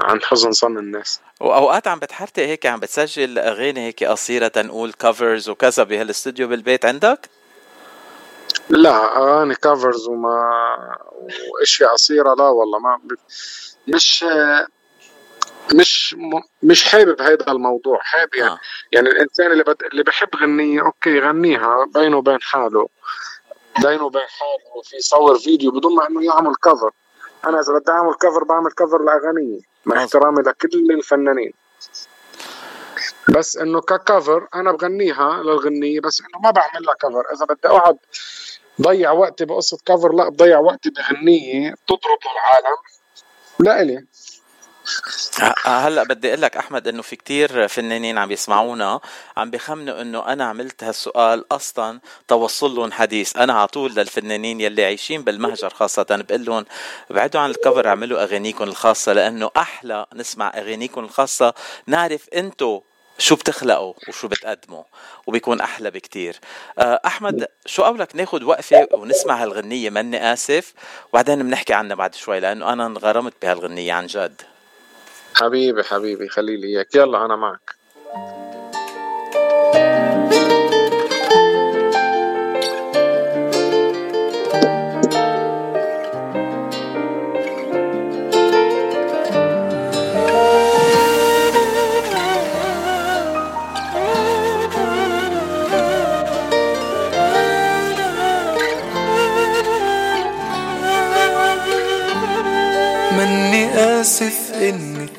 عن 0.00 0.22
حزن 0.22 0.50
ظن 0.52 0.78
الناس 0.78 1.20
وأوقات 1.40 1.88
عم 1.88 1.98
بتحرتق 1.98 2.42
هيك 2.42 2.66
عم 2.66 2.80
بتسجل 2.80 3.38
أغاني 3.38 3.80
هيك 3.80 4.04
قصيرة 4.04 4.48
تنقول 4.48 4.92
كفرز 4.92 5.48
وكذا 5.48 5.82
بهالاستوديو 5.82 6.48
بالبيت 6.48 6.84
عندك 6.84 7.28
لا 8.68 9.16
أغاني 9.16 9.54
كفرز 9.54 10.08
وما 10.08 10.52
وأشياء 11.52 11.92
قصيرة 11.92 12.34
لا 12.34 12.48
والله 12.48 12.78
ما. 12.78 13.00
مش 13.88 14.24
مش. 15.74 16.16
مش 16.62 16.84
حابب 16.84 17.20
هذا 17.22 17.52
الموضوع 17.52 17.98
حابب 18.02 18.34
يعني 18.34 18.50
آه. 18.50 18.58
يعني 18.92 19.08
الإنسان 19.08 19.52
اللي 19.52 19.64
بد... 19.64 19.82
اللي 19.92 20.02
بحب 20.02 20.28
غنية 20.36 20.80
أوكي 20.82 21.10
يغنيها 21.10 21.86
بينه 21.94 22.16
وبين 22.16 22.38
حاله 22.42 22.88
بينه 23.82 24.04
وبين 24.04 24.22
حاله 24.28 24.82
في 24.84 24.96
يصور 24.96 25.38
فيديو 25.38 25.70
بدون 25.70 25.94
ما 25.94 26.08
إنه 26.08 26.24
يعمل 26.24 26.54
كفر 26.54 26.90
أنا 27.46 27.60
إذا 27.60 27.72
بدي 27.72 27.90
أعمل 27.92 28.14
كفر 28.14 28.44
بعمل 28.44 28.70
كفر 28.70 29.02
لأغانيه 29.04 29.60
مع 29.86 29.96
مظبوط. 29.96 30.16
احترامي 30.16 30.42
لكل 30.42 30.92
الفنانين 30.92 31.52
بس 33.28 33.56
إنه 33.56 33.80
ككفر 33.80 34.48
أنا 34.54 34.72
بغنيها 34.72 35.42
للغنية 35.42 36.00
بس 36.00 36.20
إنه 36.20 36.40
ما 36.44 36.50
بعمل 36.50 36.86
لها 36.86 36.94
كفر 36.94 37.24
إذا 37.34 37.44
بدي 37.44 37.68
أقعد 37.68 37.96
ضيع 38.82 39.10
وقتي 39.12 39.44
بقصة 39.44 39.78
كفر 39.86 40.12
لا 40.12 40.28
بضيع 40.28 40.58
وقتي 40.58 40.90
بغنية 40.90 41.70
بتضرب 41.70 42.18
للعالم 42.24 42.76
لا 43.60 43.82
إلي 43.82 44.06
هلأ 45.64 46.02
بدي 46.02 46.28
أقول 46.28 46.42
لك 46.42 46.56
أحمد 46.56 46.88
إنه 46.88 47.02
في 47.02 47.16
كتير 47.16 47.68
فنانين 47.68 48.18
عم 48.18 48.32
يسمعونا 48.32 49.00
عم 49.36 49.50
بيخمنوا 49.50 50.00
إنه 50.00 50.32
أنا 50.32 50.44
عملت 50.44 50.84
هالسؤال 50.84 51.44
أصلا 51.52 52.00
توصل 52.28 52.74
لهم 52.74 52.92
حديث. 52.92 53.36
أنا 53.36 53.52
على 53.52 53.68
طول 53.68 53.94
للفنانين 53.94 54.60
يلي 54.60 54.84
عايشين 54.84 55.22
بالمهجر 55.22 55.70
خاصة 55.70 56.06
بقول 56.10 56.44
لهم 56.44 56.64
ابعدوا 57.10 57.40
عن 57.40 57.50
الكفر 57.50 57.88
اعملوا 57.88 58.22
أغانيكم 58.22 58.64
الخاصة 58.64 59.12
لأنه 59.12 59.50
أحلى 59.56 60.06
نسمع 60.14 60.52
أغانيكم 60.54 61.04
الخاصة. 61.04 61.54
نعرف 61.86 62.28
أنتو 62.28 62.80
شو 63.18 63.34
بتخلقوا 63.34 63.94
وشو 64.08 64.28
بتقدموا 64.28 64.82
وبيكون 65.26 65.60
أحلى 65.60 65.90
بكتير. 65.90 66.40
آه، 66.78 67.00
أحمد 67.06 67.46
شو 67.66 67.82
قولك 67.82 68.16
ناخد 68.16 68.42
وقفة 68.42 68.88
ونسمع 68.92 69.42
هالغنية؟ 69.42 69.90
مني 69.90 70.32
آسف. 70.32 70.74
وبعدين 71.12 71.42
بنحكي 71.42 71.74
عنها 71.74 71.96
بعد 71.96 72.14
شوي 72.14 72.40
لأنه 72.40 72.72
أنا 72.72 72.86
انغرمت 72.86 73.34
بهالغنية 73.42 73.92
عن 73.92 74.06
جد. 74.06 74.42
حبيبي 75.36 75.82
حبيبي 75.84 76.28
خلي 76.28 76.56
لي 76.56 76.66
إياك. 76.66 76.94
يلا 76.94 77.24
أنا 77.24 77.36
معك. 77.36 77.75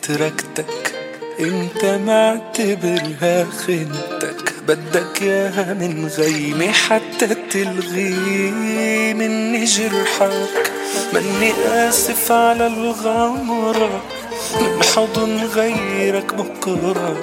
تركتك. 0.07 0.93
انت 1.39 1.85
معتبرها 1.85 3.45
خنتك. 3.45 4.53
بدك 4.67 5.21
ياها 5.21 5.73
من 5.73 6.07
غيمي 6.17 6.71
حتى 6.71 7.27
تلغي 7.51 8.15
مني 9.13 9.65
جرحك 9.65 10.71
مني 11.13 11.53
آسف 11.67 12.31
على 12.31 12.67
الغمرة. 12.67 14.03
من 14.61 14.83
حضن 14.95 15.37
غيرك 15.55 16.33
بكرة. 16.33 17.17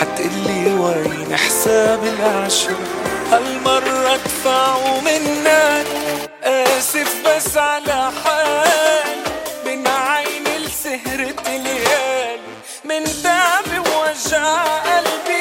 حتقلي 0.00 0.74
وين 0.80 1.36
حساب 1.36 2.00
العشرة. 2.04 2.78
هالمرة 3.32 4.14
ادفعه 4.14 5.00
منك. 5.00 5.86
آسف 6.44 7.16
بس 7.26 7.56
على 7.56 8.10
حالي 8.24 8.97
قلبي. 14.36 15.37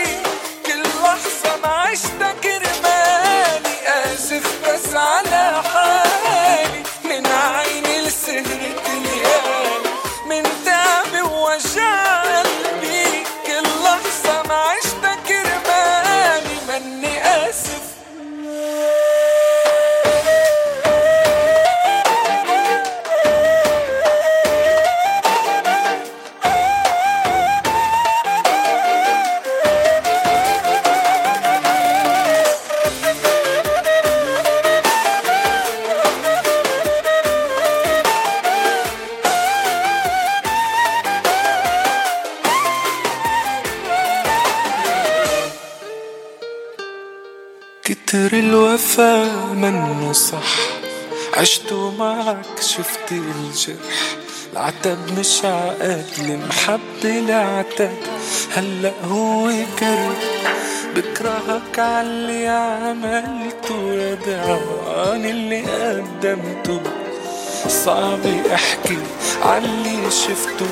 عشتو 51.37 51.91
معك 51.91 52.61
شفت 52.61 53.11
الجرح 53.11 53.75
العتب 54.53 55.19
مش 55.19 55.45
عقد 55.45 56.05
المحبة 56.19 57.19
العتب 57.19 57.97
هلأ 58.55 58.93
هو 59.05 59.51
كره 59.79 60.15
بكرهك 60.95 61.79
عاللي 61.79 62.47
عملته 62.47 63.93
يا 63.93 64.15
بعان 64.27 65.25
اللي 65.25 65.61
قدمته. 65.61 66.81
صعب 67.67 68.25
احكي 68.53 68.97
عاللي 69.43 70.11
شفته. 70.11 70.65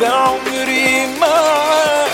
بعمري 0.00 1.06
معك. 1.20 2.10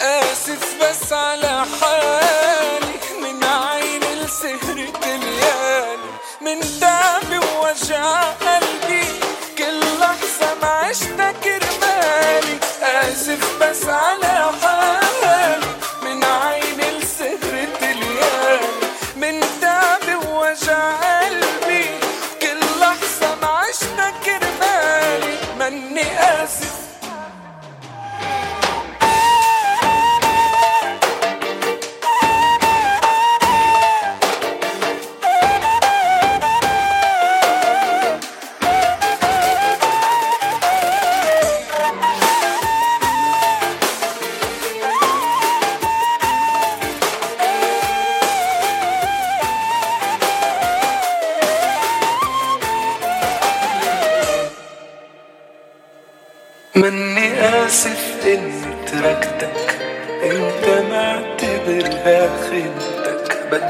آسف 0.00 0.74
بس 0.82 1.12
على 1.12 1.64
حالي. 1.80 2.94
من 3.22 3.44
عيني 3.44 4.24
لسهرة 4.24 4.92
الليالي 5.04 5.13
من 6.44 6.60
تعبي 6.80 7.38
ووجع 7.38 8.22
قلبي. 8.22 9.04
كل 9.58 9.80
لحظة 10.00 10.54
ما 10.62 10.68
عشتها 10.68 11.32
كرمالي 11.32 12.58
آسف 12.82 13.58
بس 13.60 13.84
على 13.84 14.43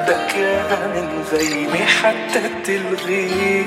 بدك 0.05 0.34
ياها 0.34 0.86
من 0.86 1.22
غيمي 1.32 1.86
حتى 1.86 2.62
تلغي 2.64 3.64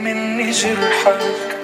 مني 0.00 0.50
جرحك. 0.50 1.58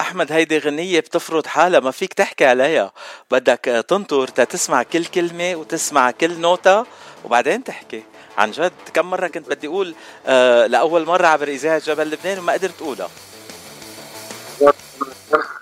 أحمد 0.00 0.32
هيدي 0.32 0.58
غنية 0.58 1.00
بتفرض 1.00 1.46
حالها. 1.46 1.80
ما 1.80 1.90
فيك 1.90 2.14
تحكي 2.14 2.46
عليها. 2.46 2.92
بدك 3.30 3.84
تنطر 3.88 4.28
تسمع 4.28 4.82
كل 4.82 5.04
كلمة 5.04 5.54
وتسمع 5.54 6.10
كل 6.10 6.40
نوتة 6.40 6.86
وبعدين 7.24 7.64
تحكي. 7.64 8.02
عن 8.38 8.50
جد 8.50 8.72
كم 8.94 9.10
مرة 9.10 9.28
كنت 9.28 9.48
بدي 9.48 9.66
أقول 9.66 9.94
آه 10.26 10.66
لأول 10.66 11.06
مرة 11.06 11.26
عبر 11.26 11.48
إذاعة 11.48 11.78
جبل 11.78 12.10
لبنان 12.10 12.38
وما 12.38 12.52
قدرت 12.52 12.82
أقولها. 12.82 13.10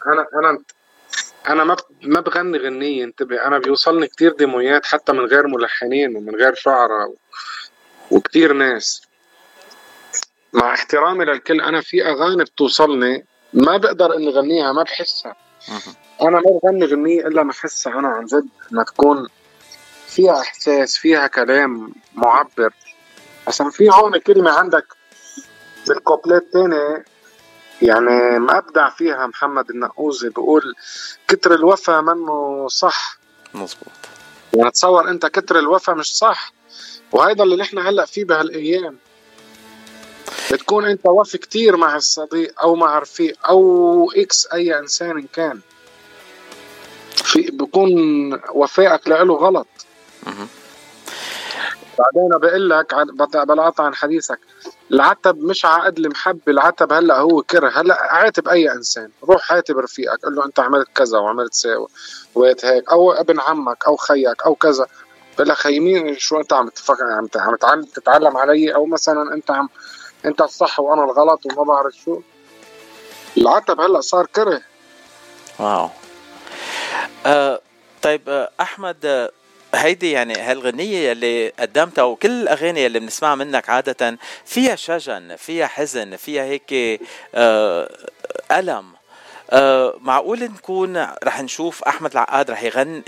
أنا 0.06 0.26
أنا 0.34 0.58
أنا 1.48 1.64
ما 1.64 1.76
ما 2.02 2.20
بغني 2.20 2.58
غنية 2.58 3.04
انتبه 3.04 3.46
أنا 3.46 3.58
بيوصلني 3.58 4.06
كتير 4.06 4.32
ديمويات 4.32 4.86
حتى 4.86 5.12
من 5.12 5.24
غير 5.24 5.46
ملحنين 5.46 6.16
ومن 6.16 6.34
غير 6.34 6.54
شعراء 6.54 7.08
و... 7.08 7.16
وكتير 8.10 8.52
ناس. 8.52 9.02
مع 10.52 10.74
احترامي 10.74 11.24
للكل 11.24 11.60
أنا 11.60 11.80
في 11.80 12.06
أغاني 12.06 12.44
بتوصلني 12.44 13.26
ما 13.52 13.76
بقدر 13.76 14.14
إني 14.16 14.28
غنيها 14.28 14.72
ما 14.72 14.82
بحسها. 14.82 15.36
أنا 16.22 16.30
ما 16.30 16.58
بغني 16.62 16.84
غنية 16.84 17.26
إلا 17.26 17.42
ما 17.42 17.50
أحسها 17.50 17.98
أنا 17.98 18.08
عن 18.08 18.24
جد 18.24 18.48
ما 18.70 18.82
تكون 18.82 19.28
فيها 20.06 20.40
إحساس 20.40 20.96
فيها 20.96 21.26
كلام 21.26 21.94
معبر. 22.14 22.74
عشان 23.46 23.70
في 23.70 23.90
هون 23.90 24.18
كلمة 24.18 24.50
عندك 24.50 24.86
بالكوبليت 25.88 26.52
تاني 26.52 27.04
يعني 27.82 28.38
مبدع 28.38 28.88
فيها 28.88 29.26
محمد 29.26 29.70
النقوزي 29.70 30.28
بيقول 30.28 30.74
كتر 31.28 31.54
الوفا 31.54 32.00
منه 32.00 32.68
صح. 32.68 33.18
مزبوط 33.54 33.92
يعني 34.54 34.70
تصور 34.70 35.08
أنت 35.10 35.26
كتر 35.26 35.58
الوفا 35.58 35.92
مش 35.92 36.16
صح؟ 36.16 36.52
وهيدا 37.12 37.44
اللي 37.44 37.56
نحن 37.56 37.78
هلأ 37.78 38.04
فيه 38.04 38.24
بهالأيام. 38.24 38.98
بتكون 40.52 40.84
أنت 40.84 41.06
وفي 41.06 41.38
كتير 41.38 41.76
مع 41.76 41.96
الصديق 41.96 42.62
أو 42.62 42.74
مع 42.74 42.98
رفيق 42.98 43.46
أو 43.48 44.12
إكس 44.16 44.46
أي 44.52 44.78
إنسان 44.78 45.10
إن 45.10 45.26
كان. 45.32 45.60
في 47.14 47.50
بكون 47.50 47.90
وفائك 48.54 49.08
له 49.08 49.34
غلط. 49.34 49.66
بعدين 52.02 52.28
بقول 52.38 52.70
لك 52.70 52.94
بلاطع 53.46 53.84
عن 53.84 53.94
حديثك. 53.94 54.38
العتب 54.90 55.38
مش 55.38 55.64
عقد 55.64 55.98
المحبة 55.98 56.42
العتب 56.48 56.92
هلأ 56.92 57.18
هو 57.18 57.42
كره. 57.42 57.68
هلأ 57.68 58.02
عاتب 58.02 58.48
أي 58.48 58.72
إنسان. 58.72 59.10
روح 59.24 59.52
عاتب 59.52 59.78
رفيقك 59.78 60.24
قل 60.24 60.34
له 60.34 60.46
أنت 60.46 60.60
عملت 60.60 60.88
كذا 60.94 61.18
وعملت 61.18 61.54
ساوي 61.54 61.86
وقت 62.34 62.64
هيك. 62.64 62.92
أو 62.92 63.12
ابن 63.12 63.40
عمك 63.40 63.86
أو 63.86 63.96
خيك 63.96 64.42
أو 64.46 64.54
كذا. 64.54 64.86
بقول 65.34 65.48
لك 65.48 65.56
خي 65.56 65.80
مين 65.80 66.18
شو 66.18 66.40
أنت 66.40 66.52
عم 66.52 66.70
عم 67.00 67.28
عم 67.62 67.82
تتعلم 67.84 68.36
علي؟ 68.36 68.74
أو 68.74 68.86
مثلا 68.86 69.34
أنت 69.34 69.50
عم 69.50 69.68
أنت 70.24 70.40
الصح 70.40 70.80
وأنا 70.80 71.04
الغلط 71.04 71.46
وما 71.46 71.64
بعرف 71.64 71.94
شو. 71.94 72.20
العتب 73.38 73.80
هلأ 73.80 74.00
صار 74.00 74.26
كره. 74.26 74.60
واو. 75.58 75.88
آه 77.26 77.60
طيب 78.02 78.28
آه 78.28 78.50
أحمد 78.60 79.06
آه 79.06 79.30
هيدي 79.74 80.10
يعني 80.10 80.34
هالغنية 80.34 81.12
اللي 81.12 81.48
قدمتها 81.48 82.04
وكل 82.04 82.30
الأغاني 82.42 82.86
اللي 82.86 83.00
بنسمعها 83.00 83.34
منك 83.34 83.70
عادة 83.70 84.18
فيها 84.44 84.76
شجن 84.76 85.36
فيها 85.36 85.66
حزن 85.66 86.16
فيها 86.16 86.44
هيك 86.44 87.00
آه 87.34 87.88
ألم. 88.52 88.92
آه 89.50 89.94
معقول 90.00 90.42
نكون 90.42 90.96
رح 91.24 91.42
نشوف 91.42 91.82
أحمد 91.84 92.12
العقاد 92.12 92.50
رح 92.50 92.62
يغن 92.62 93.02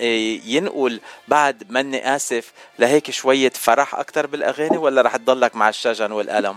ينقل 0.47 1.01
بعد 1.29 1.65
مني 1.71 2.17
آسف 2.17 2.53
لهيك 2.79 3.11
شوية 3.11 3.51
فرح 3.55 3.95
أكثر 3.95 4.27
بالأغاني 4.27 4.79
ولا 4.79 5.03
رح 5.03 5.17
تضلك 5.17 5.57
مع 5.57 5.69
الشجن 5.69 6.13
والألم؟ 6.13 6.57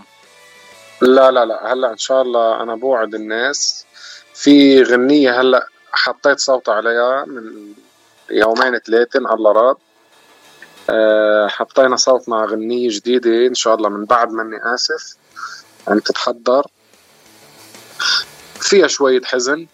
لا 1.02 1.30
لا 1.30 1.44
لا. 1.44 1.72
هلأ 1.72 1.92
إن 1.92 1.98
شاء 1.98 2.22
الله 2.22 2.62
أنا 2.62 2.74
بوعد 2.74 3.14
الناس. 3.14 3.86
في 4.34 4.82
غنية 4.82 5.40
هلأ 5.40 5.66
حطيت 5.92 6.38
صوت 6.38 6.68
عليها 6.68 7.24
من 7.24 7.72
يومين 8.30 8.78
ثلاثة 8.78 9.18
الله 9.34 9.52
راد 9.52 9.76
حطينا 11.48 11.96
صوت 11.96 12.28
مع 12.28 12.44
غنية 12.44 12.88
جديدة 12.90 13.46
إن 13.46 13.54
شاء 13.54 13.74
الله 13.74 13.88
من 13.88 14.04
بعد 14.04 14.32
مني 14.32 14.74
آسف. 14.74 15.16
عم 15.88 15.98
تتحضر. 15.98 16.66
فيها 18.60 18.86
شوية 18.86 19.22
حزن. 19.22 19.66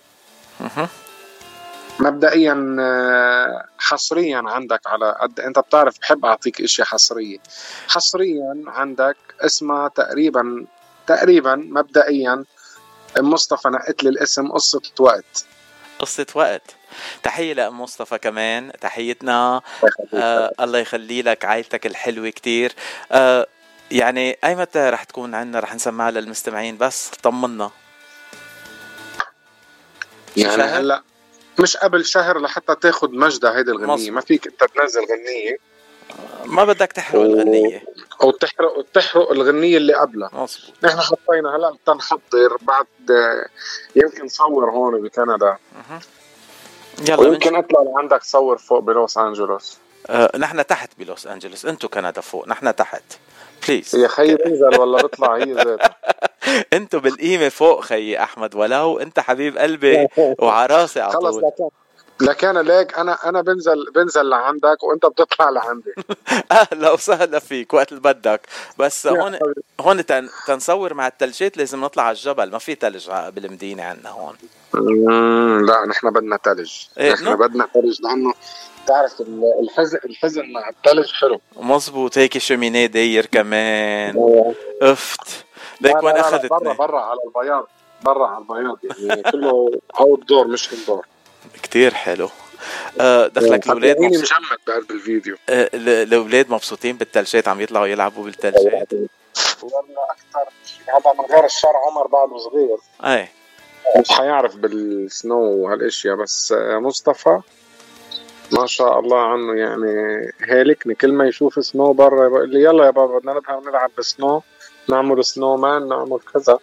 مبدئيا 2.00 2.76
آه، 2.80 3.64
حصريا 3.78 4.42
عندك 4.46 4.80
على 4.86 5.16
قد 5.20 5.40
أنت 5.40 5.58
بتعرف 5.58 6.00
بحب 6.00 6.24
أعطيك 6.24 6.60
اشياء 6.60 6.86
حصريه 6.86 7.38
حصريا 7.88 8.62
عندك 8.66 9.16
اسمها 9.40 9.88
تقريبا 9.88 10.66
تقريبا 11.06 11.54
مبدئيا 11.54 12.44
مصطفى 13.18 13.68
نقت 13.68 14.04
لي 14.04 14.08
الاسم 14.08 14.52
قصة 14.52 14.82
وقت. 14.98 15.46
قصة 16.04 16.26
وقت. 16.34 16.62
تحية 17.22 17.52
لأم 17.52 17.80
مصطفى 17.80 18.18
كمان 18.18 18.72
تحيتنا. 18.80 19.62
آه 20.14 20.52
الله 20.60 20.78
يخلي 20.78 21.22
لك 21.22 21.44
عائلتك 21.44 21.86
الحلوة 21.86 22.30
كتير. 22.30 22.72
آه 23.12 23.46
يعني 23.90 24.38
أي 24.44 24.54
متى 24.54 24.90
رح 24.90 25.04
تكون 25.04 25.34
عنا 25.34 25.60
رح 25.60 25.74
نسمعها 25.74 26.10
للمستمعين 26.10 26.78
بس 26.78 27.08
طمنا. 27.08 27.70
يعني 30.36 30.62
هلا 30.62 31.02
مش 31.58 31.76
قبل 31.76 32.04
شهر 32.04 32.40
لحتى 32.40 32.74
تاخذ 32.74 33.10
مجدها 33.10 33.56
هيدي 33.58 33.70
الغنية. 33.70 34.10
ما 34.10 34.20
فيك 34.20 34.46
إنت 34.46 34.64
تنزل 34.64 35.00
غنية. 35.00 35.56
ما 36.44 36.64
بدك 36.64 36.92
تحرق 36.92 37.20
و... 37.20 37.24
الغنية. 37.24 37.82
أو 38.22 38.30
تحرق 38.30 38.84
تحرق 38.94 39.32
الغنية 39.32 39.76
اللي 39.76 39.94
قبلها. 39.94 40.30
مظبوط. 40.32 40.74
نحن 40.82 41.00
حطينا 41.00 41.56
هلا 41.56 41.76
تنحضر 41.86 42.56
بعد 42.62 42.86
يمكن 43.96 44.28
صور 44.28 44.70
هون 44.70 45.02
بكندا. 45.02 45.56
يلا 47.08 47.20
ويمكن 47.20 47.56
اطلع 47.56 47.82
لعندك 47.82 48.24
صور 48.24 48.58
فوق 48.58 48.78
بلوس 48.78 49.18
أنجلوس. 49.18 49.78
أه 50.06 50.38
نحن 50.38 50.66
تحت 50.66 50.90
بلوس 50.98 51.26
أنجلوس. 51.26 51.66
أنتو 51.66 51.88
كندا 51.88 52.20
فوق 52.20 52.48
نحن 52.48 52.76
تحت. 52.76 53.02
بليز 53.68 53.94
يا 53.94 54.08
خيي 54.08 54.34
بنزل 54.34 54.80
ولا 54.80 55.02
بطلع 55.02 55.36
هي 55.36 55.52
ذاتها 55.52 55.96
أنتو 56.72 57.00
بالقيمة 57.00 57.48
فوق 57.48 57.80
خيي 57.80 58.22
أحمد 58.22 58.54
ولو 58.54 58.98
أنت 58.98 59.20
حبيب 59.20 59.58
قلبي 59.58 60.08
وعراسي 60.42 61.00
على 61.00 61.12
طول. 61.12 61.32
خلص 61.32 61.70
لكان 62.20 62.58
ليك 62.58 62.98
أنا 62.98 63.28
أنا 63.28 63.42
بنزل 63.42 63.86
بنزل 63.94 64.28
لعندك 64.28 64.82
وأنت 64.82 65.06
بتطلع 65.06 65.50
لعندي. 65.50 65.94
أهلا 66.72 66.90
وسهلا 66.92 67.38
فيك 67.38 67.74
وقت 67.74 67.92
اللي 67.92 68.02
بدك. 68.02 68.40
بس 68.78 69.06
هون 69.06 69.38
هون 69.80 70.06
تن 70.06 70.28
تنصور 70.46 70.94
مع 70.94 71.06
الثلجات 71.06 71.56
لازم 71.56 71.80
نطلع 71.80 72.02
على 72.02 72.12
الجبل. 72.12 72.50
ما 72.50 72.58
في 72.58 72.74
ثلج 72.74 73.10
بالمدينة 73.10 73.82
عندنا 73.82 74.10
هون. 74.10 74.34
لا 75.66 75.86
نحن 75.86 76.10
بدنا 76.10 76.36
ثلج 76.36 76.72
إيه 76.98 77.12
نحن 77.12 77.36
بدنا 77.36 77.68
ثلج 77.74 78.02
لأنه 78.02 78.34
بتعرف 78.84 79.22
الحزن 79.62 79.98
الحزن 80.04 80.52
مع 80.52 80.68
الثلج 80.68 81.12
حلو. 81.12 81.40
مزبوط 81.56 82.18
هيك 82.18 82.38
cheminée 82.38 82.86
داير 82.86 83.26
كمان. 83.26 84.14
أفت. 84.82 85.44
ليك 85.80 86.02
وين 86.02 86.16
اخذتني 86.16 86.48
برا 86.48 86.72
برا 86.72 87.00
على 87.00 87.18
البياض. 87.26 87.68
برا 88.02 88.26
على 88.26 88.44
البياض 88.44 88.78
يعني 88.98 89.22
كله 89.22 89.70
outdoor 90.00 90.46
مش 90.46 90.72
indoor 90.72 91.06
كتير 91.62 91.94
حلو. 91.94 92.28
آه 93.00 93.26
دخلك 93.26 93.66
الاولاد. 93.66 94.00
مجمد 94.00 94.58
بقلب 94.66 94.90
الفيديو. 94.90 95.36
آه 95.48 95.70
الاولاد 95.74 96.50
مبسوطين 96.50 96.96
بالثلجات 96.96 97.48
عم 97.48 97.60
يطلعوا 97.60 97.86
يلعبوا 97.86 98.24
بالثلجات 98.24 98.92
والله 98.92 100.04
أكثر 100.10 100.52
هذا 100.88 101.12
من 101.18 101.34
غير 101.34 101.44
الشر 101.44 101.72
عمر 101.86 102.06
بعده 102.06 102.38
صغير. 102.38 102.78
أي. 103.04 103.28
مش 104.00 104.08
حيعرف 104.08 104.56
بالسنو 104.56 105.40
وهالأشياء 105.40 106.16
بس 106.16 106.54
مصطفى 106.58 107.40
ما 108.52 108.66
شاء 108.66 109.00
الله 109.00 109.18
عنه 109.18 109.54
يعني 109.54 110.32
هالكني 110.40 110.94
كل 110.94 111.12
ما 111.12 111.28
يشوف 111.28 111.64
سنو 111.66 111.92
برا 111.92 112.28
بقول 112.28 112.50
لي 112.50 112.62
يلا 112.62 112.84
يا 112.84 112.90
بابا 112.90 113.18
بدنا 113.18 113.32
نذهب 113.32 113.68
نلعب 113.68 113.90
بسنو. 113.98 114.42
نعمل 114.88 115.24
سنو 115.24 115.56
مان 115.56 115.88
نعمل 115.88 116.18
كذا. 116.34 116.58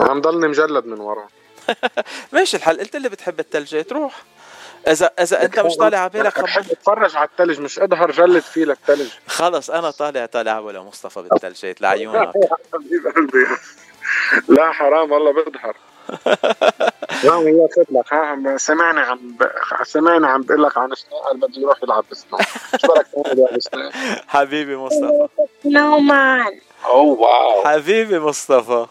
عم 0.00 0.20
ضلني 0.20 0.48
مجلد 0.48 0.86
من 0.86 1.00
ورا. 1.00 1.28
ماشي 2.32 2.56
الحل. 2.56 2.80
قلت 2.80 2.96
اللي 2.96 3.08
بتحب 3.08 3.40
الثلجات 3.40 3.92
روح 3.92 4.22
اذا 4.88 5.10
إذا 5.20 5.42
أنت 5.42 5.58
مش 5.58 5.76
طالع 5.76 5.98
على 5.98 6.10
بالك 6.10 6.40
بحب 6.40 6.70
أتفرج 6.70 7.16
على 7.16 7.28
الثلج 7.28 7.60
مش 7.60 7.78
أظهر 7.78 8.10
جلد 8.10 8.42
فيه 8.42 8.64
للثلج 8.64 9.08
خلص 9.26 9.70
أنا 9.70 9.90
طالع 9.90 10.26
طالع 10.26 10.58
ولا 10.58 10.82
مصطفى 10.82 11.22
بالثلجات 11.22 11.80
لعيونك 11.80 12.32
لا 14.48 14.72
حرام 14.72 15.12
والله 15.12 15.32
بظهر 15.32 15.76
لا 17.24 17.34
هي 17.34 17.68
لك 17.90 18.12
ها 18.12 18.56
سمعني 18.56 19.00
عم 19.00 19.18
ب... 19.18 19.48
سمعني 19.84 20.26
عم 20.26 20.42
بقول 20.42 20.62
لك 20.62 20.78
عن 20.78 20.94
سنو 20.94 21.18
قال 21.18 21.36
بده 21.36 21.60
يروح 21.60 21.82
يلعب 21.82 22.04
بسنو 22.10 22.38
شو 22.80 22.88
بدك 22.88 23.06
تعمل 23.24 23.90
حبيبي 24.28 24.76
مصطفى. 24.76 25.28
نو 25.64 25.98
مان 25.98 26.60
أوه 26.84 27.20
واو. 27.20 27.64
حبيبي 27.64 28.18
مصطفى. 28.18 28.86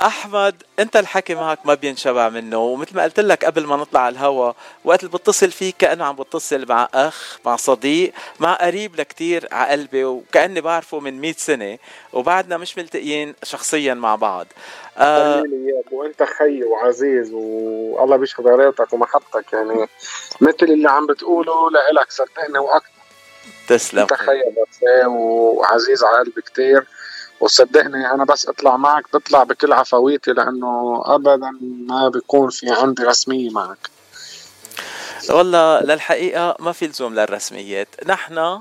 أحمد 0.00 0.62
أنت 0.78 0.96
الحكي 0.96 1.34
معك 1.34 1.58
ما 1.66 1.74
بينشبع 1.74 2.28
منه 2.28 2.58
ومثل 2.58 2.96
ما 2.96 3.02
قلت 3.02 3.20
لك 3.20 3.44
قبل 3.44 3.66
ما 3.66 3.76
نطلع 3.76 4.00
على 4.00 4.12
الهوا 4.12 4.52
وقت 4.84 5.00
اللي 5.04 5.12
بتصل 5.12 5.50
فيك 5.50 5.76
كأنه 5.76 6.04
عم 6.04 6.16
بتصل 6.16 6.66
مع 6.68 6.88
أخ 6.94 7.38
مع 7.44 7.56
صديق 7.56 8.12
مع 8.40 8.54
قريب 8.54 9.00
لكتير 9.00 9.48
على 9.52 9.70
قلبي 9.70 10.04
وكأني 10.04 10.60
بعرفه 10.60 11.00
من 11.00 11.20
100 11.20 11.32
سنة 11.32 11.78
وبعدنا 12.12 12.56
مش 12.56 12.78
ملتقيين 12.78 13.34
شخصيا 13.42 13.94
مع 13.94 14.16
بعض. 14.16 14.46
آه 14.98 15.44
وانت 15.92 16.22
خي 16.22 16.64
وعزيز 16.64 17.30
والله 17.32 18.16
بيشهد 18.16 18.46
غيرتك 18.46 18.92
ومحبتك 18.92 19.52
يعني 19.52 19.88
مثل 20.40 20.56
اللي 20.62 20.90
عم 20.90 21.06
بتقوله 21.06 21.70
لإلك 21.70 22.10
صدقني 22.10 22.58
وأكثر. 22.58 22.88
تسلم 23.68 24.00
أنت 24.00 24.14
خي 24.14 24.40
وعزيز 25.06 26.04
على 26.04 26.18
قلبي 26.18 26.42
كثير 26.42 26.84
وصدقني 27.44 28.10
أنا 28.10 28.24
بس 28.24 28.48
أطلع 28.48 28.76
معك 28.76 29.04
بطلع 29.12 29.42
بكل 29.42 29.72
عفويتي 29.72 30.32
لأنه 30.32 31.02
ابدا 31.06 31.50
ما 31.86 32.08
بيكون 32.08 32.50
في 32.50 32.70
عندي 32.70 33.02
رسمية 33.02 33.50
معك. 33.50 33.90
والله 35.30 35.80
للحقيقة 35.80 36.56
ما 36.60 36.72
في 36.72 36.86
لزوم 36.86 37.14
للرسميات. 37.14 37.88
نحن 38.06 38.60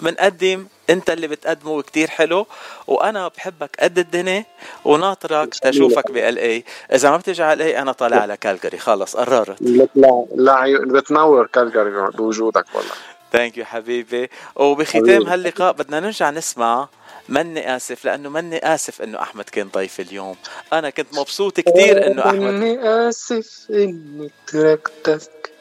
بنقدم 0.00 0.66
أنت 0.90 1.10
اللي 1.10 1.28
بتقدمه 1.28 1.82
كتير 1.82 2.10
حلو 2.10 2.46
وأنا 2.86 3.28
بحبك 3.28 3.76
قد 3.80 3.98
الدنيا 3.98 4.44
وناطرك 4.84 5.54
تشوفك 5.54 6.10
بال 6.10 6.38
اي 6.38 6.64
إذا 6.92 7.10
ما 7.10 7.16
بتجي 7.16 7.42
على 7.42 7.64
اي 7.64 7.78
أنا 7.78 7.92
طالع 7.92 8.16
على 8.16 8.36
كالجاري 8.36 8.78
خلص 8.78 9.16
قررت. 9.16 9.62
لا 9.94 10.26
لا 10.34 10.64
بتنور 10.86 11.46
كالجاري 11.46 11.90
بوجودك 11.90 12.66
والله. 12.74 12.92
thank 13.32 13.58
you 13.58 13.64
حبيبي. 13.64 14.30
وبختام 14.56 15.22
هاللقاء 15.26 15.72
بدنا 15.72 16.00
نرجع 16.00 16.30
نسمع 16.30 16.88
مني 17.28 17.76
آسف 17.76 18.04
لأنه 18.04 18.28
مني 18.28 18.74
آسف 18.74 19.02
إنه 19.02 19.22
أحمد 19.22 19.44
كان 19.44 19.68
ضيف 19.68 20.00
اليوم. 20.00 20.36
أنا 20.72 20.90
كنت 20.90 21.18
مبسوط 21.18 21.60
كثير 21.60 22.06
إنه 22.06 22.22
أحمد 22.22 22.40
مني 22.40 23.08
آسف 23.08 23.66
إني 23.70 24.30
تركتك. 24.46 25.52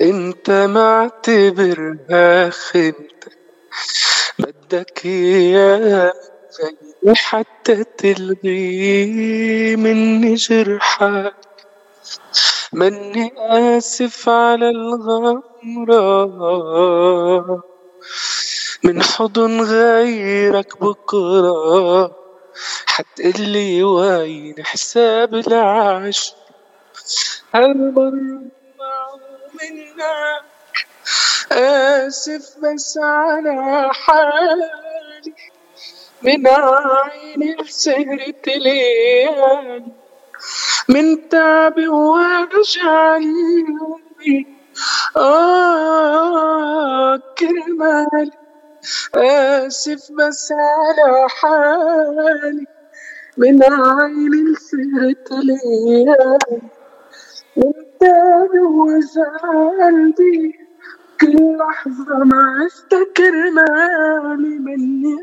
إنت 0.00 0.50
معتبرها 0.50 2.50
خنتك 2.50 3.38
بدك 4.38 5.06
اياه 5.06 6.12
زي 6.50 6.76
حتى 7.14 7.84
تلغي 7.84 9.76
مني 9.76 10.34
جرحك. 10.34 11.34
مني 12.72 13.32
آسف 13.38 14.28
على 14.28 14.70
الغمرة. 14.70 16.24
من 18.84 19.02
حضن 19.02 19.60
غيرك 19.60 20.80
بكرة. 20.82 22.16
حتقلي 22.86 23.82
وين 23.82 24.54
حساب 24.64 25.34
العشق 25.34 26.36
هالمرة 27.54 28.10
منك 29.60 30.00
آسف 31.52 32.58
بس 32.62 32.98
على 33.02 33.88
حالي. 33.92 34.70
من 36.22 36.46
عيني 36.46 37.56
سهرة 37.68 38.34
ليالي. 38.46 39.84
من 40.88 41.28
تعبي 41.28 41.88
وجعي 41.88 43.32
آه 45.16 45.76
كرمالي 47.38 48.39
آسف 49.14 50.12
بس 50.18 50.52
على 50.52 51.28
حالي. 51.28 52.66
من 53.38 53.58
سهرة 54.56 55.40
ليالي 55.42 56.62
من 57.56 57.72
تعبي 58.00 58.60
وجعي 58.60 60.52
كل 61.20 61.56
لحظة 61.58 62.18
ما 62.24 62.66
أفتكر 62.66 63.50
مالي 63.50 64.58
مني 64.58 65.16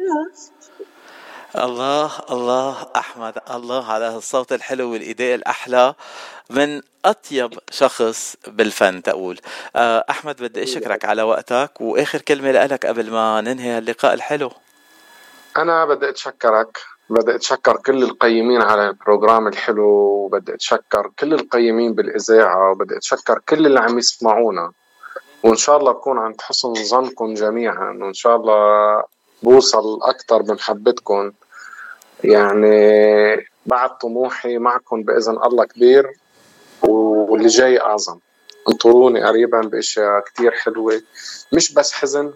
الله 1.55 2.11
الله 2.31 2.87
أحمد 2.95 3.33
الله 3.51 3.91
على 3.91 4.05
هالصوت 4.05 4.53
الحلو 4.53 4.91
والاداء 4.91 5.35
الأحلى 5.35 5.93
من 6.49 6.81
أطيب 7.05 7.59
شخص 7.71 8.35
بالفن 8.47 9.03
تقول. 9.03 9.39
آه، 9.75 10.05
أحمد 10.09 10.43
بدي 10.43 10.63
أشكرك 10.63 11.05
على 11.05 11.21
وقتك 11.21 11.81
وآخر 11.81 12.21
كلمة 12.21 12.51
لك 12.51 12.85
قبل 12.85 13.11
ما 13.11 13.41
ننهي 13.41 13.77
اللقاء 13.77 14.13
الحلو. 14.13 14.51
أنا 15.57 15.85
بدي 15.85 16.09
أتشكرك 16.09 16.77
بدي 17.09 17.35
أتشكر 17.35 17.77
كل 17.77 18.03
القيمين 18.03 18.61
على 18.61 18.87
البروجرام 18.89 19.47
الحلو 19.47 19.89
وبدي 20.25 20.53
أتشكر 20.53 21.11
كل 21.19 21.33
القيمين 21.33 21.93
بالإذاعة 21.93 22.71
وبدي 22.71 22.97
أتشكر 22.97 23.39
كل 23.49 23.65
اللي 23.65 23.79
عم 23.79 23.97
يسمعونا. 23.97 24.71
وإن 25.43 25.55
شاء 25.55 25.77
الله 25.77 25.91
بكون 25.91 26.17
عند 26.17 26.41
حسن 26.41 26.73
ظنكم 26.73 27.33
جميعا 27.33 27.97
وإن 28.01 28.13
شاء 28.13 28.35
الله 28.35 29.03
بوصل 29.43 29.99
أكثر 30.03 30.41
بمحبتكم 30.41 31.31
يعني 32.23 33.47
بعد 33.65 33.97
طموحي 33.97 34.57
معكم 34.57 35.03
بإذن 35.03 35.37
الله 35.43 35.65
كبير 35.65 36.13
واللي 36.81 37.47
جاي 37.47 37.81
أعظم. 37.81 38.19
انطروني 38.69 39.23
قريبا 39.23 39.61
بأشياء 39.61 40.19
كتير 40.19 40.51
حلوة. 40.51 41.01
مش 41.53 41.73
بس 41.73 41.91
حزن 41.91 42.33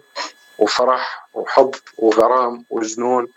وفرح 0.59 1.29
وحب 1.33 1.71
وغرام 1.97 2.65
وجنون 2.69 3.27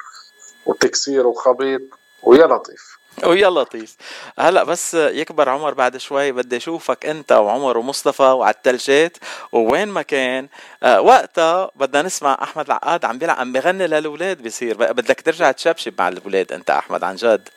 وتكسير 0.67 1.27
وخبيط 1.27 1.83
ويا 2.23 2.47
لطيف. 2.47 2.99
ويا 3.25 3.51
لطيف. 3.51 3.97
هلأ 4.39 4.65
بس 4.65 4.95
يكبر 4.95 5.49
عمر 5.49 5.75
بعد 5.75 5.97
شوي 5.97 6.33
بدي 6.33 6.57
أشوفك 6.57 7.07
أنت 7.07 7.33
وعمر 7.33 7.79
ومصطفى 7.79 8.23
وعلى 8.23 8.55
التلجات 8.55 9.17
وين 9.53 9.89
ما 9.89 10.03
كان. 10.03 10.49
آه 10.83 11.01
وقتها 11.01 11.71
بدنا 11.77 12.03
نسمع 12.03 12.39
أحمد 12.43 12.67
العقاد 12.67 13.05
عم 13.05 13.19
بيلعب 13.19 13.39
عم 13.39 13.53
بغني 13.53 13.87
للأولاد 13.87 14.43
بصير 14.43 14.77
بدك 14.77 15.21
ترجع 15.21 15.53
تشبشب 15.53 15.95
مع 15.99 16.09
الأولاد 16.09 16.53
أنت 16.53 16.71
أحمد 16.71 17.05
عن 17.05 17.17
جد. 17.17 17.49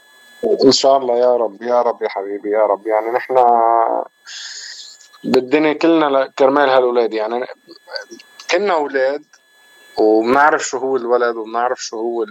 إن 0.66 0.72
شاء 0.72 0.98
الله 0.98 1.20
يا 1.20 1.36
رب 1.38 1.62
يا 1.62 1.82
رب 1.82 2.02
يا 2.02 2.10
حبيبي 2.10 2.50
يا 2.50 2.66
رب. 2.66 2.88
يعني 2.88 3.12
نحن 3.12 3.46
بالدنيا 5.24 5.74
كلنا 5.74 6.28
كرمال 6.40 6.70
هالولاد 6.70 7.14
يعني 7.14 7.46
كنا 8.52 8.74
أولاد 8.74 9.24
وبنعرف 9.98 10.68
شو 10.68 10.78
هو 10.78 10.96
الولد 10.96 11.36
وبنعرف 11.36 11.80
شو 11.80 11.98
هو 11.98 12.26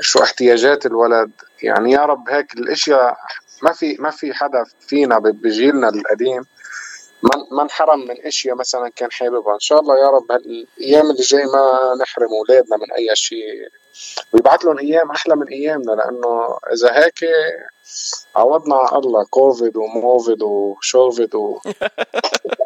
شو 0.00 0.22
احتياجات 0.22 0.86
الولد؟ 0.86 1.30
يعني 1.62 1.92
يا 1.92 2.00
رب 2.00 2.28
هيك 2.28 2.54
الإشياء 2.54 3.16
ما 3.62 3.72
في 3.72 3.96
ما 3.98 4.10
في 4.10 4.34
حدا 4.34 4.64
فينا 4.80 5.18
بجيلنا 5.18 5.88
القديم 5.88 6.44
ما 7.52 7.62
انحرم 7.62 8.00
من 8.00 8.26
إشياء 8.26 8.56
مثلا 8.56 8.88
كان 8.96 9.12
حاببها. 9.12 9.54
إن 9.54 9.60
شاء 9.60 9.80
الله 9.80 9.98
يا 9.98 10.06
رب 10.06 10.32
هالأيام 10.32 11.10
اللي 11.10 11.22
جاي 11.22 11.44
ما 11.44 11.94
نحرم 12.00 12.28
أولادنا 12.40 12.76
من 12.76 12.92
أي 12.92 13.16
شيء. 13.16 13.68
ويبعث 14.32 14.64
لهم 14.64 14.78
أيام 14.78 15.10
أحلى 15.10 15.36
من 15.36 15.48
أيامنا 15.48 15.92
لأنه 15.92 16.58
إذا 16.72 17.04
هيك 17.04 17.24
عوضنا 18.36 18.76
على 18.76 18.98
الله 18.98 19.24
كوفيد 19.30 19.76
وموفيد 19.76 20.42
وشوفيد 20.42 21.34
و 21.34 21.58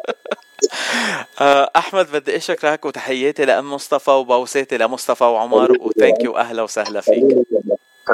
أحمد 1.75 2.11
بدي 2.11 2.37
أشكرك 2.37 2.85
وتحياتي 2.85 3.45
لأم 3.45 3.73
مصطفى 3.73 4.11
وبوساتي 4.11 4.77
لمصطفى 4.77 5.23
وعمر 5.23 5.71
و 5.79 5.86
thank 5.86 6.23
you 6.23 6.37
أهلا 6.37 6.61
وسهلا 6.63 7.01
فيك. 7.01 7.56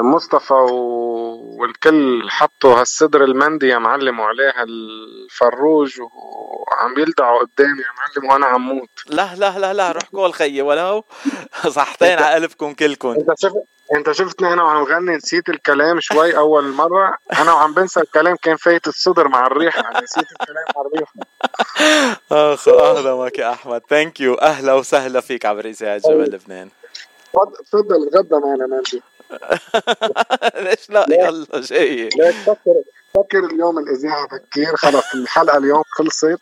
مصطفى 0.02 0.54
والكل 1.60 2.30
حطوا 2.30 2.80
هالصدر 2.80 3.24
المندي 3.24 3.68
يا 3.68 3.78
معلم 3.78 4.20
وعليه 4.20 4.54
الفروج 4.62 6.00
وعم 6.00 6.98
يلدعوا 6.98 7.38
قدامي 7.40 7.80
يا 7.82 7.92
معلم 7.98 8.32
وأنا 8.32 8.46
عم 8.46 8.68
موت. 8.68 8.88
لا 9.06 9.34
لا 9.34 9.58
لا 9.58 9.74
لا 9.74 9.92
روح 9.92 10.02
قول 10.12 10.34
خيي 10.34 10.62
ولو 10.62 11.04
صحتين 11.76 12.18
على 12.18 12.34
قلبكم 12.34 12.74
كلكم. 12.74 13.08
إنت 13.08 13.30
شفت 13.40 13.54
إنت 13.96 14.12
شفتني 14.12 14.52
أنا 14.52 14.62
وعم 14.62 14.84
غني 14.84 15.16
نسيت 15.16 15.48
الكلام 15.48 16.00
شوي 16.00 16.36
أول 16.36 16.64
مرة. 16.68 17.16
أنا 17.40 17.52
وعم 17.52 17.74
بنسى 17.74 18.00
الكلام 18.00 18.36
كان 18.42 18.56
فايت 18.56 18.86
الصدر 18.88 19.28
مع 19.28 19.46
الريحه 19.46 19.82
يعني 19.82 19.98
نسيت 20.04 20.26
الكلام 20.32 20.64
مع 20.76 20.82
الريحه 20.86 21.12
أخ 22.54 22.68
أهلا 22.68 23.30
يا 23.38 23.52
أحمد. 23.52 23.82
thank 23.90 24.20
you 24.20 24.34
أهلا 24.34 24.72
وسهلا 24.74 25.20
فيك 25.20 25.46
عبر 25.46 25.64
اذاعه 25.64 25.98
جبل 25.98 26.30
لبنان. 26.34 26.70
تفضل 27.66 28.10
غدا 28.14 28.38
معنا 28.38 28.66
مانجي 28.66 29.02
ليش 30.64 30.90
لا؟ 30.90 31.06
يلا 31.10 31.60
جاي. 31.60 32.10
فكر 32.46 32.82
فكر 33.14 33.44
اليوم 33.44 33.78
الإذاعة 33.78 34.28
بكير 34.28 34.76
خلص 34.76 35.14
الحلقة 35.14 35.58
اليوم 35.58 35.82
خلصت. 35.98 36.38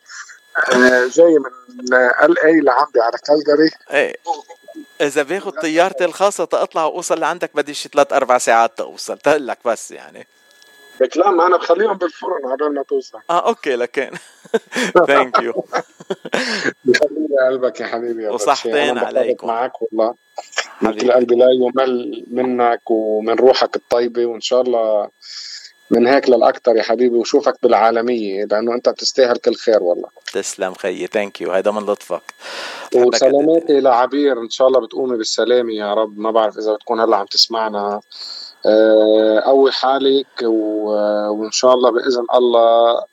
آه، 0.73 1.07
جاي 1.13 1.39
من 1.39 1.95
LA 2.23 2.61
لعندي 2.61 3.01
على 3.01 3.19
كالجاري 3.27 3.71
إيه. 3.91 4.17
إذا 5.01 5.23
باخذ 5.23 5.51
طيارتي 5.51 6.05
الخاصة 6.05 6.45
تطلع 6.45 6.85
وأوصل 6.85 7.21
لعندك 7.21 7.51
بدي 7.55 7.75
شي 7.75 7.89
ثلاث 7.89 8.13
أربع 8.13 8.39
ساعات 8.39 8.79
توصل. 8.79 9.19
لك 9.27 9.59
بس 9.65 9.91
يعني. 9.91 10.27
لك 11.01 11.17
لا 11.17 11.31
ما 11.31 11.47
أنا 11.47 11.57
بخليهم 11.57 11.99
بالفرن 11.99 12.47
عبال 12.47 12.75
ما 12.75 12.83
توصل. 12.83 13.19
آه 13.31 13.49
okay 13.49 13.77
لكن 13.77 14.11
thank 15.07 15.39
you 15.39 15.65
بخلي 16.85 17.29
قلبك 17.49 17.81
يا 17.81 17.87
حبيبي 17.87 18.23
يا 18.25 18.31
وصحتين 18.31 18.99
عليكم. 18.99 19.47
معك 19.47 19.83
والله. 19.83 20.15
من 20.83 20.93
كل 20.99 21.13
قلبي 21.13 21.35
لا 21.35 21.47
يمل 21.51 22.25
منك 22.31 22.91
ومن 22.91 23.35
روحك 23.35 23.77
الطيبة 23.77 24.27
وإن 24.27 24.41
شاء 24.41 24.61
الله 24.61 25.09
من 25.91 26.07
هيك 26.07 26.31
للأكثر 26.31 26.77
يا 26.77 26.83
حبيبي 26.83 27.17
وشوفك 27.17 27.55
بالعالمية 27.63 28.45
لأنه 28.45 28.75
أنت 28.75 28.89
بتستاهل 28.89 29.37
كل 29.37 29.55
خير 29.55 29.83
والله. 29.83 30.09
تسلم 30.33 30.75
خيي. 30.75 31.07
thank 31.07 31.41
you 31.41 31.53
هيدا 31.53 31.71
من 31.71 31.83
لطفك. 31.83 32.23
وسلاماتي 32.95 33.81
لعبير. 33.81 34.41
إن 34.41 34.51
شاء 34.51 34.69
الله 34.69 34.81
بتقومي 34.81 35.17
بالسلامة 35.17 35.73
يا 35.73 35.95
رب. 35.95 36.19
ما 36.19 36.31
بعرف 36.31 36.59
إذا 36.59 36.73
بتكون 36.73 37.01
هلأ 37.01 37.17
عم 37.17 37.27
تسمعنا. 37.27 38.01
آه، 38.67 39.41
قوي 39.41 39.73
حالك 39.73 40.43
وإن 40.43 41.51
شاء 41.51 41.75
الله 41.75 41.91
بإذن 41.91 42.27
الله 42.35 43.05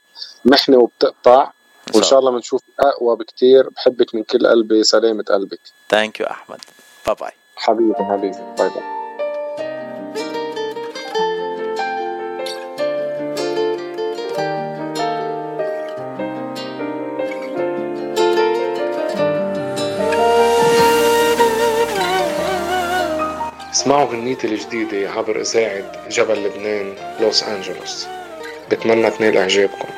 محنه 0.46 0.78
وبتقطع 0.78 1.52
وإن 1.96 2.04
شاء 2.04 2.20
الله 2.20 2.32
بنشوف 2.32 2.62
أقوى 2.80 3.16
بكثير 3.16 3.70
بحبك 3.70 4.16
من 4.16 4.24
كل 4.24 4.48
قلبي 4.48 4.84
سلامة 4.84 5.24
قلبك. 5.24 5.60
thank 5.90 6.20
you 6.20 6.26
احمد 6.26 6.60
bye 7.08 7.16
bye 7.22 7.32
حبيبي 7.56 7.96
حبيبي. 7.96 8.38
bye 8.58 8.70
bye 8.70 9.00
اسمعوا 23.72 24.06
غنيتي 24.06 24.48
الجديدة 24.48 25.12
عبر 25.12 25.42
إذاعة 25.42 26.10
جبل 26.10 26.44
لبنان 26.44 26.96
لوس 27.20 27.44
أنجلوس. 27.44 28.08
بتمنى 28.72 29.12
تنال 29.12 29.38
إعجابكم. 29.38 29.90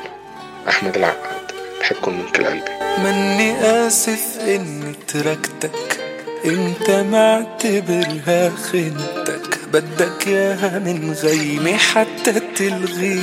أحمد 0.69 0.97
العقاد 0.97 1.51
بحبكم 1.79 2.11
من 2.13 2.25
كل 2.35 2.45
قلبي. 2.45 2.61
مني 3.03 3.61
آسف 3.61 4.39
إني 4.47 4.93
تركتك 5.07 5.99
إنت 6.45 6.89
معتبرها 6.89 8.49
خنتك. 8.49 9.59
بدك 9.73 10.27
ياها 10.27 10.79
من 10.79 11.15
غيمي 11.23 11.73
حتى 11.77 12.33
تلغي 12.55 13.19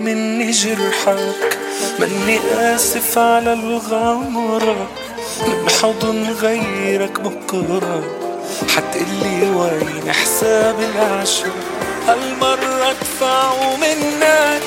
مني 0.00 0.50
جرحك. 0.50 1.58
مني 1.98 2.38
آسف 2.54 3.18
على 3.18 3.52
الغمرة 3.52 4.90
من 5.46 5.68
حضن 5.82 6.24
غيرك 6.30 7.20
بكرة. 7.20 8.04
حتقلي 8.68 9.50
وين 9.56 10.12
حساب 10.12 10.76
العشرة؟ 10.80 11.52
هالمرة 12.08 12.90
ادفعه 12.90 13.76
منك 13.76 14.62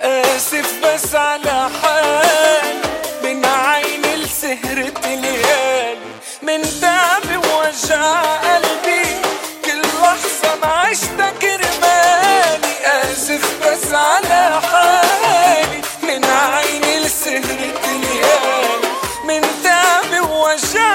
آسف 0.00 0.74
بس 0.84 1.14
على 1.14 1.68
حالي 1.82 2.80
من 3.22 3.44
عيني 3.46 4.16
لسهرة 4.16 5.06
ليالي 5.06 5.96
من 6.42 6.62
تعب 6.80 7.22
ووجع 7.46 8.22
قلبي. 8.34 9.04
كل 9.64 9.80
لحظة 9.80 10.54
ما 10.62 10.66
عشتك 10.66 11.44
رمالي 11.44 12.74
آسف 12.84 13.44
بس 13.66 13.92
على 13.94 14.60
حالي. 14.72 15.80
من 16.02 16.24
عيني 16.24 16.98
لسهرة 17.00 17.80
ليالي 17.86 18.88
من 19.24 19.40
تعب 19.64 20.30
ووجع 20.30 20.93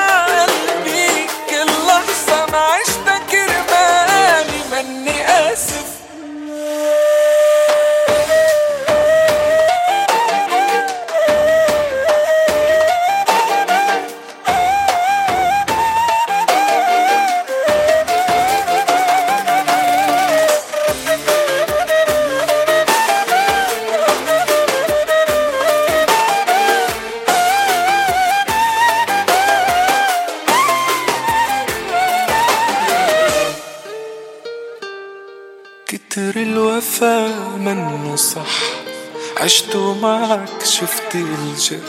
معك 40.01 40.63
شفت 40.63 41.15
الجرح 41.15 41.79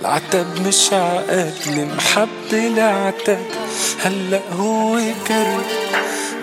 العتب 0.00 0.66
مش 0.66 0.92
عقد 0.92 1.54
المحبة 1.66 2.52
العتب. 2.52 3.44
هلأ 4.04 4.40
هو 4.58 4.98
كره 5.28 5.64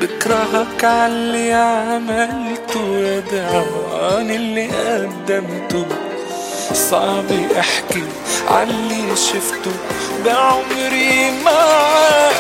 بكرهك 0.02 0.84
عاللي 0.86 1.54
عملته 1.54 2.98
يا 2.98 3.20
دعوان 3.20 4.32
اللي 4.32 4.68
قدمته. 4.68 5.86
صعب 6.74 7.32
احكي 7.60 8.04
عاللي 8.50 9.16
شفته 9.16 9.72
بعمري 10.26 11.32
معك 11.46 12.36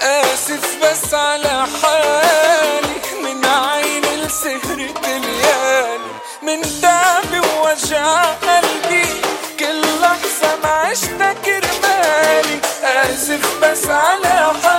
آسف 0.00 0.76
بس 0.82 1.14
على 1.14 1.66
حالي 1.82 2.94
من 3.24 3.44
عيني 3.46 4.16
لسهرة 4.26 4.94
ليالي 5.06 6.03
من 6.46 6.80
تعبي 6.82 7.40
ووجع 7.40 8.22
قلبي. 8.24 9.06
كل 9.58 9.80
لحظة 10.00 10.56
ما 10.62 10.68
عشتك 10.68 11.48
رمالي. 11.48 12.60
آسف 12.84 13.58
بس 13.62 13.86
على 13.86 14.52
حالي. 14.62 14.73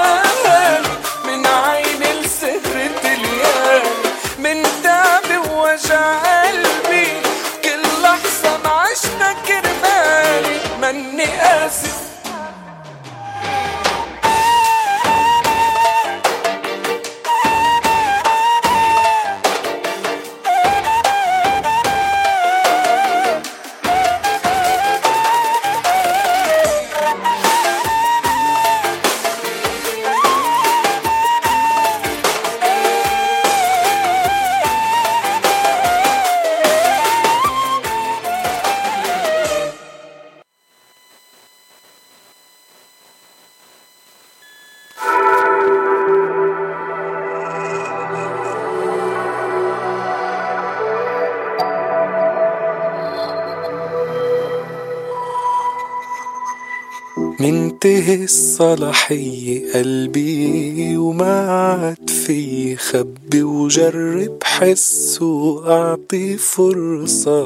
الصلاحية 58.56 59.74
قلبي 59.74 60.98
وما 60.98 61.50
عاد 61.52 62.10
في 62.10 62.76
خبي 62.76 63.44
وجرب 63.44 64.38
حس 64.44 65.22
وأعطي 65.22 66.38
فرصة 66.38 67.44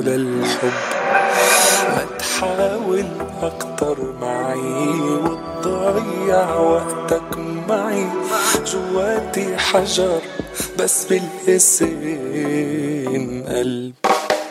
للحب. 0.00 0.72
ما 1.88 2.06
تحاول 2.18 3.06
أكتر 3.42 3.96
معي 4.20 4.88
وتضيع 5.24 6.54
وقتك 6.54 7.38
معي. 7.68 8.06
جواتي 8.66 9.56
حجر 9.56 10.20
بس 10.78 11.04
بالاسم 11.04 11.96
قلب 13.48 13.94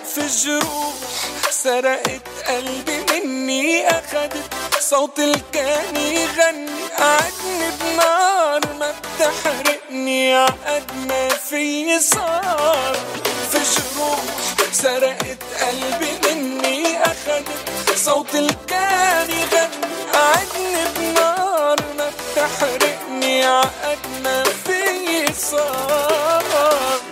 في 0.06 0.22
جروح 0.46 1.29
سرقت 1.64 2.22
قلبي 2.48 3.06
مني 3.26 3.88
أخدت 3.90 4.54
صوت 4.80 5.20
الكان 5.20 5.96
يغني. 5.96 6.70
قعدني 7.00 7.70
بنار 7.82 8.62
ما 8.80 8.94
بتحرقني 9.00 10.36
عقد 10.36 10.92
ما 11.08 11.30
في 11.30 12.00
صار 12.00 12.98
في 13.52 13.58
جروح 13.58 14.20
سرقت 14.72 15.38
قلبي 15.62 16.34
مني 16.36 17.04
أخدت 17.04 17.98
صوت 18.06 18.36
الكان 18.36 19.30
يغني. 19.30 19.90
قعدني 20.14 20.84
بنار 20.98 21.78
ما 21.98 22.12
بتحرقني 22.20 23.46
عقد 23.46 24.00
ما 24.24 24.44
في 24.44 25.34
صار. 25.34 27.09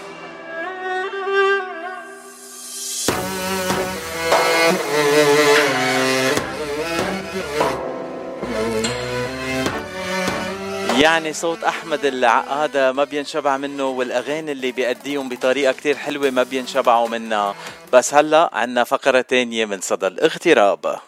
يعني 11.01 11.33
صوت 11.33 11.63
أحمد 11.63 12.05
العقادة 12.05 12.91
ما 12.91 13.03
بينشبع 13.03 13.57
منه 13.57 13.85
والأغاني 13.85 14.51
اللي 14.51 14.71
بيأديهم 14.71 15.29
بطريقة 15.29 15.71
كتير 15.71 15.97
حلوة 15.97 16.29
ما 16.29 16.43
بينشبعوا 16.43 17.09
منها. 17.09 17.55
بس 17.93 18.13
هلا 18.13 18.49
عنا 18.53 18.83
فقره 18.83 19.21
تانية 19.21 19.65
من 19.65 19.81
صدى 19.81 20.07
الاغتراب. 20.07 20.99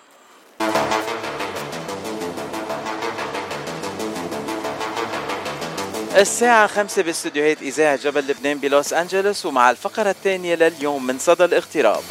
الساعة 6.18 6.68
خمسة 6.68 7.02
باستديوهات 7.02 7.62
إذاعة 7.62 7.96
جبل 7.96 8.28
لبنان 8.28 8.58
بلوس 8.58 8.94
أنجلوس 8.94 9.46
ومع 9.46 9.72
الفقرة 9.72 10.10
الثانية 10.10 10.56
لليوم 10.56 11.08
من 11.08 11.20
صدى 11.20 11.46
الاغتراب. 11.46 12.04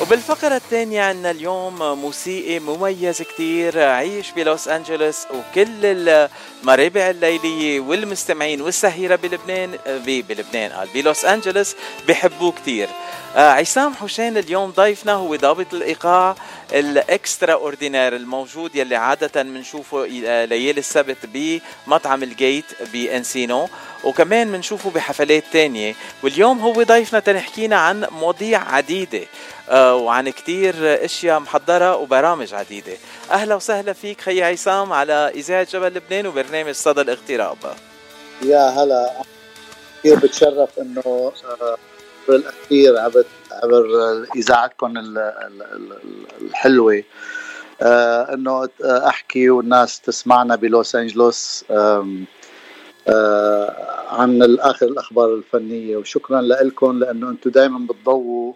وبالفقرة 0.00 0.56
الثانية 0.56 1.02
عنا 1.02 1.30
اليوم 1.30 1.78
موسيقي 2.00 2.58
مميز 2.58 3.22
كتير. 3.22 3.82
عيش 3.82 4.30
بلوس 4.30 4.68
أنجلوس 4.68 5.26
وكل 5.30 5.84
المرابع 5.84 7.10
الليلية 7.10 7.80
والمستمعين 7.80 8.60
والسهيرة 8.60 9.16
بلبنان 9.16 9.78
بلبنان. 9.96 10.72
قال 10.72 10.88
بلوس 10.94 11.24
أنجلوس 11.24 11.74
بحبوه 12.08 12.52
كتير. 12.52 12.88
آه، 13.36 13.50
عصام 13.50 13.94
حسين 13.94 14.38
اليوم 14.38 14.70
ضيفنا 14.70 15.12
هو 15.12 15.36
ضابط 15.36 15.74
الإيقاع 15.74 16.34
ال 16.72 17.52
extraordinaire 17.52 18.16
الموجود 18.16 18.74
يلي 18.74 18.96
عادة 18.96 19.42
بنشوفه 19.42 20.04
آه، 20.26 20.44
ليالي 20.44 20.80
السبت 20.80 21.16
بمطعم 21.86 22.22
الجيت 22.22 22.64
بأنسينو. 22.92 23.68
وكمان 24.04 24.52
بنشوفه 24.52 24.90
بحفلات 24.90 25.44
تانية. 25.52 25.94
واليوم 26.22 26.58
هو 26.58 26.82
ضيفنا 26.82 27.20
تنحكينا 27.20 27.76
عن 27.76 28.06
مواضيع 28.10 28.72
عديدة 28.74 29.26
آه، 29.68 29.94
وعن 29.94 30.28
كتير 30.30 30.74
أشياء 31.04 31.40
محضرة 31.40 31.96
وبرامج 31.96 32.54
عديدة. 32.54 32.92
أهلا 33.30 33.54
وسهلا 33.54 33.92
فيك 33.92 34.20
خي 34.20 34.42
عصام 34.42 34.92
على 34.92 35.32
إذاعة 35.34 35.66
جبل 35.72 35.86
لبنان 35.86 36.26
وبرنامج 36.26 36.72
صدى 36.72 37.00
الاغتراب. 37.00 37.56
يا 38.42 38.68
هلا. 38.68 39.22
كثير 39.98 40.18
بتشرف 40.18 40.78
إنه 40.78 41.32
آه، 41.62 41.76
بالأخير 42.28 42.98
عبر 42.98 43.24
عبر 43.62 43.84
إذاعتكم 44.36 44.96
ال- 44.96 45.18
ال- 45.18 45.62
ال- 45.62 46.26
الحلوة. 46.42 47.02
آه، 47.82 48.34
إنه 48.34 48.68
أحكي 48.82 49.50
والناس 49.50 50.00
تسمعنا 50.00 50.56
بلوس 50.56 50.96
أنجلوس. 50.96 51.64
عن 54.08 54.42
الآخر 54.42 54.86
الأخبار 54.86 55.34
الفنية. 55.34 55.96
وشكرا 55.96 56.40
لكم 56.40 56.98
لأنه 56.98 57.30
أنتم 57.30 57.50
دائما 57.50 57.86
بتضووا 57.86 58.52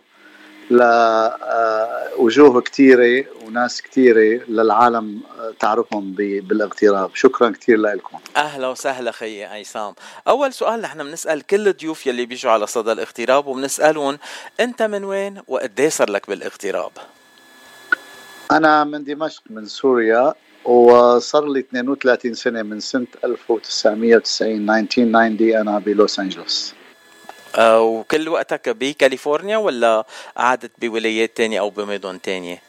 لوجوه 0.71 2.61
كثيره 2.61 3.25
وناس 3.47 3.83
كثيره 3.83 4.41
للعالم 4.49 5.21
آه، 5.39 5.55
تعرفهم 5.61 6.13
بالاغتراب. 6.17 7.11
شكرا 7.15 7.51
كثير 7.51 7.79
لكم 7.79 8.19
أهلا 8.37 8.69
وسهلا 8.69 9.11
خيي 9.13 9.45
عصام. 9.45 9.95
أول 10.29 10.53
سؤال 10.53 10.81
نحن 10.81 10.99
بنسأل 11.05 11.47
كل 11.47 11.69
الضيوف 11.69 12.07
يلي 12.07 12.27
بيجوا 12.27 12.53
على 12.53 12.67
صدى 12.67 12.93
الاغتراب 12.93 13.47
وبنسألهم 13.47 14.19
أنت 14.61 14.83
من 14.83 15.05
وين 15.05 15.43
وقد 15.49 15.89
صار 15.89 16.11
لك 16.11 16.29
بالاغتراب؟ 16.29 16.93
أنا 18.51 18.85
من 18.85 19.05
دمشق 19.05 19.43
من 19.51 19.67
سوريا. 19.67 20.35
وصار 20.65 21.45
لي 21.49 21.61
32 21.61 22.35
سنة 22.35 22.62
من 22.62 22.81
سنة 22.81 23.07
1990 23.25 24.71
1990 24.71 25.61
أنا 25.61 25.79
بلوس 25.79 26.19
أنجلوس. 26.19 26.75
آه، 27.59 27.81
وكل 27.81 28.29
وقتك 28.29 28.69
بكاليفورنيا 28.69 29.57
ولا 29.57 30.05
قعدت 30.37 30.71
بولايات 30.79 31.37
تانية 31.37 31.61
أو 31.61 31.71
بمدن 31.71 32.21
تانية؟ 32.21 32.62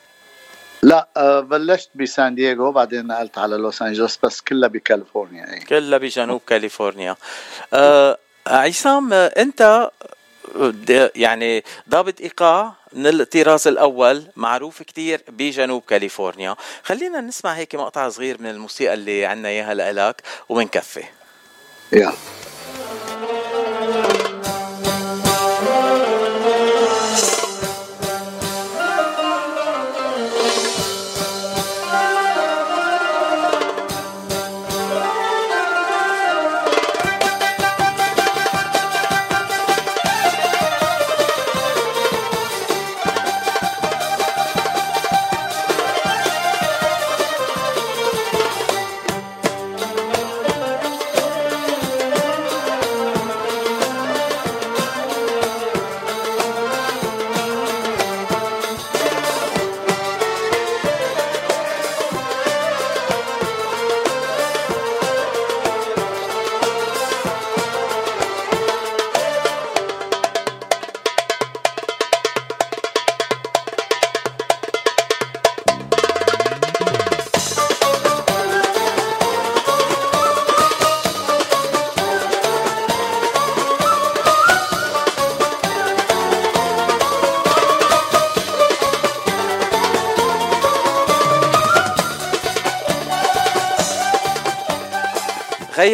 لا 0.83 1.07
آه، 1.17 1.39
بلشت 1.39 1.89
بسان 1.95 2.35
دييغو 2.35 2.71
بعدين 2.71 3.07
نقلت 3.07 3.37
على 3.37 3.55
لوس 3.57 3.81
أنجلوس 3.81 4.19
بس 4.23 4.41
كلها 4.41 4.69
بكاليفورنيا 4.69 5.53
إيه. 5.53 5.65
كلها 5.65 5.97
بجنوب 5.97 6.41
كاليفورنيا. 6.47 7.15
آه 7.73 8.17
عصام 8.47 9.13
آه، 9.13 9.25
أنت 9.25 9.89
يعني 11.15 11.63
ضابط 11.89 12.21
إيقاع 12.21 12.73
من 12.93 13.07
الطراز 13.07 13.67
الأول 13.67 14.23
معروف 14.35 14.83
كتير 14.83 15.21
بجنوب 15.29 15.83
كاليفورنيا. 15.87 16.55
خلينا 16.83 17.21
نسمع 17.21 17.53
هيك 17.53 17.75
مقطع 17.75 18.09
صغير 18.09 18.41
من 18.41 18.49
الموسيقى 18.49 18.93
اللي 18.93 19.25
عنا 19.25 19.49
إياها 19.49 19.73
لإلك 19.73 20.21
وبنكفي 20.49 21.03
يلا. 21.91 22.13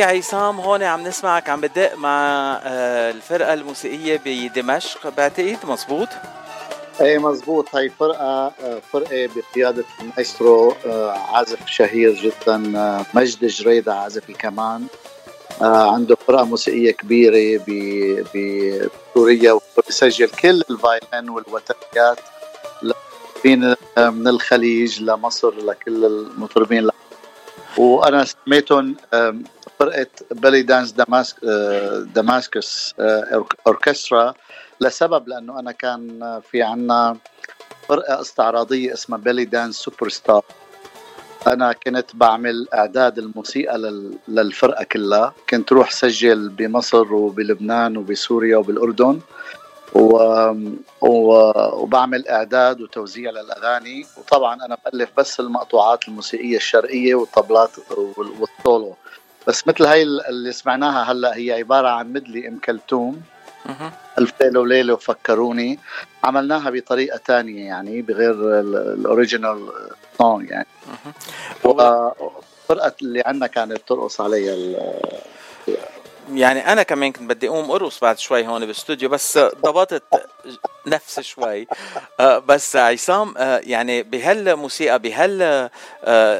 عصام 0.01 0.59
هون 0.59 0.83
عم 0.83 1.07
نسمعك 1.07 1.49
عم 1.49 1.61
بدق 1.61 1.95
مع 1.95 2.09
آه، 2.63 3.11
الفرقة 3.11 3.53
الموسيقية 3.53 4.21
بدمشق. 4.25 5.09
بعتقد 5.09 5.57
مزبوط 5.67 6.07
إيه 7.01 7.17
مزبوط 7.17 7.75
هاي 7.75 7.89
فرقة 7.89 8.51
آه، 8.63 8.81
فرقة 8.93 9.29
بقيادة 9.35 9.83
المايسترو 10.01 10.75
آه، 10.85 11.11
عازف 11.11 11.67
شهير 11.67 12.13
جدا 12.13 12.57
مجد 13.13 13.45
جريدة 13.45 13.95
عازف 13.95 14.29
الكمان. 14.29 14.85
عنده 15.61 16.17
فرقة 16.27 16.43
موسيقية 16.43 16.91
كبيرة 16.91 17.61
بسوريا 18.35 19.51
وبيسجل 19.51 20.29
كل 20.29 20.63
ال 20.69 20.78
violin 20.78 21.29
والوتريات 21.29 22.19
من 23.97 24.27
الخليج 24.27 25.01
لمصر 25.01 25.53
لكل 25.55 26.05
المطربين. 26.05 26.89
وأنا 27.77 28.25
سميتهم 28.25 28.95
فرقة 29.81 30.07
belly 30.31 30.61
dance 30.61 30.91
Damas- 30.91 31.35
Damascus 32.15 32.95
Orchestra 33.67 34.33
لسبب 34.81 35.27
لأنه 35.27 35.59
أنا 35.59 35.71
كان 35.71 36.39
في 36.51 36.61
عنا 36.63 37.17
فرقة 37.89 38.21
استعراضية 38.21 38.93
اسمها 38.93 39.19
Belly 39.19 39.45
Dance 39.45 39.75
Superstar 39.75 40.43
أنا 41.47 41.73
كنت 41.73 42.15
بعمل 42.15 42.67
أعداد 42.73 43.17
الموسيقى 43.17 43.77
لل- 43.77 44.17
للفرقة 44.27 44.83
كلها. 44.83 45.33
كنت 45.49 45.71
روح 45.73 45.91
سجل 45.91 46.49
بمصر 46.49 47.13
وبلبنان 47.13 47.97
وبسوريا 47.97 48.57
وبالأردن 48.57 49.19
و... 49.93 50.15
و... 51.01 51.51
وبعمل 51.81 52.27
أعداد 52.27 52.81
وتوزيع 52.81 53.31
للأغاني. 53.31 54.05
وطبعا 54.17 54.65
أنا 54.65 54.77
بالف 54.85 55.09
بس 55.17 55.39
المقطوعات 55.39 56.07
الموسيقية 56.07 56.57
الشرقية 56.57 57.15
والطبلات 57.15 57.71
وال- 57.91 58.31
والسولو. 58.39 58.95
بس 59.47 59.67
مثل 59.67 59.85
هاي 59.85 60.03
اللي 60.03 60.51
سمعناها 60.51 61.11
هلا 61.11 61.35
هي 61.37 61.51
عبارة 61.51 61.87
عن 61.87 62.13
مدلي 62.13 62.47
أم 62.47 62.59
كلثوم. 62.59 63.21
ألف 64.19 64.33
ليلة 64.41 64.59
وليلة 64.59 64.93
وفكروني. 64.93 65.79
عملناها 66.23 66.69
بطريقة 66.69 67.17
تانية 67.17 67.65
يعني 67.65 68.01
بغير 68.01 68.31
ال- 68.59 68.75
الأوريجينال 68.99 69.69
سونج 70.17 70.49
يعني. 70.49 70.67
وفرقة 71.63 72.93
اللي 73.01 73.23
عندنا 73.25 73.47
كانت 73.47 73.77
ترقص 73.87 74.21
عليها 74.21 74.53
ال- 74.53 75.01
يعني 76.33 76.71
أنا 76.71 76.83
كمان 76.83 77.11
كنت 77.11 77.29
بدي 77.29 77.47
أقوم 77.47 77.71
أرقص 77.71 77.99
بعد 77.99 78.19
شوي 78.19 78.47
هون 78.47 78.59
بالاستوديو 78.61 79.09
بس 79.09 79.37
ضبطت 79.37 80.03
نفسي 80.87 81.23
شوي. 81.23 81.67
آه، 82.19 82.37
بس 82.39 82.75
عصام 82.75 83.33
آه، 83.37 83.61
يعني 83.63 84.03
بهالموسيقى 84.03 84.99
بهال 84.99 85.41
آه، 85.41 85.69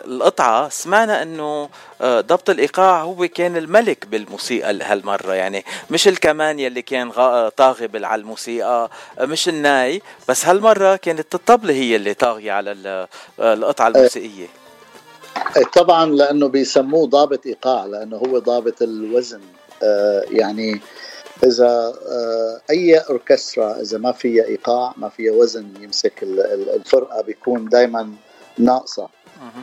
القطعة 0.06 0.70
سمعنا 0.70 1.22
إنه 1.22 1.70
آه، 2.02 2.22
ضبط 2.22 2.50
الإيقاع 2.50 3.02
هو 3.02 3.28
كان 3.28 3.58
الملك 3.58 4.06
بالموسيقى 4.06 4.80
هالمره 4.82 5.34
يعني 5.34 5.66
مش 5.92 6.08
الكمان 6.08 6.60
يلي 6.60 6.82
كان 6.82 7.12
طاغي 7.58 7.90
على 8.06 8.22
الموسيقى 8.22 8.90
آه، 9.20 9.26
مش 9.26 9.50
الناي. 9.50 10.02
بس 10.30 10.46
هالمرة 10.46 10.96
كانت 10.96 11.36
الطبلة 11.36 11.74
هي 11.74 11.96
اللي 11.96 12.14
طاغية 12.14 12.52
على 12.52 12.72
ال- 12.72 13.08
آه، 13.40 13.54
القطعة 13.54 13.88
الموسيقية. 13.88 14.48
طبعا 15.74 16.06
لأنه 16.06 16.48
بيسموه 16.48 17.08
ضابط 17.08 17.46
إيقاع 17.46 17.86
لأنه 17.86 18.18
هو 18.18 18.40
ضابط 18.40 18.82
الوزن. 18.82 19.42
آه، 19.42 19.61
يعني 20.32 20.82
إذا 21.44 21.94
آه، 22.10 22.62
أي 22.70 22.98
أوركسترا 22.98 23.82
إذا 23.82 23.98
ما 23.98 24.12
فيها 24.12 24.44
إيقاع 24.46 24.94
ما 24.98 25.10
فيها 25.10 25.32
وزن 25.34 25.68
يمسك 25.80 26.24
ال- 26.24 26.40
ال- 26.40 26.70
الفرقة 26.76 27.22
بيكون 27.22 27.70
دايما 27.70 28.14
ناقصة. 28.58 29.10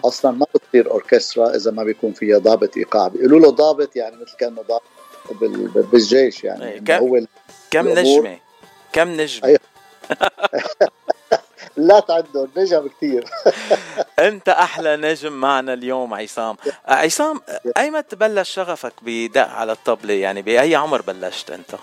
أصلا 0.04 0.30
ما 0.30 0.46
بتصير 0.54 0.90
أوركسترا 0.90 1.54
إذا 1.56 1.70
ما 1.70 1.84
بيكون 1.84 2.12
فيها 2.12 2.38
ضابط 2.38 2.76
إيقاع. 2.76 3.08
بيقولوا 3.08 3.40
له 3.40 3.50
ضابط 3.50 3.96
يعني 3.96 4.16
مثل 4.16 4.36
كأنه 4.38 4.62
ضابط 4.68 4.82
بال- 5.40 5.68
بال- 5.68 5.82
بالجيش 5.82 6.44
يعني. 6.44 6.78
إنه 6.78 6.84
كم- 6.84 6.94
هو 7.08 7.20
كم 7.70 7.88
نجمة؟ 7.88 8.38
كم 8.92 9.08
نجمة؟ 9.08 9.44
أيوة. 9.48 9.58
لا 11.79 12.01
تعدهم 12.01 12.49
نجم 12.57 12.89
كثير 12.89 13.24
أنت 14.29 14.49
أحلى 14.49 14.97
نجم 14.97 15.33
معنا 15.33 15.72
اليوم 15.72 16.14
عصام. 16.14 16.57
آه، 16.89 16.93
عصام 16.93 17.41
ايمتى 17.79 18.16
بلش 18.16 18.51
شغفك 18.51 18.93
بدق 19.03 19.47
على 19.49 19.72
الطبلة؟ 19.72 20.14
يعني 20.14 20.43
بأي 20.43 20.74
عمر 20.74 21.03
بلشت 21.03 21.51
أنت؟ 21.51 21.74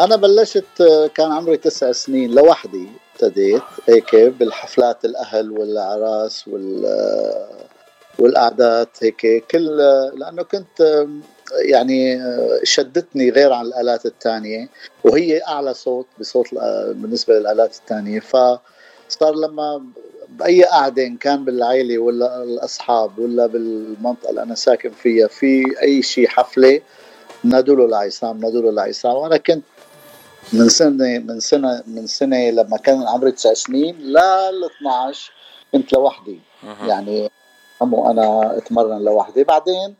أنا 0.00 0.16
بلشت 0.16 0.82
كان 1.14 1.32
عمري 1.32 1.56
تسع 1.56 1.92
سنين 1.92 2.34
لوحدي 2.34 2.88
ابتديت 3.14 3.62
هيك 3.88 4.16
بالحفلات 4.16 5.04
الأهل 5.04 5.50
والاعراس 5.50 6.48
وال 6.48 6.84
والاعداد 8.18 8.88
هيك. 9.02 9.44
كل 9.50 9.76
لأنه 10.14 10.42
كنت 10.42 11.06
يعني 11.64 12.22
شدتني 12.64 13.30
غير 13.30 13.52
عن 13.52 13.66
الآلات 13.66 14.06
الثانية 14.06 14.68
وهي 15.04 15.42
أعلى 15.48 15.74
صوت 15.74 16.06
بصوت 16.20 16.54
بالنسبة 16.88 17.34
للآلات 17.34 17.74
الثانية 17.74 18.20
فصار 19.12 19.34
لما 19.34 19.84
بأي 20.28 20.64
قعدة 20.64 21.06
إن 21.06 21.16
كان 21.16 21.44
بالعائله 21.44 21.98
ولا 21.98 22.42
الأصحاب 22.42 23.18
ولا 23.18 23.46
بالمنطقة 23.46 24.30
اللي 24.30 24.42
أنا 24.42 24.54
ساكن 24.54 24.90
فيها 24.90 25.26
في 25.28 25.64
أي 25.82 26.02
شيء 26.02 26.28
حفلة 26.28 26.80
نادوا 27.44 27.76
له 27.76 27.88
لعصام 27.88 28.40
نادوا 28.40 28.62
له 28.62 28.70
لعصام 28.70 29.16
وأنا 29.16 29.36
كنت 29.36 29.62
من 30.52 30.68
سنة 30.68 31.18
من 31.18 31.40
سنة 31.40 31.82
من 31.86 32.06
سنة 32.06 32.50
لما 32.50 32.76
كان 32.76 33.02
عمري 33.02 33.32
تسع 33.32 33.54
سنين 33.54 33.98
لل 33.98 34.64
12 34.80 35.32
كنت 35.72 35.92
لوحدي. 35.92 36.40
يعني 36.88 37.30
وأنا 37.80 38.56
اتمرن 38.56 39.04
لوحدي. 39.04 39.44
بعدين 39.44 39.94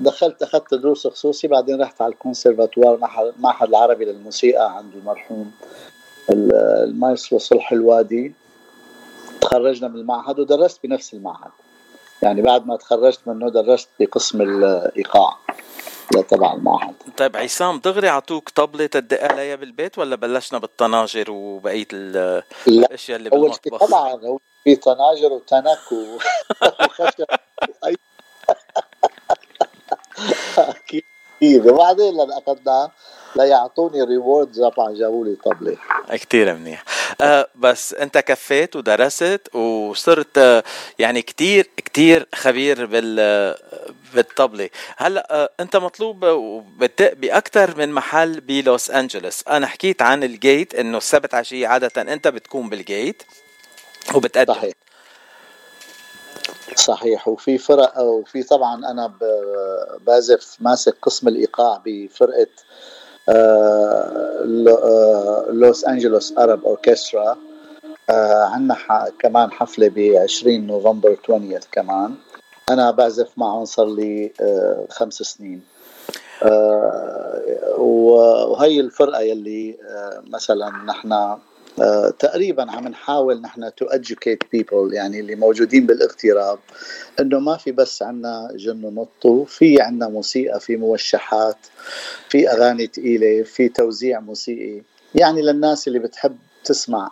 دخلت 0.00 0.42
أخذت 0.42 0.74
دروس 0.74 1.06
خصوصي 1.06 1.48
بعدين 1.48 1.80
رحت 1.82 2.02
على 2.02 2.12
الكونسرفاتوار 2.12 2.94
المعهد 3.36 3.68
العربي 3.68 4.04
للموسيقى 4.04 4.76
عند 4.76 4.94
المرحوم 4.94 5.50
المايسترو 6.30 7.38
صلح 7.38 7.72
الوادي. 7.72 8.32
تخرجنا 9.46 9.88
من 9.88 9.96
المعهد 9.96 10.38
ودرست 10.38 10.80
بنفس 10.82 11.14
المعهد. 11.14 11.50
يعني 12.22 12.42
بعد 12.42 12.66
ما 12.66 12.76
تخرجت 12.76 13.20
منه 13.26 13.50
درست 13.50 13.88
بقسم 14.00 14.42
الإيقاع 14.42 15.36
تبع 16.28 16.52
المعهد. 16.52 16.94
طيب 17.16 17.36
عصام 17.36 17.78
دغري 17.78 18.08
عطوك 18.08 18.48
طبلة 18.48 18.86
تدق 18.86 19.24
عليها 19.32 19.56
بالبيت 19.56 19.98
ولا 19.98 20.16
بلشنا 20.16 20.58
بالطناجر 20.58 21.30
وبقية 21.30 21.86
الأشياء 21.92 23.18
اللي 23.18 23.30
بالمطبخ؟ 23.30 23.86
طبعا 23.86 24.38
في 24.64 24.76
طناجر 24.76 25.32
وتنك 25.32 25.92
وخشب 25.92 27.26
واي 27.82 27.96
أكيد. 30.58 31.66
وبعدين 31.66 32.14
لما 32.14 32.38
اخذناه 32.38 32.90
ليعطوني 33.36 34.02
rewards 34.02 34.60
طبعا 34.60 34.94
جابوا 34.94 35.24
لي. 35.24 35.36
طبله 35.44 35.76
كثير 36.10 36.54
منيح. 36.54 36.84
آه 37.20 37.48
بس 37.54 37.94
انت 37.94 38.18
كفيت 38.18 38.76
ودرست 38.76 39.54
وصرت 39.54 40.38
آه 40.38 40.64
يعني 40.98 41.22
كثير 41.22 41.70
كثير 41.76 42.28
خبير 42.34 42.86
بال 42.86 43.54
بالطبله 44.14 44.70
هلا 44.96 45.26
آه 45.30 45.50
انت 45.60 45.76
مطلوب 45.76 46.20
باكثر 47.16 47.76
من 47.76 47.92
محل 47.92 48.40
بلوس 48.40 48.90
أنجلوس. 48.90 49.44
أنا 49.48 49.66
حكيت 49.66 50.02
عن 50.02 50.24
الجيت 50.24 50.74
إنه 50.74 50.98
السبت 50.98 51.34
عشية 51.34 51.68
عادة 51.68 52.02
أنت 52.02 52.28
بتكون 52.28 52.68
بالجيت 52.68 53.22
وبتقدم. 54.14 54.54
صحيح. 54.54 54.74
صحيح. 56.74 57.28
وفي 57.28 57.58
فرق 57.58 57.98
وفي 57.98 58.42
طبعا 58.42 58.90
أنا 58.90 59.12
بعزف 60.00 60.56
ماسك 60.60 60.96
قسم 61.02 61.28
الإيقاع 61.28 61.82
بفرقة 61.84 62.46
Los 65.52 65.84
Angeles 65.84 66.38
Arab 66.38 66.64
Orchestra. 66.64 67.36
عندنا 68.54 68.76
كمان 69.18 69.50
حفلة 69.52 69.88
ب 69.88 69.98
20 69.98 70.66
نوفمبر 70.66 71.16
20 71.24 71.58
كمان. 71.72 72.14
أنا 72.70 72.90
بعزف 72.90 73.28
معهم 73.36 73.64
صار 73.64 73.86
لي 73.86 74.32
آه، 74.40 74.86
خمس 74.90 75.14
سنين. 75.14 75.62
آه، 76.42 77.42
وهي 77.78 78.80
الفرقة 78.80 79.20
يلي 79.20 79.76
آه، 79.90 80.22
مثلا 80.26 80.70
نحن 80.70 81.36
آه، 81.80 82.10
تقريبا 82.18 82.70
عم 82.70 82.88
نحاول 82.88 83.40
نحن 83.40 83.74
تو 83.74 83.86
educate 83.86 84.46
people 84.56 84.92
يعني 84.92 85.20
اللي 85.20 85.34
موجودين 85.34 85.86
بالاغتراب 85.86 86.58
إنه 87.20 87.38
ما 87.38 87.56
في 87.56 87.72
بس 87.72 88.02
عنا 88.02 88.48
جن 88.54 88.84
ونطو 88.84 89.44
في 89.44 89.82
عنا 89.82 90.08
موسيقى 90.08 90.60
في 90.60 90.76
موشحات 90.76 91.56
في 92.28 92.50
أغاني 92.50 92.86
ثقيله 92.86 93.42
في 93.42 93.68
توزيع 93.68 94.20
موسيقي. 94.20 94.82
يعني 95.14 95.42
للناس 95.42 95.88
اللي 95.88 95.98
بتحب 95.98 96.36
تسمع 96.64 97.10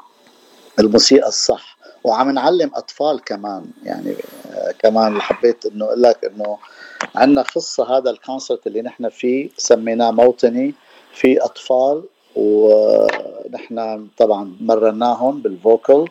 الموسيقى 0.79 1.29
الصح 1.29 1.79
وعم 2.05 2.31
نعلم 2.31 2.71
أطفال 2.75 3.21
كمان. 3.25 3.65
يعني 3.85 4.15
آه، 4.53 4.73
كمان 4.79 5.21
حبيت 5.21 5.67
إنه 5.67 5.85
أقول 5.85 6.03
لك 6.03 6.25
إنه 6.25 6.59
عندنا 7.15 7.43
قصة 7.43 7.99
هذا 7.99 8.11
الكونسرت 8.11 8.67
اللي 8.67 8.83
نحن 8.83 9.09
فيه 9.09 9.49
سميناه 9.57 10.11
موطني 10.11 10.75
في 11.15 11.39
أطفال 11.41 12.05
ونحن 13.45 14.07
طبعا 14.18 14.57
مرناهم 14.61 15.40
بالفوكل 15.40 16.05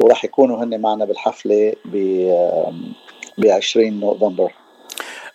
وراح 0.00 0.24
يكونوا 0.24 0.64
هن 0.64 0.80
معنا 0.80 1.04
بالحفلة 1.04 1.74
ب 3.38 3.46
20 3.46 4.00
نوفمبر. 4.00 4.52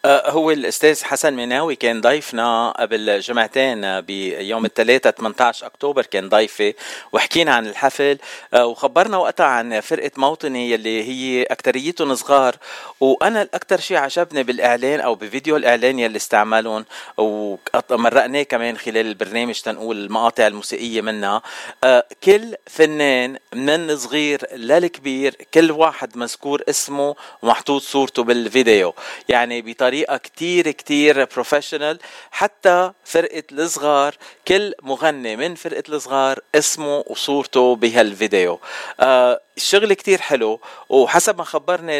هو 0.05 0.51
الأستاذ 0.51 1.03
حسن 1.03 1.33
مناوي 1.33 1.75
كان 1.75 2.01
ضيفنا 2.01 2.71
قبل 2.71 3.19
جمعتين 3.19 4.01
بيوم 4.01 4.65
الثلاثاء 4.65 5.13
18 5.13 5.65
أكتوبر 5.65 6.05
كان 6.05 6.29
ضيفي 6.29 6.73
وحكينا 7.13 7.53
عن 7.53 7.67
الحفل 7.67 8.17
آه، 8.53 8.65
وخبرنا 8.65 9.17
وقتها 9.17 9.45
عن 9.45 9.79
فرقة 9.79 10.11
موطني 10.17 10.71
يلي 10.71 11.03
هي 11.03 11.43
اكثريتهم 11.43 12.15
صغار 12.15 12.55
وأنا 12.99 13.41
الاكثر 13.41 13.79
شيء 13.79 13.97
عجبني 13.97 14.43
بالإعلان 14.43 14.99
أو 14.99 15.15
بفيديو 15.15 15.57
الإعلان 15.57 15.99
يلي 15.99 16.17
استعملون 16.17 16.85
ومرقناه 17.17 18.43
كمان 18.43 18.77
خلال 18.77 19.05
البرنامج 19.05 19.61
تنقول 19.61 19.97
المقاطع 19.97 20.47
الموسيقية 20.47 21.01
منها 21.01 21.41
آه، 21.83 22.03
كل 22.23 22.55
فنان 22.67 23.37
من 23.53 23.97
صغير 23.97 24.41
للكبير 24.55 25.35
كل 25.53 25.71
واحد 25.71 26.17
مذكور 26.17 26.63
اسمه 26.69 27.15
ومحطوط 27.41 27.81
صورته 27.81 28.23
بالفيديو 28.23 28.93
يعني 29.29 29.61
بطريقة 29.61 29.88
بطريقه 29.89 30.17
كتير 30.17 30.71
كتير 30.71 31.25
بروفيشنال 31.25 31.99
حتى 32.31 32.91
فرقة 33.03 33.43
الصغار 33.51 34.15
كل 34.47 34.73
مغني 34.81 35.35
من 35.35 35.55
فرقة 35.55 35.83
الصغار 35.89 36.39
اسمه 36.55 37.03
وصورته 37.07 37.75
بهالفيديو. 37.75 38.59
آه 38.99 39.41
الشغل 39.57 39.93
كتير 39.93 40.21
حلو 40.21 40.59
وحسب 40.89 41.37
ما 41.37 41.43
خبرني 41.43 41.99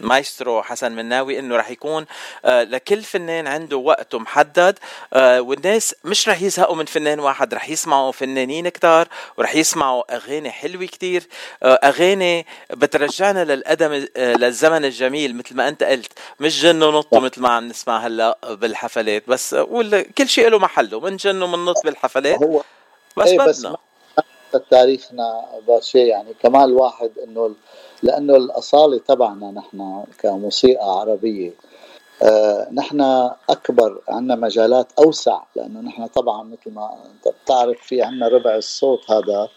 مايسترو 0.00 0.62
حسن 0.62 0.92
مناوي 0.92 1.38
إنه 1.38 1.56
رح 1.56 1.70
يكون 1.70 2.06
آه 2.44 2.62
لكل 2.62 3.02
فنان 3.02 3.46
عنده 3.46 3.76
وقته 3.76 4.18
محدد 4.18 4.78
آه 5.12 5.40
والناس 5.40 5.94
مش 6.04 6.28
رح 6.28 6.42
يزهقوا 6.42 6.76
من 6.76 6.84
فنان 6.84 7.20
واحد 7.20 7.54
رح 7.54 7.68
يسمعوا 7.68 8.12
فنانين 8.12 8.68
كتار 8.68 9.08
ورح 9.36 9.54
يسمعوا 9.56 10.14
أغاني 10.16 10.50
حلوة 10.50 10.86
كتير 10.86 11.26
آه 11.62 11.74
أغاني 11.74 12.46
بترجعنا 12.70 13.44
للقدم 13.44 14.06
للزمن 14.16 14.84
الجميل 14.84 15.36
مثل 15.36 15.56
ما 15.56 15.68
أنت 15.68 15.82
قلت 15.82 16.12
مش 16.40 16.62
جن 16.62 16.82
ونط 16.82 17.14
مثل 17.14 17.40
ما 17.40 17.48
عم 17.48 17.68
نسمع 17.68 17.98
هلا 18.06 18.38
بالحفلات 18.44 19.28
بس 19.28 19.54
كل 20.18 20.28
شيء 20.28 20.48
له 20.48 20.58
محله 20.58 21.00
من 21.00 21.16
جن 21.16 21.42
ومن 21.42 21.64
نط 21.64 21.84
بالحفلات 21.84 22.42
هو 22.42 22.62
بس 23.16 23.28
إيه 23.28 23.38
بدنا. 23.38 23.76
تاريخنا 24.70 25.44
بس 25.68 25.86
شيء 25.86 26.06
يعني 26.06 26.34
كمان 26.42 26.64
الواحد 26.64 27.10
إنه 27.24 27.54
لأنه 28.02 28.36
الأصالة 28.36 28.98
تبعنا 28.98 29.50
نحن 29.50 30.04
كموسيقى 30.18 31.00
عربية. 31.00 31.52
آه 32.22 32.68
نحن 32.72 33.00
أكبر 33.50 34.00
عندنا 34.08 34.36
مجالات 34.36 34.86
أوسع 34.98 35.40
لأنه 35.56 35.80
نحن 35.80 36.06
طبعا 36.06 36.42
مثل 36.42 36.74
ما 36.74 36.90
أنت 37.14 37.34
بتعرف 37.44 37.78
في 37.82 38.02
عندنا 38.02 38.28
ربع 38.28 38.56
الصوت 38.56 39.10
هذا 39.10 39.48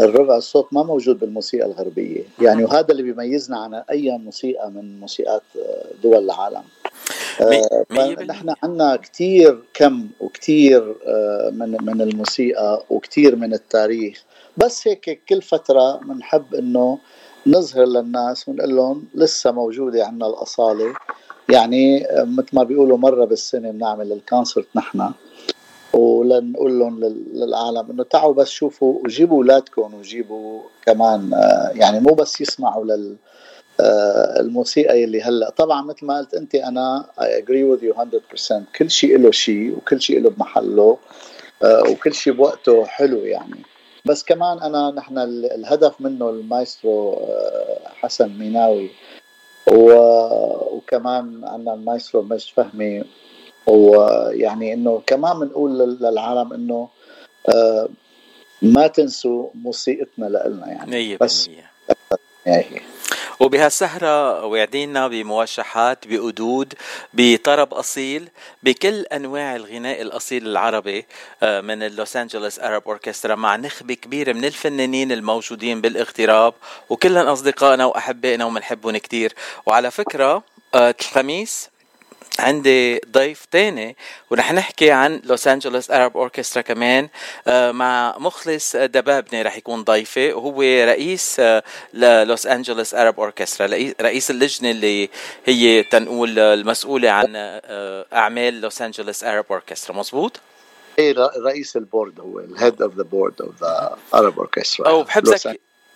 الربع 0.00 0.36
الصوت 0.36 0.72
ما 0.72 0.82
موجود 0.82 1.18
بالموسيقى 1.18 1.66
الغربية. 1.66 2.22
يعني 2.40 2.64
وهذا 2.64 2.86
اللي 2.90 3.02
بيميزنا 3.02 3.58
عن 3.58 3.74
أي 3.74 4.18
موسيقى 4.18 4.70
من 4.70 5.00
موسيقات 5.00 5.42
آه، 5.56 5.86
دول 6.02 6.24
العالم. 6.24 6.62
آه 7.40 7.86
نحن 8.24 8.54
عندنا 8.62 8.96
كثير 8.96 9.62
كم 9.74 10.08
وكثير 10.20 10.96
من 11.52 11.76
من 11.82 12.00
الموسيقى 12.00 12.84
وكثير 12.90 13.36
من 13.36 13.54
التاريخ. 13.54 14.24
بس 14.56 14.88
هيك 14.88 15.22
كل 15.28 15.42
فترة 15.42 15.96
بنحب 15.96 16.54
إنه 16.54 16.98
نظهر 17.46 17.84
للناس 17.84 18.48
ونقول 18.48 18.76
لهم 18.76 19.04
لسه 19.14 19.52
موجودة 19.52 20.06
عندنا 20.06 20.26
الأصالة. 20.26 20.94
يعني 21.48 22.06
مثل 22.18 22.48
ما 22.52 22.62
بيقولوا 22.62 22.98
مرة 22.98 23.24
بالسنة 23.24 23.70
بنعمل 23.70 24.12
الكونسرت 24.12 24.66
نحن. 24.74 25.10
ولنقول 25.92 26.78
لهم 26.78 27.00
للعالم 27.32 27.90
إنه 27.90 28.02
تعوا 28.02 28.34
بس 28.34 28.48
شوفوا 28.48 28.98
وجيبوا 29.04 29.36
أولادكم 29.36 29.94
وجيبوا 29.94 30.62
كمان 30.86 31.34
آه، 31.34 31.70
يعني 31.74 32.00
مو 32.00 32.14
بس 32.14 32.40
يسمعوا 32.40 32.84
لل 32.84 33.16
آه، 33.80 34.40
الموسيقى 34.40 35.04
اللي 35.04 35.22
هلأ. 35.22 35.50
طبعا 35.50 35.82
مثل 35.82 36.06
ما 36.06 36.18
قلت 36.18 36.34
أنت 36.34 36.54
أنا 36.54 37.06
I 37.20 37.38
agree 37.38 37.64
with 37.64 37.84
you 37.84 37.94
100% 37.94 38.52
كل 38.76 38.90
شيء 38.90 39.18
له 39.18 39.30
شيء 39.30 39.76
وكل 39.76 40.00
شيء 40.00 40.20
له 40.20 40.30
بمحله 40.30 40.98
آه، 41.62 41.82
وكل 41.90 42.14
شيء 42.14 42.32
بوقته 42.32 42.84
حلو 42.84 43.18
يعني. 43.18 43.71
بس 44.04 44.24
كمان 44.24 44.58
أنا 44.58 44.90
نحن 44.90 45.18
ال- 45.18 45.52
الهدف 45.52 46.00
منه 46.00 46.30
المايسترو 46.30 47.12
آه، 47.12 47.78
حسن 47.94 48.28
ميناوي. 48.38 48.90
و- 49.66 50.76
وكمان 50.76 51.40
عندنا 51.44 51.74
المايسترو 51.74 52.22
مجد 52.22 52.48
فهمي. 52.56 53.04
ويعني 53.66 54.72
إنه 54.74 55.02
كمان 55.06 55.38
بنقول 55.40 55.78
لل- 55.78 55.98
للعالم 56.02 56.52
إنه 56.52 56.88
آه، 57.48 57.88
ما 58.62 58.86
تنسوا 58.86 59.48
موسيقتنا 59.54 60.26
لنا 60.26 60.68
يعني. 60.68 60.90
مية 60.90 61.16
بس 61.20 61.46
بالمية. 61.46 61.70
يعني 62.46 62.82
وبهالسهرة 63.42 64.44
وعدينا 64.44 65.08
بموشحات 65.08 66.06
بقدود 66.06 66.74
بطرب 67.14 67.74
أصيل 67.74 68.28
بكل 68.62 69.00
أنواع 69.00 69.56
الغناء 69.56 70.02
الأصيل 70.02 70.46
العربي 70.46 71.06
آه، 71.42 71.60
من 71.60 71.82
ال 71.82 71.91
Los 71.91 72.16
Angeles 72.16 72.58
Arab 72.60 72.82
Orchestra 72.86 73.34
مع 73.34 73.56
نخبة 73.56 73.94
كبيرة 73.94 74.32
من 74.32 74.44
الفنانين 74.44 75.12
الموجودين 75.12 75.80
بالاغتراب 75.80 76.54
وكلهم 76.90 77.26
أصدقائنا 77.26 77.84
وأحبائنا 77.84 78.44
ومنحبهم 78.44 78.96
كتير. 78.96 79.34
وعلى 79.66 79.90
فكرة 79.90 80.42
آه، 80.74 80.94
الخميس 81.00 81.70
عندي 82.38 83.00
ضيف 83.12 83.44
تاني 83.50 83.96
ورح 84.30 84.52
نحكي 84.52 84.90
عن 84.90 85.20
Los 85.24 85.48
Angeles 85.48 85.90
Arab 85.90 86.16
Orchestra 86.16 86.62
كمان 86.62 87.08
آه، 87.46 87.72
مع 87.72 88.14
مخلص 88.18 88.76
دبابني 88.76 89.42
رح 89.42 89.56
يكون 89.56 89.84
ضيفي 89.84 90.32
وهو 90.32 90.60
رئيس 90.62 91.40
آه، 91.40 91.62
لوس 92.24 92.46
انجلوس 92.46 92.94
Arab 92.94 93.20
Orchestra 93.20 93.66
رئيس- 94.00 94.30
اللجنة 94.30 94.70
اللي 94.70 95.08
هي 95.44 95.82
تنقول 95.82 96.38
المسؤولة 96.38 97.10
عن 97.10 97.32
آه، 97.36 98.06
أعمال 98.12 98.60
لوس 98.60 98.82
انجلوس 98.82 99.24
Arab 99.24 99.44
Orchestra 99.50 99.96
مزبوط 99.96 100.40
ر- 101.00 101.30
رئيس 101.44 101.76
ال 101.76 101.83
board 101.83 102.20
هو 102.20 102.40
ال 102.40 102.48
head 102.48 102.82
of 102.82 102.94
the 102.96 103.02
board 103.02 103.42
of 103.42 103.54
the 103.60 103.96
Arab 104.14 104.38
Orchestra 104.38 104.88
أو 104.88 105.02
بحب 105.02 105.24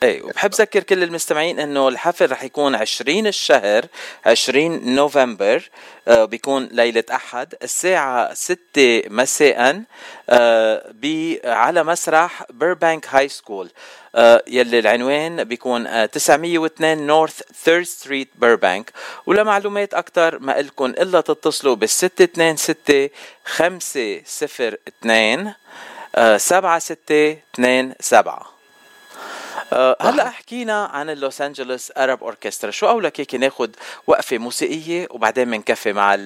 اي 0.02 0.22
وبحب 0.22 0.54
ذكر 0.54 0.82
كل 0.82 1.02
المستمعين 1.02 1.60
إنه 1.60 1.88
الحفل 1.88 2.30
رح 2.30 2.42
يكون 2.42 2.74
20 2.74 3.26
الشهر 3.26 3.86
20 4.26 4.94
نوفمبر 4.94 5.70
آه 6.08 6.24
بيكون 6.24 6.68
ليلة 6.72 7.04
أحد 7.10 7.54
الساعة 7.62 8.34
6 8.34 8.58
مساء 9.06 9.82
آه 10.30 10.92
على 11.44 11.84
مسرح 11.84 12.44
بيربانك 12.50 13.06
High 13.10 13.28
School 13.28 13.70
آه 14.14 14.42
يلي 14.46 14.78
العنوان 14.78 15.44
بيكون 15.44 15.86
آه 15.86 16.06
902 16.06 17.06
North 17.06 17.42
Third 17.64 17.82
Street 17.84 18.28
بيربانك 18.34 18.92
ولمعلومات 19.26 19.94
أكثر 19.94 20.38
ما 20.38 20.52
لكم 20.52 20.84
إلا 20.84 21.20
تتصلوا 21.20 21.74
بال 21.74 21.88
626 21.88 23.08
502 23.44 25.52
آه 26.16 26.36
7627 26.36 28.18
آه، 28.18 28.55
هلا 30.00 30.30
حكينا 30.30 30.84
عن 30.84 31.10
اللوس 31.10 31.40
أنجلوس 31.40 31.92
Arab 31.96 32.24
Orchestra. 32.24 32.70
شو 32.70 32.88
اولك 32.88 33.20
هيك 33.20 33.34
ناخذ 33.34 33.70
وقفة 34.06 34.38
موسيقية 34.38 35.08
وبعدين 35.10 35.50
بنكفي 35.50 35.92
مع 35.92 36.16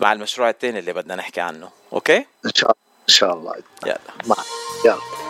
مع 0.00 0.12
المشروع 0.12 0.50
الثاني 0.50 0.78
اللي 0.78 0.92
بدنا 0.92 1.16
نحكي 1.16 1.40
عنه. 1.40 1.70
أوكي؟ 1.92 2.16
إن 2.16 2.50
شاء 2.54 2.70
الله 2.70 2.84
إن 3.08 3.14
شاء 3.14 3.34
الله. 3.34 3.54
يلا. 3.86 3.98
مع 4.26 4.36
يلا. 4.84 5.23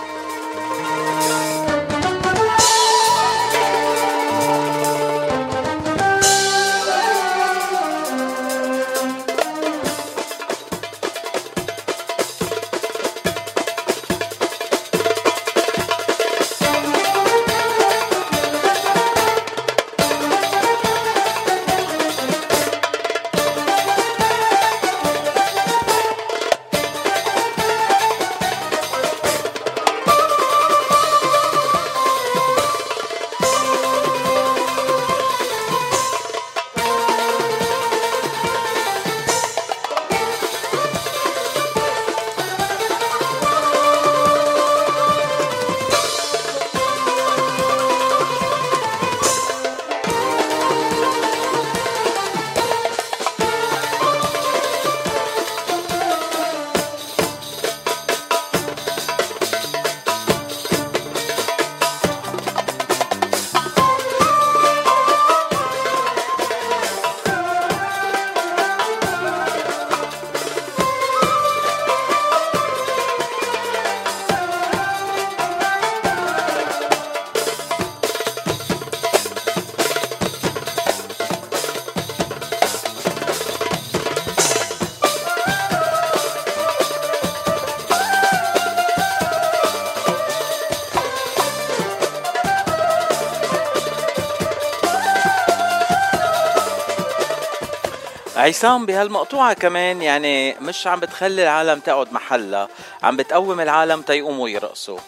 عصام 98.44 98.86
بهالمقطوعة 98.86 99.54
كمان 99.54 100.02
يعني 100.02 100.54
مش 100.54 100.86
عم 100.86 101.00
بتخلي 101.00 101.42
العالم 101.42 101.80
تقعد 101.80 102.12
محلها 102.12 102.68
عم 103.02 103.16
بتقوم 103.16 103.60
العالم 103.60 104.02
تيقوموا 104.02 104.48
يرقصوا. 104.48 104.98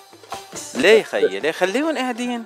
ليه 0.75 1.03
خيي؟ 1.03 1.41
ليه 1.41 1.53
خليهم 1.53 1.99
قاعدين؟ 1.99 2.45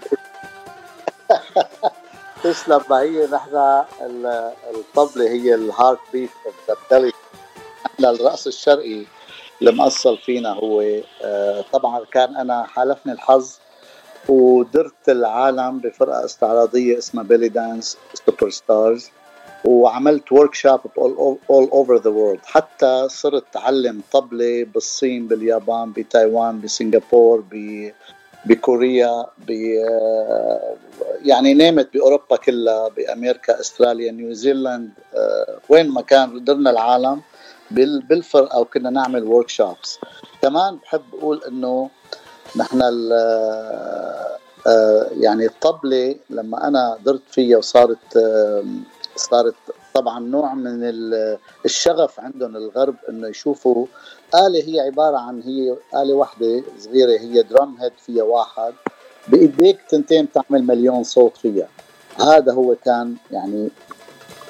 تسلم 2.45 2.81
ما 2.91 3.01
هي 3.01 3.27
نحن 3.27 3.57
ال- 4.01 4.53
الطبلة 4.75 5.29
هي 5.31 5.55
ال 5.55 5.62
heart 5.62 5.99
beat 6.13 6.31
بتبتلي 6.69 7.13
نحن 7.85 8.05
الرقص 8.05 8.47
الشرقي 8.47 9.05
المأصل 9.63 10.19
فينا 10.19 10.53
هو 10.53 10.83
آه، 11.25 11.65
طبعا 11.73 12.05
كان 12.13 12.37
أنا 12.37 12.67
حالفني 12.67 13.13
الحظ 13.13 13.59
ودرت 14.29 15.09
العالم 15.09 15.79
بفرقة 15.79 16.25
استعراضية 16.25 16.99
اسمها 16.99 17.25
Belly 17.25 17.49
Dance 17.49 17.99
Superstars 18.27 19.11
وعملت 19.65 20.33
workshop 20.33 20.81
all 20.99 21.39
over 21.51 21.97
the 21.97 22.11
world 22.11 22.41
حتى 22.45 23.07
صرت 23.11 23.45
أعلم 23.51 24.01
طبلة 24.13 24.65
بالصين 24.75 25.27
باليابان 25.29 25.93
بتايوان 25.93 26.61
بسنغافور 26.61 27.45
ب 27.51 27.91
بكوريا 28.47 29.27
ب 29.47 29.51
يعني 31.25 31.55
نامت 31.55 31.89
بأوروبا 31.95 32.37
كلها 32.37 32.89
بأمريكا 32.89 33.61
أستراليا 33.61 34.13
نيوزيلاند 34.13 34.91
آه، 35.15 35.59
وين 35.69 35.89
ما 35.89 36.03
كان 36.03 36.45
درنا 36.45 36.71
العالم 36.71 37.21
بال- 37.71 38.03
بالفرقة 38.03 38.61
وكنا 38.61 38.91
نعمل 38.91 39.25
workshops 39.25 39.99
كمان 40.43 40.77
بحب 40.77 41.03
أقول 41.19 41.41
إنه 41.49 41.91
نحن 42.57 42.83
ال- 42.83 43.13
آه، 44.67 45.07
يعني 45.21 45.47
الطبلة 45.47 46.17
لما 46.31 46.69
أنا 46.69 46.99
درت 47.05 47.23
فيها 47.31 47.59
وصارت 47.59 48.17
آه، 48.17 48.65
صارت 49.21 49.55
طبعا 49.95 50.21
نوع 50.21 50.55
من 50.55 50.85
ال- 50.85 51.39
الشغف 51.65 52.21
عندهم 52.21 52.57
الغرب 52.57 52.95
إنه 53.09 53.29
يشوفوا 53.29 53.87
آلة 54.35 54.69
هي 54.69 54.81
عبارة 54.81 55.17
عن 55.19 55.43
هي 55.43 55.77
آلة 56.03 56.15
واحدة 56.15 56.63
صغيرة 56.79 57.21
هي 57.21 57.43
drum 57.43 57.77
head 57.81 57.93
فيها 58.07 58.23
واحد. 58.23 58.73
بإيديك 59.29 59.79
تنتين 59.89 60.33
تعمل 60.33 60.63
مليون 60.67 61.05
صوت 61.05 61.37
فيها. 61.37 61.69
هذا 62.21 62.53
هو 62.53 62.75
كان 62.85 63.15
يعني 63.31 63.69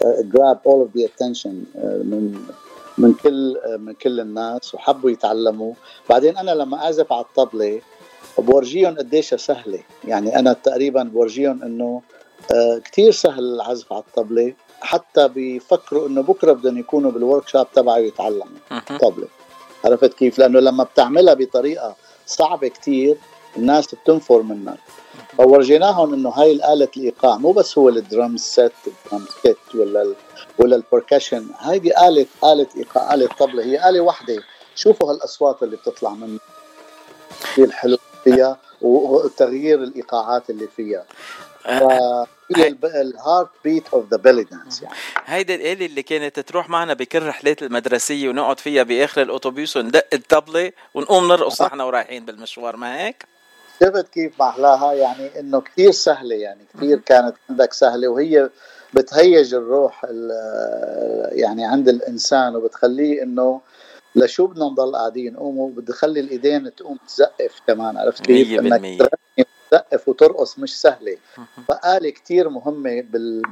grab 0.05 0.59
all 0.67 0.81
of 0.81 0.97
the 0.97 1.05
attention 1.05 1.65
من 1.85 2.45
من 2.99 3.15
كل 3.15 3.57
آه، 3.57 3.77
من 3.77 3.93
كل 3.93 4.21
الناس 4.21 4.75
وحبوا 4.75 5.11
يتعلموا. 5.11 5.75
بعدين 6.11 6.37
أنا 6.37 6.51
لما 6.51 6.77
أعزف 6.77 7.13
على 7.13 7.25
الطبلة 7.25 7.81
بورجيهم 8.39 8.99
قديش 8.99 9.35
سهلة. 9.35 9.79
يعني 10.05 10.39
أنا 10.39 10.53
تقريبا 10.53 11.03
بورجيهم 11.03 11.63
إنه 11.63 12.03
كتير 12.85 13.12
سهل 13.12 13.55
العزف 13.55 13.93
على 13.93 14.03
الطبلة. 14.03 14.55
حتى 14.81 15.29
بيفكروا 15.29 16.09
إنه 16.09 16.23
بكرة 16.23 16.53
بدهم 16.53 16.79
يكونوا 16.79 17.11
بال 17.11 17.49
workshop 17.49 17.67
تبعي 17.73 18.07
يتعلموا 18.07 18.47
طبلة. 19.01 19.27
عرفت 19.85 20.15
كيف؟ 20.15 20.39
لأنه 20.39 20.61
لما 20.61 20.85
بتعملها 20.85 21.35
بطريقة 21.35 21.97
صعبة 22.27 22.69
كتير 22.69 23.17
الناس 23.57 23.95
بتنفر 23.95 24.43
منك 24.43 24.79
فورجيناهم 25.37 26.15
إنه 26.15 26.31
هاي 26.31 26.53
الآلة 26.53 26.89
الإيقاع 26.97 27.37
مو 27.37 27.53
بس 27.53 27.79
هو 27.79 27.89
ال 27.89 27.98
drum 27.98 28.37
set 28.37 28.73
ال 28.87 28.94
drum 28.94 29.25
kit 29.43 29.57
ولا 29.75 30.03
ال 30.03 30.15
ولا 30.59 30.77
ال 30.77 30.83
percussion 30.83 31.47
هيدي 31.59 32.09
آلة 32.09 32.27
آلة 32.45 32.67
إيقاع 32.77 33.15
آلة 33.15 33.29
طبلة. 33.39 33.65
هي 33.65 33.89
آلة 33.89 34.01
واحدة 34.01 34.43
شوفوا 34.75 35.12
هالأصوات 35.12 35.62
اللي 35.62 35.77
بتطلع 35.77 36.11
منها. 36.11 36.39
كثير 37.43 37.65
الحلو 37.65 37.99
فيها 38.25 38.59
وتغيير 38.83 39.83
الإيقاعات 39.83 40.51
اللي 40.51 40.69
فيها. 40.77 41.05
هي 41.66 42.77
ال 42.85 42.95
heart 42.95 43.49
beat 43.65 43.89
of 43.93 44.11
the 44.11 44.17
belly 44.17 44.45
dance 44.45 44.83
يعني. 44.82 44.95
هيدي 45.27 45.55
الآلة 45.55 45.87
اللي 45.87 46.03
كانت 46.03 46.41
تروح 46.41 46.69
معنا 46.69 46.95
بكل 46.95 47.23
رحلات 47.23 47.62
المدرسية 47.62 48.28
ونقعد 48.28 48.61
فيها 48.61 48.82
بآخر 48.82 49.23
الأوتوبيس 49.23 49.77
وندق 49.77 50.07
الطبلة 50.12 50.73
ونقوم 50.95 51.28
نرقص 51.28 51.62
نحن 51.62 51.81
ورايحين 51.81 52.24
بالمشوار 52.24 52.77
ما 52.77 53.01
هيك؟ 53.01 53.24
شفت 53.81 54.09
كيف 54.09 54.41
محلاها 54.41 54.93
يعني 54.93 55.41
إنه 55.41 55.61
كثير 55.61 55.91
سهلة 55.91 56.35
يعني 56.35 56.61
كثير 56.74 56.99
كانت 56.99 57.37
عندك 57.51 57.73
سهلة 57.73 58.09
وهي 58.09 58.51
بتهيج 58.95 59.55
الروح 59.55 60.07
يعني 61.32 61.65
عند 61.65 61.89
الإنسان 61.89 62.57
وبتخليه 62.57 63.23
إنه 63.23 63.61
لشو 64.15 64.47
بدنا 64.47 64.65
نضل 64.65 64.97
قاعدين؟ 64.97 65.37
قوموا 65.37 65.70
بدي 65.70 65.93
خلي 65.93 66.20
الإيدين 66.20 66.74
تقوم 66.74 66.99
تزقف 67.09 67.61
كمان 67.66 67.97
عرفت 67.97 68.27
كيف؟ 68.27 68.61
100% 68.61 69.45
تثقف 69.71 70.09
وترقص 70.09 70.59
مش 70.59 70.81
سهلة. 70.81 71.17
فقاله 71.69 72.11
كتير 72.11 72.49
مهمه 72.49 73.05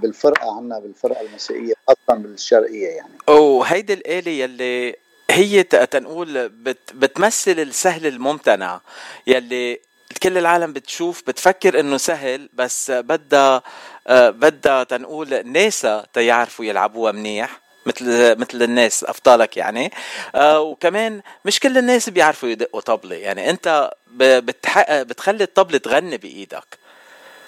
بالفرقة 0.03 0.57
عنا 0.57 0.78
بالفرقة 0.78 1.20
الموسيقية 1.20 1.74
خاصه 1.89 2.20
بالشرقية 2.23 2.89
يعني. 2.89 3.12
وهيدي 3.28 3.93
الآلة 3.93 4.31
يلي 4.32 4.97
هي 5.31 5.62
تنقول 5.62 6.49
بت 6.49 6.93
بتمثل 6.95 7.51
السهل 7.61 8.07
الممتنع 8.07 8.81
يلي 9.27 9.81
كل 10.23 10.39
العالم 10.39 10.73
بتشوف 10.73 11.23
بتفكر 11.27 11.81
إنه 11.81 11.97
سهل 11.97 12.49
بس 12.53 12.90
بدها 12.90 13.62
آه، 14.07 14.31
بدها 14.31 14.85
تنقول 14.85 15.53
ناسا 15.53 16.07
تيعرفوا 16.12 16.65
يلعبوها 16.65 17.12
منيح. 17.12 17.61
مثل 17.89 18.39
مثل 18.39 18.62
الناس 18.62 19.05
أفضلك 19.05 19.56
يعني. 19.56 19.93
آه 20.35 20.60
وكمان 20.60 21.23
مش 21.44 21.60
كل 21.60 21.78
الناس 21.78 22.09
بيعرفوا 22.09 22.48
يدقوا 22.48 22.81
طبلة. 22.81 23.16
يعني 23.16 23.51
أنت 23.51 23.90
بتحقق 24.16 25.02
بتخلي 25.02 25.44
الطبلة 25.44 25.78
تغني 25.78 26.16
بإيدك. 26.16 26.78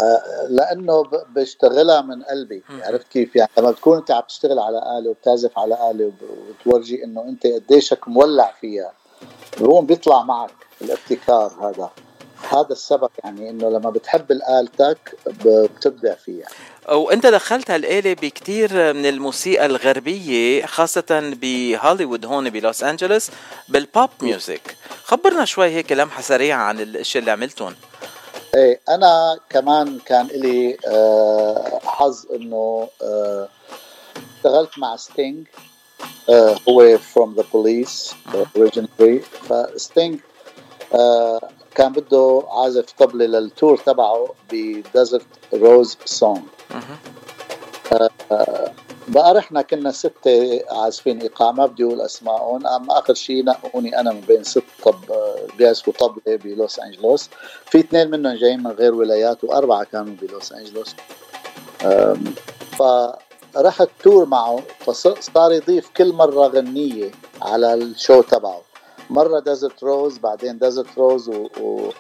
آه 0.01 0.47
لأنه 0.49 1.03
بشتغلها 1.29 2.01
من 2.01 2.23
قلبي. 2.23 2.63
عرفت 2.83 3.09
كيف؟ 3.09 3.37
يعني 3.37 3.51
لما 3.59 3.71
بتكون 3.71 3.99
أنت 3.99 4.11
عم 4.11 4.23
تشتغل 4.29 4.59
على 4.59 4.99
آلة 4.99 5.11
وبتعزف 5.11 5.59
على 5.59 5.91
آلة 5.91 6.13
وتورجي 6.51 7.05
إنه 7.05 7.23
أنت 7.23 7.47
قديشك 7.47 8.09
مولع 8.09 8.55
فيها 8.61 8.93
هون 9.63 9.87
بيطلع 9.87 10.23
معك 10.23 10.51
الابتكار 10.83 11.53
هذا. 11.61 11.91
هذا 12.51 12.73
السبب 12.73 13.11
يعني 13.25 13.51
إنه 13.51 13.69
لما 13.69 13.91
بتحب 13.91 14.31
الآلتك 14.31 15.17
بتبدع 15.27 16.15
فيها. 16.15 16.47
وانت 16.89 17.27
دخلت 17.27 17.71
هالآلة 17.71 18.13
بكتير 18.13 18.93
من 18.93 19.07
الموسيقى 19.07 19.67
الغربية 19.67 20.67
خاصة 20.67 21.35
بهوليوود 21.43 22.27
هون 22.27 22.51
بلوس 22.51 22.83
أنجلوس 22.83 23.31
بال 23.69 23.85
pop 23.85 24.11
music 24.23 24.77
خبرنا 25.05 25.45
شوي 25.45 25.69
هيك 25.69 25.93
لمحة 25.93 26.23
سريعة 26.23 26.59
عن 26.59 26.81
الاشياء 26.81 27.21
اللي 27.21 27.31
عملتهم. 27.31 27.75
إيه 28.55 28.81
أنا 28.89 29.39
كمان 29.51 29.99
كان 29.99 30.27
لي 30.27 30.77
آه، 30.89 31.81
حظ 31.85 32.27
إنه 32.35 32.89
آه، 33.03 33.49
اشتغلت 34.37 34.79
مع 34.79 34.97
Sting 34.97 35.47
آه، 36.31 36.57
هو 36.69 36.99
from 36.99 37.41
The 37.41 37.45
Police 37.55 38.15
originally. 38.35 39.21
ف 39.49 39.61
Sting 39.61 40.21
كان 41.75 41.93
بده 41.93 42.43
عازف 42.49 42.85
طبلة 42.99 43.27
لل 43.27 43.43
tour 43.43 43.77
تبعه 43.77 44.35
ب 44.53 44.63
Desert 44.63 45.27
Rose 45.53 45.99
song 46.05 46.43
بقى 49.09 49.35
رحنا 49.35 49.63
كنا 49.63 49.93
ستة 49.93 50.61
عازفين 50.71 51.21
إيقاع 51.21 51.53
ما 51.53 51.67
بدي 51.67 51.85
أقول 51.85 52.01
أسمائهم 52.01 52.67
أما 52.67 52.99
آخر 52.99 53.15
شيء 53.15 53.45
نقوني 53.45 54.01
أنا 54.01 54.13
من 54.13 54.21
بين 54.21 54.45
ست 54.45 54.63
طب 54.85 54.95
بيعزفوا 55.59 55.93
طبلة 55.93 56.37
بلوس 56.37 56.79
أنجلوس. 56.79 57.31
في 57.67 57.79
اثنين 57.79 58.11
منهم 58.11 58.37
جايين 58.37 58.63
من 58.63 58.71
غير 58.71 58.95
ولايات 58.95 59.45
وأربعة 59.45 59.85
كانوا 59.85 60.15
بلوس 60.23 60.53
أنجلوس. 60.53 60.95
فرحت 62.79 63.89
tour 64.03 64.25
معه 64.27 64.63
فصار 64.81 65.53
يضيف 65.53 65.89
كل 65.97 66.13
مرة 66.13 66.47
غنية 66.47 67.11
على 67.43 67.75
ال 67.75 67.84
show 67.84 68.23
تبعه. 68.23 68.63
مرة 69.11 69.41
Desert 69.41 69.83
Rose 69.83 70.19
بعدين 70.19 70.59
Desert 70.59 70.99
Rose 70.99 71.29
و, 71.29 71.49
و... 71.61 71.91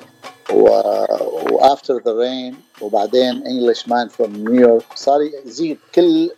و... 0.52 0.62
و 1.52 1.61
After 1.61 2.02
the 2.04 2.12
Rain 2.12 2.56
وبعدين 2.80 3.46
Englishman 3.46 3.88
from 3.88 4.08
New 4.08 4.36
York 4.36 4.84
صار 4.94 5.20
يزيد 5.22 5.78
كل 5.94 6.30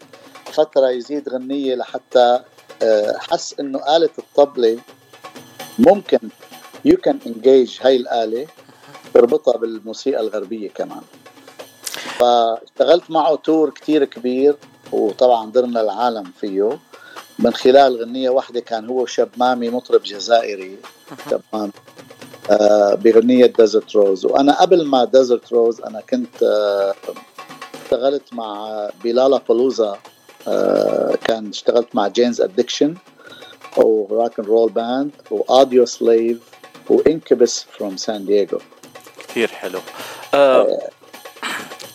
فترة 0.52 0.90
يزيد 0.90 1.28
غنية 1.28 1.74
لحتى 1.74 2.40
آه، 2.82 3.16
حس 3.18 3.54
إنه 3.60 3.96
آلة 3.96 4.10
الطبلة 4.18 4.78
ممكن 5.78 6.18
you 6.84 6.96
can 6.96 7.18
engage 7.26 7.78
هاي 7.80 7.96
الآلة 7.96 8.46
تربطها 9.14 9.56
بالموسيقى 9.56 10.20
الغربية 10.20 10.70
كمان. 10.70 11.02
فاشتغلت 12.18 13.10
معه 13.10 13.34
tour 13.34 13.70
كتير 13.70 14.04
كبير 14.04 14.56
وطبعا 14.92 15.50
درنا 15.50 15.80
العالم 15.80 16.32
فيه. 16.40 16.78
من 17.38 17.52
خلال 17.52 18.02
غنية 18.02 18.30
واحدة 18.30 18.60
كان 18.60 18.88
هو 18.88 19.06
شب 19.06 19.38
مامي 19.38 19.70
مطرب 19.70 20.02
جزائري 20.02 20.78
آه 21.54 21.70
بغنية 22.94 23.46
Desert 23.46 23.96
Rose 23.96 24.24
وأنا 24.26 24.60
قبل 24.60 24.86
ما 24.86 25.04
Desert 25.04 25.52
Rose 25.52 25.80
أنا 25.80 26.00
كنت 26.00 26.42
آه 26.42 26.94
اشتغلت 27.84 28.22
مع 28.32 28.90
ب 29.04 29.40
Lollapalooza 29.48 29.98
آه 30.48 31.14
كان 31.24 31.48
اشتغلت 31.48 31.94
مع 31.94 32.08
Jane's 32.08 32.40
Addiction 32.40 32.94
و 33.76 33.89
rock 33.89 34.38
and 34.38 34.48
roll 34.48 34.70
band 34.70 35.02
و 35.02 35.10
Audioslave 35.30 36.38
و 36.90 37.00
Incubus 37.00 37.66
from 37.78 37.96
سان 37.96 38.26
دييغو 38.26 38.58
كثير 39.28 39.48
حلو. 39.48 39.80
آه 40.34 40.78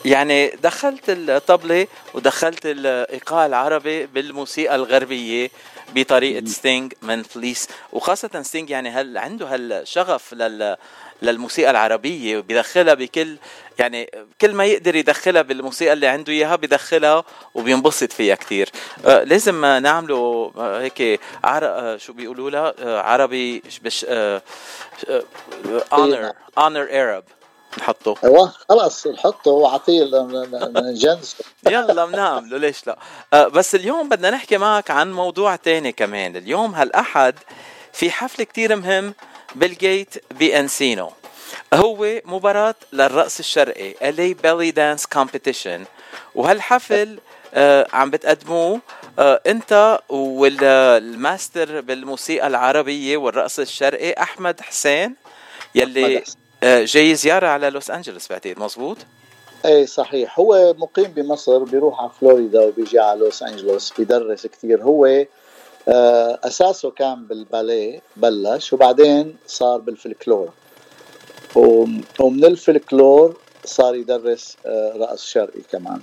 يعني 0.06 0.48
دخلت 0.48 1.04
الطبلة 1.10 1.88
ودخلت 2.14 2.66
الإيقاع 2.66 3.46
العربي 3.46 4.06
بالموسيقى 4.06 4.76
الغربية. 4.76 5.50
بطريقة 5.96 6.46
ستينج 6.46 6.94
من 7.02 7.24
فليس 7.24 7.68
وخاصة 7.94 8.42
ستينج 8.42 8.70
يعني 8.70 8.90
هل 8.90 9.18
عنده 9.18 9.54
هالشغف 9.54 10.34
لل 10.34 10.78
للموسيقى 11.22 11.72
العربية 11.72 12.38
وبيدخلها 12.38 12.94
بكل 12.94 13.38
يعني 13.80 14.12
كل 14.42 14.54
ما 14.54 14.66
يقدر 14.66 14.96
يدخلها 14.96 15.42
بالموسيقى 15.42 15.94
اللي 15.94 16.08
عنده 16.08 16.34
إياها 16.34 16.56
بدخلها 16.56 17.24
وبينبسط 17.54 18.14
فيها 18.14 18.36
كثير 18.36 18.70
آه 19.06 19.24
لازم 19.24 19.66
نعمله 19.66 20.52
آه 20.58 20.82
هيك 20.82 21.20
عر... 21.44 21.66
آه 21.66 21.98
شو 21.98 22.14
بيقولوا 22.14 22.50
لها 22.50 22.74
آه 22.80 23.02
عربي 23.02 23.64
بش 23.84 24.06
آه 24.10 24.42
honor. 25.92 26.34
honor 26.60 26.88
Arab. 26.92 27.37
نحطه. 27.80 28.16
أيوه 28.24 28.54
خلص 28.70 29.08
نحطه 29.08 29.52
وأعطيه 29.52 30.04
جنس 30.94 31.36
يلا 31.72 32.06
بنعمله 32.06 32.58
ليش 32.58 32.88
لا؟ 32.88 32.98
أه 33.34 33.48
بس 33.48 33.76
اليوم 33.76 34.10
بدنا 34.10 34.30
نحكي 34.30 34.58
معك 34.58 34.92
عن 34.92 35.14
موضوع 35.14 35.56
تاني 35.56 35.92
كمان. 35.92 36.36
اليوم 36.36 36.76
هالأحد 36.76 37.36
في 37.94 38.12
حفل 38.12 38.44
كتير 38.44 38.76
مهم 38.76 39.14
بال 39.56 39.78
Gate 39.78 40.24
ب 40.32 40.43
Encino 40.43 41.12
هو 41.74 42.22
مباراة 42.26 42.76
للرقص 42.94 43.40
الشرقي 43.40 43.94
LA 43.94 44.36
Belly 44.44 44.74
Dance 44.76 45.04
Competition. 45.20 45.80
وهالحفل 46.36 47.20
آه 47.54 47.88
عم 47.94 48.10
بتقدموه 48.10 48.82
آه 49.20 49.42
انت 49.48 50.00
والماستر 50.10 51.82
بالموسيقى 51.82 52.48
العربية 52.48 53.18
والرقص 53.18 53.60
الشرقي 53.60 54.14
أحمد 54.14 54.62
حسين 54.62 55.16
يلي 55.76 56.18
آه، 56.18 56.24
جاي 56.64 57.16
زيارة 57.16 57.48
على 57.48 57.70
لوس 57.70 57.92
أنجلوس 57.92 58.28
بعتقد 58.30 58.60
مزبوط؟ 58.60 58.98
إيه 59.66 59.86
صحيح. 59.86 60.40
هو 60.40 60.74
مقيم 60.78 61.12
بمصر 61.12 61.64
بيروح 61.64 62.02
على 62.02 62.10
فلوريدا 62.20 62.62
وبيجي 62.62 63.00
على 63.00 63.20
لوس 63.20 63.44
أنجلوس 63.44 63.94
بيدرس 63.98 64.48
كثير 64.48 64.84
هو 64.84 65.26
آه، 65.90 66.40
أساسه 66.44 66.92
كان 66.92 67.26
بالباليه 67.26 68.02
بلش 68.16 68.74
وبعدين 68.74 69.38
صار 69.48 69.80
بالفلكلور. 69.80 70.50
ومن 71.56 72.46
الفلكلور 72.46 73.38
صار 73.66 73.96
يدرس 73.96 74.58
آه، 74.66 74.94
رقص 74.98 75.26
شرقي 75.26 75.62
كمان. 75.72 76.02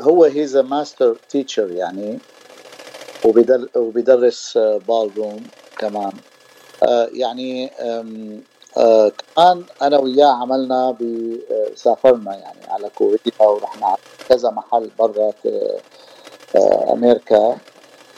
هو 0.00 0.24
he's 0.24 0.56
master 0.56 1.16
teacher 1.28 1.70
يعني 1.70 2.18
وبيدرس 3.74 4.58
ballroom 4.58 5.46
كمان. 5.78 6.12
يعني 7.12 7.70
آه 8.76 9.08
كمان 9.36 9.64
أنا 9.82 9.98
وياه 9.98 10.26
عملنا 10.42 10.96
سافرنا 11.74 12.34
يعني 12.36 12.66
على 12.68 12.90
كوريا 12.94 13.18
ورحنا 13.40 13.86
على 13.86 13.96
كذا 14.28 14.50
محل 14.50 14.90
برا 14.98 15.32
آه 16.56 16.92
أمريكا. 16.92 17.56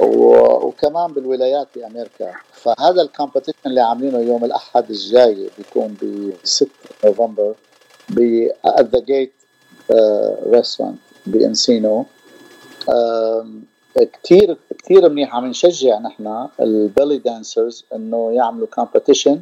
وكمان 0.01 1.13
بالولايات 1.13 1.69
بامريكا 1.77 2.33
فهذا 2.53 3.03
ال 3.03 3.08
competition 3.08 3.67
اللي 3.67 3.81
عاملينه 3.81 4.19
يوم 4.19 4.45
الأحد 4.45 4.91
الجاي 4.91 5.51
بيكون 5.59 5.97
ب 6.03 6.33
6 6.45 6.69
نوفمبر 7.05 7.55
ب 8.09 8.49
The 8.67 9.01
Gate 9.01 9.33
restaurant 10.47 10.99
ب 11.27 11.38
Encino 11.38 12.05
آم، 12.89 13.65
كتير 13.97 14.57
كتير 14.79 15.09
منيح. 15.09 15.35
عم 15.37 15.47
نشجع 15.47 15.99
نحن 15.99 16.49
ال 16.61 16.70
belly 16.70 17.19
dancers 17.19 17.85
إنه 17.95 18.33
يعملوا 18.33 18.67
competition 18.81 19.37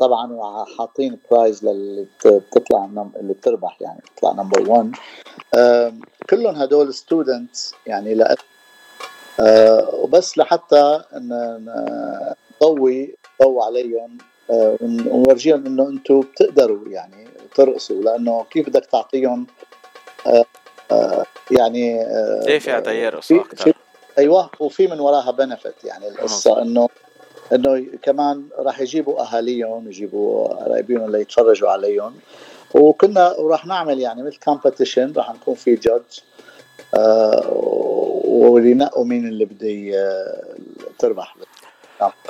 طبعا 0.00 0.32
وحاطين 0.32 1.18
prize 1.30 1.64
للي 1.64 2.02
بت- 2.02 2.26
بتطلع 2.52 2.86
num- 2.86 3.12
اللي 3.16 3.32
بتربح 3.34 3.76
يعني 3.80 4.00
بتطلع 4.14 4.32
number 4.32 4.70
1 4.70 4.92
كلهم 6.30 6.54
هدول 6.54 6.94
students 6.94 7.74
يعني 7.86 8.14
لأ 8.14 8.36
آه، 9.40 9.94
وبس 9.94 10.38
لحتى 10.38 11.02
نضوي 12.62 13.16
نضوي 13.42 13.64
عليهم 13.64 14.18
آه، 14.50 14.76
ون- 14.80 15.06
ونورجيهم 15.08 15.66
إنه 15.66 15.88
أنتم 15.88 16.20
بتقدروا 16.20 16.88
يعني 16.88 17.28
ترقصوا 17.54 18.02
لأنه 18.02 18.44
كيف 18.50 18.68
بدك 18.68 18.86
تعطيهم 18.86 19.46
آه، 20.26 21.24
يعني 21.50 22.04
دافع 22.46 22.80
تيرقصوا 22.80 23.40
أكثر 23.40 23.72
أيوه 24.18 24.50
وفي 24.60 24.86
من 24.86 25.00
وراها 25.00 25.30
benefit 25.30 25.84
يعني 25.84 26.08
القصة 26.08 26.62
إنه 26.62 26.88
إنه 27.52 27.86
كمان 28.02 28.44
راح 28.58 28.80
يجيبوا 28.80 29.20
أهاليهم 29.20 29.88
يجيبوا 29.88 30.48
قرايبيهم 30.48 31.10
ليتفرجوا 31.10 31.70
عليهم. 31.70 32.14
وكنا 32.74 33.30
وراح 33.38 33.66
نعمل 33.66 34.00
يعني 34.00 34.22
مثل 34.22 34.36
competition 34.36 35.16
راح 35.16 35.34
نكون 35.34 35.54
في 35.54 35.74
judge 35.74 36.18
وينقوا 38.24 39.04
مين 39.04 39.28
اللي 39.28 39.44
بده 39.44 39.68
ي- 39.68 39.94
تربح. 40.98 41.36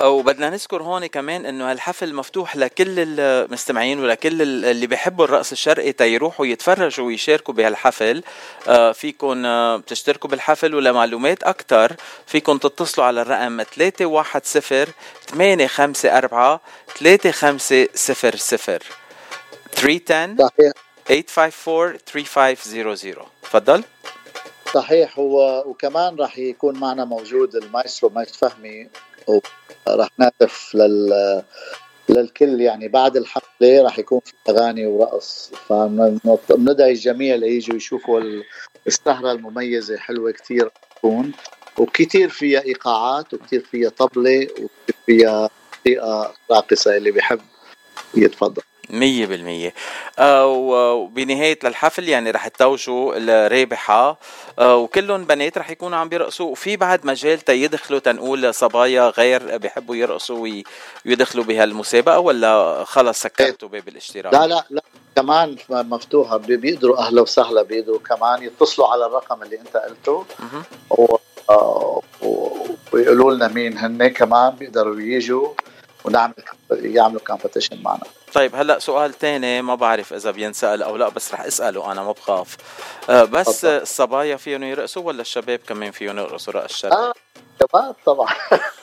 وبدنا 0.01 0.49
نذكر 0.49 0.83
هون 0.83 1.05
كمان 1.05 1.45
إنه 1.45 1.71
هالحفل 1.71 2.13
مفتوح 2.15 2.55
لكل 2.55 3.19
المستمعين 3.19 3.99
ولكل 3.99 4.41
ال- 4.41 4.65
اللي 4.65 4.87
بيحبوا 4.87 5.25
الرقص 5.25 5.51
الشرقي 5.51 5.91
تيروحوا 5.91 6.45
يتفرجوا 6.45 7.05
ويشاركوا 7.07 7.53
بهالحفل. 7.53 8.23
آه، 8.67 8.91
فيكم 8.91 9.45
آه، 9.45 9.77
تشتركوا 9.87 10.29
بالحفل 10.29 10.75
ولمعلومات 10.75 11.43
أكثر 11.43 11.95
فيكم 12.27 12.57
تتصلوا 12.57 13.07
على 13.07 13.21
الرقم 13.21 13.63
310 13.63 14.87
854 15.27 16.59
3500 16.95 18.79
310 19.75 20.37
صحيح. 20.39 20.71
854 21.07 21.97
3500 22.05 23.25
تفضل. 23.43 23.83
صحيح 24.73 25.19
هو 25.19 25.63
وكمان 25.67 26.15
راح 26.15 26.37
يكون 26.37 26.79
معنا 26.79 27.05
موجود 27.05 27.55
المايسترو 27.55 28.09
مايسترو 28.09 28.49
فهمي 28.49 28.89
وراح 29.87 30.09
نهتف 30.17 30.75
لل 30.75 31.43
للكل 32.09 32.61
يعني 32.61 32.87
بعد 32.87 33.17
الحفله 33.17 33.81
راح 33.83 33.99
يكون 33.99 34.19
في 34.25 34.33
أغاني 34.49 34.85
ورقص. 34.85 35.51
فبندعي 36.47 36.91
الجميع 36.91 37.35
ليجوا 37.35 37.75
يشوفوا 37.75 38.19
ال- 38.19 38.43
السهرة 38.87 39.31
المميزة 39.31 39.97
حلوة 39.97 40.31
كتير 40.31 40.71
تكون. 40.97 41.31
وكتير 41.77 42.29
فيها 42.29 42.63
إيقاعات 42.65 43.33
وكتير 43.33 43.59
فيها 43.71 43.89
طبلة 43.89 44.41
وكتير 44.51 44.95
فيها 45.05 45.49
موسيقى 45.85 46.33
راقصة 46.51 46.97
اللي 46.97 47.11
بيحب 47.11 47.39
يتفضل 48.17 48.61
مية 48.91 49.25
بالمية. 49.25 49.73
آه، 50.19 50.45
وبنهاية 50.47 51.59
الحفل 51.63 52.09
يعني 52.09 52.31
رح 52.31 52.47
تتوجوا 52.47 53.13
الرابحة 53.17 54.17
آه، 54.59 54.75
وكلهم 54.75 55.23
بنات 55.25 55.57
رح 55.57 55.69
يكونوا 55.69 55.97
عم 55.97 56.09
بيرقصوا. 56.09 56.51
وفي 56.51 56.77
بعد 56.77 57.05
مجال 57.05 57.39
تيدخلوا 57.39 57.99
تنقول 57.99 58.53
صبايا 58.53 59.09
غير 59.09 59.57
بيحبوا 59.57 59.95
يرقصوا 59.95 60.39
وي- 60.39 60.63
ويدخلوا 61.05 61.43
بهالمسابقة 61.43 62.19
ولا 62.19 62.83
خلص 62.83 63.21
سكرتوا 63.21 63.69
باب 63.69 63.87
الاشتراك؟ 63.87 64.33
لا 64.33 64.47
لا 64.47 64.63
لا 64.69 64.81
كمان 65.15 65.55
مفتوحة. 65.69 66.37
بي- 66.37 66.57
بيقدروا 66.57 66.97
أهلا 66.99 67.21
وسهلا 67.21 67.61
بيقدروا 67.61 67.99
كمان 67.99 68.43
يتصلوا 68.43 68.87
على 68.87 69.05
الرقم 69.05 69.43
اللي 69.43 69.59
أنت 69.59 69.77
قلته. 69.77 70.25
و... 70.89 71.15
آه، 71.49 72.01
و- 72.21 72.65
ويقولوا 72.93 73.33
لنا 73.33 73.47
مين 73.47 73.77
هن. 73.77 74.07
كمان 74.07 74.49
بيقدروا 74.55 74.99
يجوا 75.01 75.47
ونعمل 76.05 76.33
يعملوا 76.71 77.21
كومبetition 77.31 77.73
معنا. 77.81 78.03
طيب 78.33 78.55
هلا 78.55 78.79
سؤال 78.79 79.13
تاني 79.13 79.61
ما 79.61 79.75
بعرف 79.75 80.13
إذا 80.13 80.31
بينسأل 80.31 80.83
أو 80.83 80.95
لا 80.97 81.09
بس 81.09 81.33
رح 81.33 81.41
أسأله 81.41 81.91
أنا 81.91 82.03
ما 82.03 82.11
بخاف. 82.11 82.57
آه، 83.09 83.23
بس 83.23 83.61
تفضل. 83.61 83.69
الصبايا 83.81 84.37
فيهم 84.37 84.63
يرقصوا 84.63 85.01
ولا 85.03 85.21
الشباب 85.21 85.59
كمان 85.67 85.91
فيهم 85.91 86.17
يرقصوا؟ 86.19 86.53
رقص 86.53 86.73
شرقي؟ 86.77 86.95
آه 86.95 87.13
شباب 87.59 87.95
طبعا. 88.05 88.33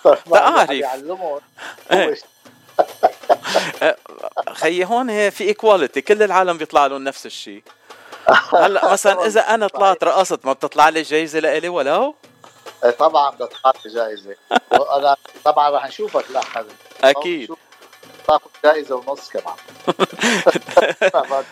تعرف. 0.33 0.71
يعلمهم 0.71 1.41
إيه. 1.93 2.15
آه، 3.83 3.97
خيي 4.53 4.85
هون 4.85 5.31
في 5.31 5.45
equality 5.45 6.01
كل 6.01 6.23
العالم 6.23 6.59
بيطلع 6.59 6.87
لهم 6.87 7.05
نفس 7.05 7.27
الشيء. 7.27 7.63
هلا 8.55 8.89
مثلا 8.93 9.27
إذا 9.27 9.41
أنا 9.41 9.67
طلعت 9.67 10.05
رقصت 10.05 10.47
ما 10.47 10.53
بتطلع 10.53 10.89
لي 10.89 11.03
جايزة 11.03 11.39
لإلي 11.39 11.69
ولو 11.69 12.15
إيه، 12.85 12.91
طبعا 12.91 13.31
بدها 13.31 13.47
تحط 13.47 13.87
جائزه 13.87 14.37
وأنا 14.73 15.17
طبعا 15.45 15.71
رح 15.71 15.87
نشوفك 15.87 16.31
لاحقا 16.31 16.67
أكيد. 17.05 17.51
تاخذ 18.29 18.51
جائزه 18.65 18.95
ونص 18.97 19.31
كمان 19.31 19.57
آه، 21.15 21.45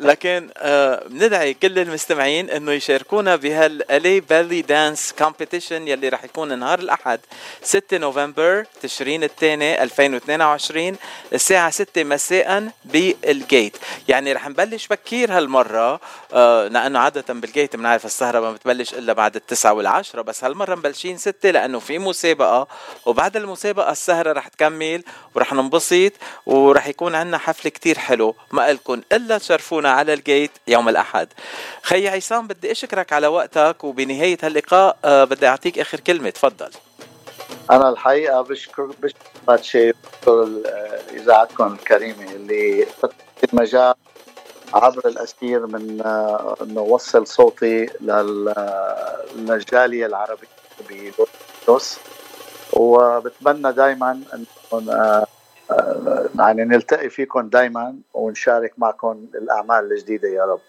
لكن 0.00 0.50
آه، 0.56 1.04
بندعي 1.08 1.54
كل 1.54 1.78
المستمعين 1.78 2.50
إنه 2.50 2.72
يشاركونا 2.72 3.36
بهال 3.36 3.86
LA 3.86 4.20
Belly 4.20 4.62
Dance 4.62 5.14
Competition 5.18 5.88
يلي 5.88 6.08
رح 6.08 6.24
يكون 6.24 6.58
نهار 6.58 6.78
الأحد 6.78 7.20
6 7.62 7.98
نوفمبر 7.98 8.64
تشرين 8.82 9.24
الثاني 9.24 9.82
2022 9.82 10.96
الساعة 11.32 11.70
6 11.70 12.04
مساء 12.04 12.68
بال 12.84 13.15
Gate 13.15 13.76
يعني 14.08 14.32
رح 14.32 14.48
نبلش 14.48 14.86
بكير 14.86 15.38
هالمرة 15.38 16.00
آه، 16.32 16.68
لأنه 16.68 16.98
عادة 16.98 17.34
بال 17.34 17.48
Gate 17.48 17.76
بنعرف 17.76 18.04
السهرة 18.06 18.40
ما 18.40 18.52
بتبلش 18.52 18.94
إلا 18.94 19.12
بعد 19.12 19.36
التسعة 19.36 19.72
والعشرة 19.72 20.22
بس 20.22 20.44
هالمرة 20.44 20.74
مبلشين 20.74 21.16
6 21.18 21.50
لأنه 21.50 21.78
في 21.78 21.98
مسابقة 21.98 22.68
وبعد 23.06 23.36
المسابقة 23.36 23.92
السهرة 23.92 24.32
رح 24.32 24.48
تكمل 24.48 25.04
ورح 25.34 25.52
ننبسط 25.52 26.12
ورح 26.46 26.86
يكون 26.86 27.14
عندنا 27.14 27.38
حفل 27.38 27.68
كتير 27.68 27.98
حلو 27.98 28.34
ما 28.52 28.72
لكم 28.72 29.00
إلا 29.12 29.38
تشرفونا 29.48 29.90
على 29.90 30.12
ال 30.14 30.21
Gate 30.21 30.50
يوم 30.68 30.88
الأحد. 30.88 31.28
خي 31.82 32.08
عصام 32.08 32.46
بدي 32.46 32.72
أشكرك 32.72 33.12
على 33.12 33.26
وقتك 33.26 33.84
وبنهاية 33.84 34.38
هاللقاء 34.42 34.96
آه، 35.04 35.24
بدي 35.24 35.46
أعطيك 35.48 35.78
آخر 35.78 36.00
كلمة. 36.00 36.30
تفضل. 36.30 36.70
أنا 37.70 37.88
الحقيقة 37.88 38.40
بشكر 38.42 38.82
بشكر 39.02 39.18
باتشي 39.48 39.92
بشكر 39.92 40.42
ال- 40.42 40.66
إذاعتكم 41.14 41.72
الكريمة 41.72 42.32
اللي 42.32 42.86
فتحت 43.02 43.52
المجال 43.52 43.94
عبر 44.74 45.08
الاسير 45.08 45.66
من 45.66 46.00
آه، 46.04 46.56
إنه 46.62 46.80
وصل 46.80 47.26
صوتي 47.26 47.86
لل- 48.00 48.54
للجالية 49.36 50.06
العربية 50.06 50.48
بلوس 51.68 51.96
وبتمنى 52.72 53.72
دائما 53.72 54.20
آه، 54.72 54.82
آه، 54.90 55.26
يعني 56.38 56.64
نلتقي 56.64 57.10
فيكم 57.10 57.48
دائما 57.48 57.96
ونشارك 58.14 58.72
معكم 58.78 59.26
الأعمال 59.34 59.92
الجديدة 59.92 60.28
يا 60.28 60.44
رب. 60.44 60.60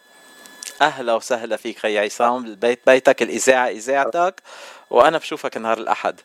أهلا 0.82 1.14
وسهلا 1.14 1.58
فيك 1.58 1.80
خي 1.80 2.00
عصام. 2.00 2.46
البيت 2.46 2.80
بيتك 2.86 3.22
الاذاعه 3.22 3.68
إذاعتك 3.68 4.42
وأنا 4.90 5.18
بشوفك 5.18 5.58
نهار 5.58 5.78
الأحد. 5.78 6.16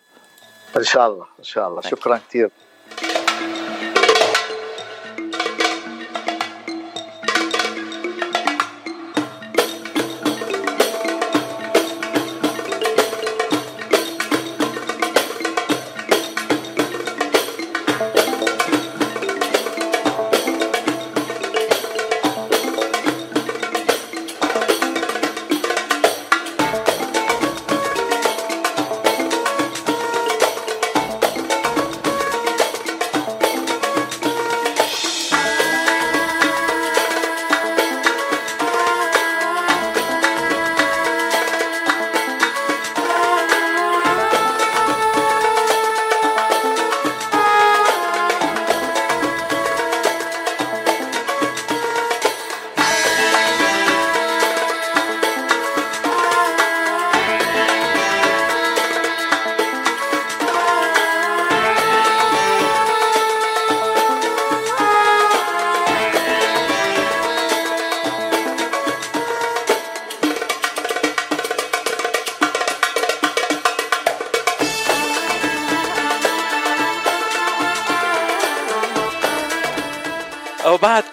إن 0.77 0.85
شاء 0.85 1.07
الله 1.07 1.27
إن 1.39 1.45
شاء 1.45 1.69
الله. 1.69 1.81
شكرا 1.81 2.21
كثير 2.29 2.51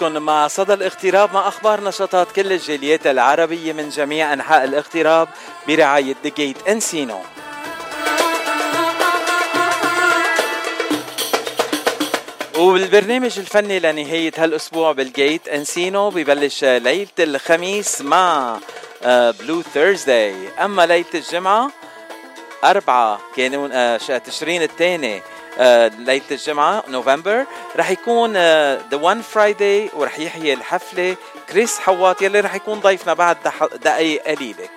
مع 0.09 0.47
صدى 0.47 0.73
الاغتراب 0.73 1.33
مع 1.33 1.47
أخبار 1.47 1.83
نشاطات 1.83 2.31
كل 2.31 2.53
الجاليات 2.53 3.07
العربية 3.07 3.73
من 3.73 3.89
جميع 3.89 4.33
أنحاء 4.33 4.63
الاغتراب 4.63 5.27
برعاية 5.67 6.15
The 6.23 6.29
Gate 6.29 6.67
Encino 6.67 7.19
والبرنامج 12.57 13.39
الفني 13.39 13.79
لنهاية 13.79 14.31
هالأسبوع 14.37 14.91
بال 14.91 15.10
Gate 15.10 15.47
Encino 15.47 16.09
ببلش 16.09 16.63
ليلة 16.63 17.07
الخميس 17.19 18.01
مع 18.01 18.57
Blue 19.05 19.61
Thursday 19.61 20.35
أما 20.59 20.85
ليلة 20.85 21.05
الجمعة 21.13 21.71
أربعة 22.63 23.19
كانون 23.35 23.71
آه، 23.73 23.97
تشرين 23.97 24.63
الثاني 24.63 25.21
آه، 25.59 25.87
ليلة 25.87 26.21
الجمعة 26.31 26.83
نوفمبر 26.87 27.45
رح 27.77 27.89
يكون 27.89 28.33
The 28.33 28.95
One 29.01 29.21
Friday 29.21 29.89
ورح 29.93 30.19
يحيي 30.19 30.53
الحفلة. 30.53 31.15
كريس 31.49 31.79
حواط 31.79 32.21
يلي 32.21 32.39
رح 32.39 32.55
يكون 32.55 32.79
ضيفنا 32.79 33.13
بعد 33.13 33.37
دقائق 33.83 34.23
قليلة. 34.23 34.69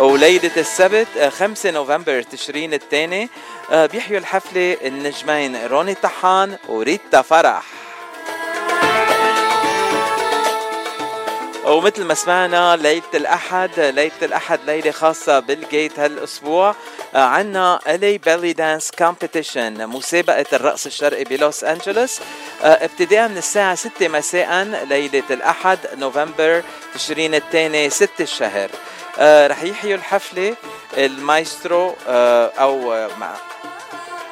وليلة 0.00 0.50
السبت 0.56 1.06
5 1.38 1.68
آه، 1.68 1.72
نوفمبر 1.72 2.22
تشرين 2.22 2.74
الثاني 2.74 3.28
بيحيوا 3.72 4.18
الحفلة 4.18 4.76
النجمين 4.84 5.66
روني 5.66 5.94
طحان 5.94 6.56
وريتا 6.68 7.22
فرح. 7.22 7.75
ومثل 11.76 12.04
ما 12.04 12.14
سمعنا 12.14 12.76
ليلة 12.76 13.02
الأحد 13.14 13.80
ليلة 13.80 14.12
الأحد 14.22 14.60
ليلة 14.66 14.90
خاصة 14.90 15.38
بال 15.38 15.58
Gate 15.58 15.98
هالأسبوع 15.98 16.74
آه، 17.14 17.18
عنا 17.18 17.80
LA 17.86 18.18
Belly 18.18 18.52
Dance 18.52 18.90
Competition 18.90 19.86
مسابقة 19.86 20.46
الرقص 20.52 20.86
الشرقي 20.86 21.24
بلوس 21.24 21.64
أنجلوس 21.64 22.20
آه، 22.62 22.84
ابتداء 22.84 23.28
من 23.28 23.36
الساعة 23.36 23.74
6 23.74 24.08
مساء 24.08 24.64
ليلة 24.64 25.22
الأحد 25.30 25.78
نوفمبر 25.94 26.62
تشرين 26.94 27.34
الثاني 27.34 27.90
6 27.90 28.10
الشهر. 28.20 28.70
آه، 29.18 29.46
رح 29.46 29.62
يحيوا 29.62 29.94
الحفلة 29.94 30.54
المايسترو 30.96 31.94
أو 32.08 32.94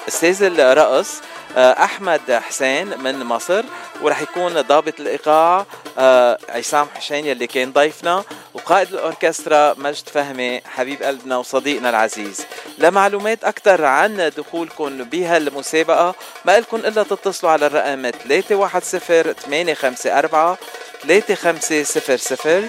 أستاذ 0.09 0.43
الرقص 0.43 1.21
أحمد 1.57 2.33
حسين 2.33 2.99
من 3.03 3.25
مصر 3.25 3.65
ورح 4.03 4.23
يكون 4.23 4.61
ضابط 4.61 5.01
الإيقاع 5.01 5.67
آه 5.99 6.39
عصام 6.49 6.87
حسين 6.95 7.27
يلي 7.27 7.47
كان 7.47 7.73
ضيفنا 7.73 8.25
وقائد 8.55 8.93
الأوركسترا 8.93 9.75
مجد 9.79 10.09
فهمي 10.09 10.61
حبيب 10.61 11.03
قلبنا 11.03 11.37
وصديقنا 11.37 11.91
العزيز 11.91 12.47
لمعلومات 12.79 13.45
أكثر 13.45 13.85
عن 13.85 14.31
دخولكم 14.37 15.05
بهالمسابقة 15.05 16.15
ما 16.45 16.61
لكم 16.61 16.77
إلا 16.77 17.03
تتصلوا 17.03 17.53
على 17.53 17.67
الرقم 17.67 18.11
310 18.11 19.33
854 19.33 20.57
3500 21.03 22.69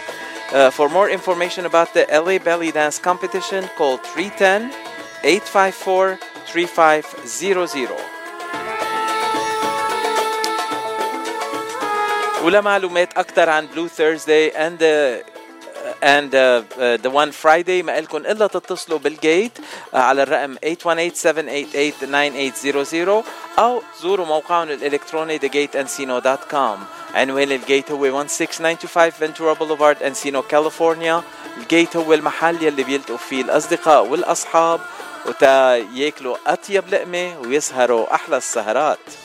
Uh, 0.51 0.69
for 0.69 0.87
more 0.89 1.09
information 1.09 1.65
about 1.65 1.91
the 1.95 2.05
LA 2.11 2.37
Belly 2.37 2.71
Dance 2.71 2.99
Competition, 2.99 3.67
call 3.75 3.97
310 3.97 4.69
854 5.23 6.19
3500. 6.45 8.14
ولمعلومات 12.45 13.17
أكثر 13.17 13.49
عن 13.49 13.67
Blue 13.67 13.87
Thursday 13.87 14.51
and 14.51 14.81
and 16.01 16.33
uh, 16.35 16.63
uh, 16.77 16.97
the 16.97 17.09
one 17.09 17.31
Friday. 17.31 17.83
ما 17.83 18.01
لكم 18.01 18.17
إلا 18.17 18.47
تتصلوا 18.47 18.99
بال 18.99 19.19
Gate 19.19 19.57
uh, 19.57 19.61
على 19.95 20.23
الرقم 20.23 20.55
818-788-9800 20.55 20.59
أو 23.59 23.81
زوروا 24.01 24.25
موقعهم 24.25 24.69
الإلكتروني 24.69 25.39
thegateencino.com 25.39 26.77
عنوان 27.15 27.51
ال 27.51 27.59
Gate 27.59 27.91
هو 27.91 28.27
16925 28.27 29.09
Ventura 29.09 29.53
Boulevard 29.53 30.03
Encino 30.03 30.41
كاليفورنيا 30.41 31.23
ال 31.57 31.65
Gate 31.65 31.95
هو 31.95 32.13
المحل 32.13 32.63
يلي 32.63 32.83
بيلتقوا 32.83 33.17
فيه 33.17 33.41
الأصدقاء 33.41 34.05
والأصحاب 34.05 34.79
وتا 35.25 35.75
ياكلوا 35.75 36.37
أطيب 36.47 36.89
لقمة 36.89 37.39
ويسهروا 37.39 38.15
أحلى 38.15 38.37
السهرات. 38.37 39.24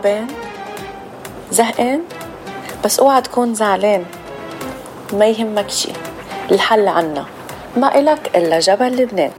تعبان 0.00 0.26
زهقان؟ 1.50 2.00
بس 2.84 3.00
اوعى 3.00 3.20
تكون 3.20 3.54
زعلان. 3.54 4.04
ما 5.12 5.26
يهمك 5.26 5.70
شي 5.70 5.92
الحل 6.50 6.88
عنا. 6.88 7.26
ما 7.76 7.98
إلك 7.98 8.30
إلا 8.36 8.60
جبل 8.60 8.96
لبنان. 8.96 9.30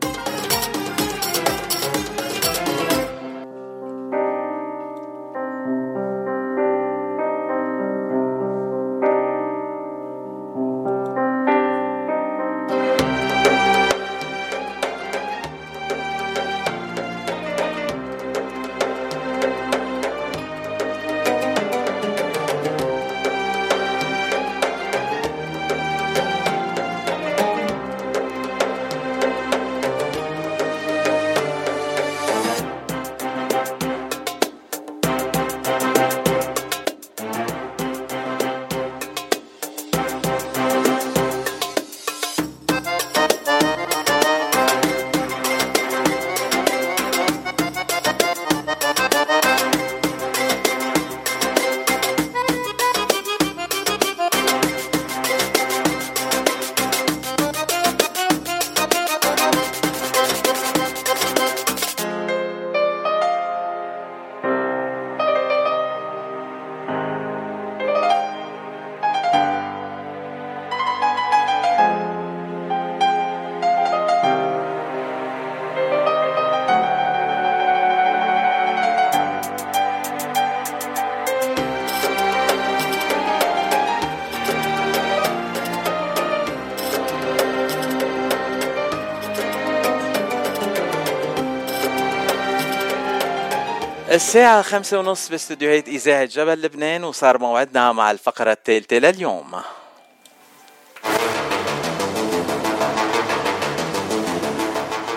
الساعة 94.12 94.62
خمسة 94.62 95.00
ونص 95.00 95.30
باستديوهات 95.30 95.88
إذاعة 95.88 96.26
جبل 96.26 96.62
لبنان 96.62 97.04
وصار 97.04 97.38
موعدنا 97.38 97.92
مع 97.92 98.12
الفقرة 98.12 98.52
الثالثة 98.52 98.96
لليوم. 98.96 99.62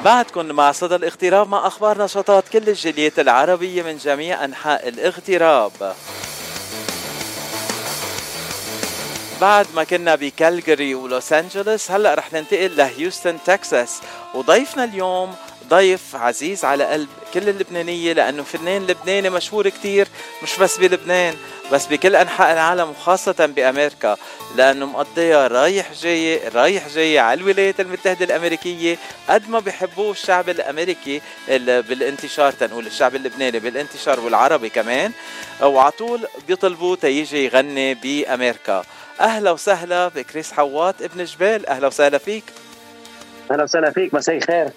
بعدكم 0.05 0.47
مع 0.47 0.73
صدى 0.73 0.95
الاغتراب 0.95 1.49
مع 1.49 1.67
أخبار 1.67 2.05
نشاطات 2.05 2.49
كل 2.49 2.69
الجاليات 2.69 3.19
العربية 3.19 3.83
من 3.83 3.97
جميع 3.97 4.45
أنحاء 4.45 4.89
الاغتراب. 4.89 5.95
بعد 9.41 9.67
ما 9.75 9.85
كنا 9.85 10.15
بكالجري 10.15 10.95
ولوس 10.95 11.33
أنجلوس 11.33 11.91
هلأ 11.91 12.15
رح 12.15 12.33
ننتقل 12.33 12.77
لهيوستن 12.77 13.39
تكساس. 13.47 14.01
وضيفنا 14.35 14.85
اليوم 14.85 15.35
ضيف 15.69 16.17
عزيز 16.17 16.65
على 16.65 16.85
قلب 16.85 17.09
كل 17.35 17.49
اللبنانية 17.49 18.13
لأنه 18.13 18.43
فنان 18.43 18.87
لبناني 18.87 19.31
مشهور 19.31 19.69
كتير 19.69 20.09
مش 20.43 20.59
بس 20.59 20.79
بلبنان 20.79 21.35
بس 21.73 21.87
بكل 21.87 22.17
أنحاء 22.17 22.53
العالم 22.53 22.91
وخاصة 22.91 23.47
بأمريكا 23.57 24.17
لأنه 24.57 24.87
مقضيها 24.87 25.47
رايح 25.47 25.93
جاي 25.93 26.49
رايح 26.49 26.89
جاي 26.89 27.19
على 27.19 27.41
الولايات 27.41 27.81
المتحدة 27.81 28.25
الأمريكية 28.25 28.97
قد 29.29 29.49
ما 29.49 29.59
بحبوه 29.59 30.11
الشعب 30.11 30.49
الأمريكي 30.49 31.21
بالانتشار 31.49 32.53
تنقول 32.53 32.87
الشعب 32.87 33.15
اللبناني 33.15 33.59
بالانتشار 33.59 34.21
والعربي 34.21 34.69
كمان 34.69 35.13
وعلى 35.63 35.91
طول 35.91 36.21
بيطلبوه 36.49 36.97
تيجي 36.97 37.45
يغني 37.45 37.95
بأمريكا. 37.95 38.85
أهلا 39.21 39.51
وسهلا 39.51 40.09
بكريس 40.09 40.53
حوات 40.53 41.03
ابن 41.03 41.25
جبال 41.25 41.67
أهلا 41.67 41.87
وسهلا 41.87 42.19
فيك. 42.19 42.45
أهلا 43.51 43.63
وسهلا 43.63 43.91
فيك 43.91 44.15
مساء 44.15 44.37
الخير. 44.37 44.69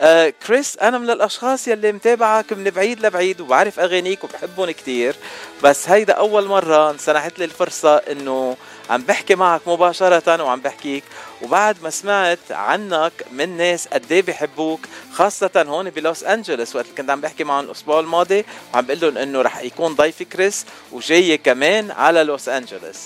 آه 0.00 0.32
كريس 0.46 0.78
أنا 0.78 0.98
من 0.98 1.10
الأشخاص 1.10 1.68
يلي 1.68 1.92
متابعك 1.92 2.52
من 2.52 2.64
بعيد 2.70 3.06
لبعيد 3.06 3.40
وبعرف 3.40 3.80
أغانيك 3.80 4.24
وبحبهم 4.24 4.70
كتير. 4.70 5.16
بس 5.62 5.88
هيدا 5.88 6.12
أول 6.12 6.46
مرة 6.46 6.90
انسنحت 6.90 7.38
لي 7.38 7.44
الفرصة 7.44 7.96
إنه 7.96 8.56
عم 8.90 9.02
بحكي 9.02 9.34
معك 9.34 9.60
مباشرة 9.66 10.42
وعم 10.42 10.60
بحكيك. 10.60 11.04
وبعد 11.42 11.76
ما 11.82 11.90
سمعت 11.90 12.38
عنك 12.50 13.12
من 13.32 13.56
ناس 13.56 13.88
قد 13.88 14.12
إيه 14.12 14.22
بحبوك 14.22 14.80
خاصة 15.12 15.50
هون 15.68 15.90
بلوس 15.90 16.24
انجلوس 16.24 16.76
وقت 16.76 16.86
كنت 16.98 17.10
عم 17.10 17.20
بحكي 17.20 17.44
معهم 17.44 17.64
الأسبوع 17.64 18.00
الماضي 18.00 18.44
وعم 18.74 18.86
بقول 18.86 19.00
لهم 19.00 19.18
إنه 19.18 19.42
رح 19.42 19.62
يكون 19.62 19.94
ضيفي 19.94 20.24
كريس 20.24 20.66
وجاي 20.92 21.38
كمان 21.38 21.90
على 21.90 22.22
لوس 22.24 22.48
انجلوس 22.48 22.98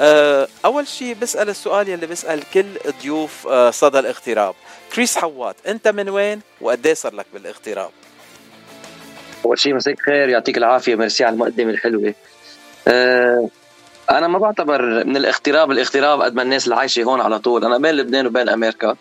آه، 0.00 0.48
أول 0.64 0.88
شيء 0.88 1.14
بسأل 1.14 1.48
السؤال 1.48 1.88
يلي 1.88 2.06
بسأل 2.06 2.42
كل 2.54 2.66
ضيوف 3.02 3.46
آه، 3.46 3.70
صدى 3.70 3.98
الاغتراب. 3.98 4.54
كريس 4.94 5.18
حوات 5.18 5.56
أنت 5.66 5.88
من 5.88 6.08
وين 6.08 6.40
وقد 6.60 6.86
إيه 6.86 6.94
صار 6.94 7.14
لك 7.14 7.26
بالاغتراب؟ 7.34 7.90
أول 9.44 9.58
شيء 9.58 9.74
مساك 9.74 10.00
خير 10.00 10.28
يعطيك 10.28 10.58
العافية 10.58 10.94
ميرسي 10.94 11.24
على 11.24 11.32
المقدمة 11.32 11.70
الحلوة. 11.70 12.14
أه 12.88 13.48
أنا 14.10 14.28
ما 14.28 14.38
بعتبر 14.38 15.04
من 15.04 15.16
الاغتراب 15.16 15.70
الاغتراب 15.70 16.22
قد 16.22 16.34
ما 16.34 16.42
الناس 16.42 16.64
اللي 16.64 16.76
عايشه 16.76 17.02
هون 17.02 17.20
على 17.20 17.38
طول. 17.38 17.64
أنا 17.64 17.78
بين 17.78 17.90
لبنان 17.90 18.26
وبين 18.26 18.48
أمريكا. 18.48 18.96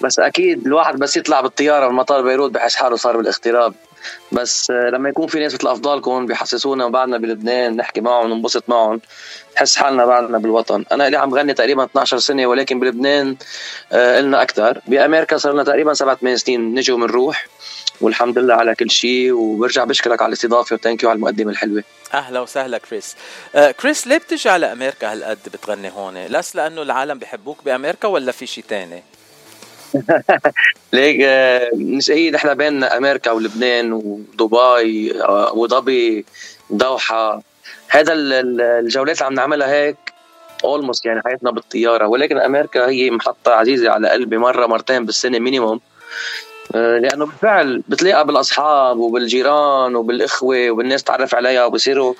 بس 0.00 0.18
أكيد 0.18 0.66
الواحد 0.66 0.98
بس 0.98 1.16
يطلع 1.16 1.40
بالطيارة 1.40 1.88
من 1.88 1.94
مطار 1.94 2.22
بيروت 2.22 2.50
بحس 2.50 2.76
حاله 2.76 2.96
صار 2.96 3.16
بالاغتراب. 3.16 3.74
بس 4.32 4.70
لما 4.70 5.08
يكون 5.08 5.26
في 5.26 5.38
ناس 5.40 5.54
مثل 5.54 5.68
افضالكم 5.68 6.26
بيحسسونا 6.26 6.88
بعدنا 6.88 7.18
بلبنان 7.18 7.76
نحكي 7.76 8.00
معهم 8.00 8.30
وننبسط 8.32 8.64
معهم 8.68 9.00
نحس 9.56 9.76
حالنا 9.76 10.04
بعدنا 10.06 10.38
بالوطن. 10.38 10.84
أنا 10.92 11.06
اللي 11.06 11.18
عم 11.18 11.34
غني 11.34 11.54
تقريبا 11.54 11.84
12 11.84 12.18
سنة 12.18 12.46
ولكن 12.46 12.80
بلبنان 12.80 13.36
آه 13.92 14.20
لنا 14.20 14.42
أكثر 14.42 14.80
بأمريكا 14.86 15.36
صار 15.36 15.52
لنا 15.52 15.64
تقريبا 15.64 15.94
سبع 15.94 16.14
ثمان 16.14 16.36
سنين 16.36 16.74
نجي 16.74 16.92
ومنروح 16.92 17.46
والحمد 18.00 18.38
لله 18.38 18.54
على 18.54 18.74
كل 18.74 18.90
شيء 18.90 19.32
وبرجع 19.32 19.84
بشكرك 19.84 20.22
على 20.22 20.28
الاستضافة 20.28 20.74
و 20.76 20.80
thank 20.80 21.02
you 21.02 21.10
على 21.10 21.16
المقدمة 21.16 21.50
الحلوة. 21.50 21.82
أهلا 22.14 22.40
وسهلا 22.40 22.78
كريس. 22.78 23.16
آه 23.54 23.70
كريس 23.70 24.06
ليه 24.06 24.18
بتجي 24.18 24.48
على 24.48 24.72
أمريكا 24.72 25.12
هالقد 25.12 25.38
بتغني 25.46 25.90
هون؟ 25.90 26.28
بس 26.28 26.56
لأنه 26.56 26.82
العالم 26.82 27.18
بحبوك 27.18 27.58
بأمريكا 27.64 28.08
ولا 28.08 28.32
في 28.32 28.46
شيء 28.46 28.64
ثاني 28.68 29.02
ليك 30.92 31.20
آه، 31.20 31.70
مش 31.74 32.10
هي 32.10 32.30
نحن 32.30 32.54
بين 32.54 32.84
أمريكا 32.84 33.30
ولبنان 33.30 33.92
ودبي 33.92 35.22
آه، 35.22 35.52
أبو 35.52 35.66
ظبي 35.68 36.24
دوحة. 36.70 37.42
هذا 37.88 38.12
الجولات 38.14 39.16
اللي 39.16 39.26
عم 39.26 39.34
نعملها 39.34 39.72
هيك 39.72 39.96
almost 40.64 41.06
يعني 41.06 41.22
حياتنا 41.24 41.50
بالطيارة. 41.50 42.06
ولكن 42.06 42.38
أمريكا 42.38 42.88
هي 42.88 43.10
محطة 43.10 43.52
عزيزة 43.52 43.90
على 43.90 44.08
قلبي 44.08 44.38
مرة 44.38 44.66
مرتين 44.66 45.06
بالسنة 45.06 45.38
minimum 45.38 45.80
لأنه 46.74 47.26
بالفعل 47.26 47.82
بتلاقى 47.88 48.26
بالأصحاب 48.26 48.98
وبالجيران 48.98 49.96
وبالإخوة 49.96 50.70
وبالناس 50.70 51.02
تعرف 51.02 51.34
عليها 51.34 51.64
وبصيروا 51.64 52.14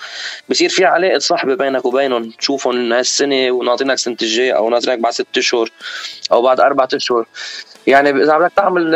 بصير 0.49 0.69
في 0.69 0.85
علاقة 0.85 1.19
صحبه 1.19 1.55
بينك 1.55 1.85
وبينهم. 1.85 2.31
تشوفهم 2.31 2.93
هالسنة 2.93 3.51
وناطرينك 3.51 3.99
سنه 3.99 4.17
الجاي 4.23 4.53
أو 4.57 4.71
ناطرينك 4.71 4.99
بعد 4.99 5.13
ست 5.13 5.27
أشهر 5.37 5.71
أو 6.33 6.43
بعد 6.43 6.61
أربع 6.61 6.89
أشهر. 6.95 7.27
يعني 7.87 8.11
إذا 8.11 8.39
بدك 8.39 8.53
تعمل 8.57 8.91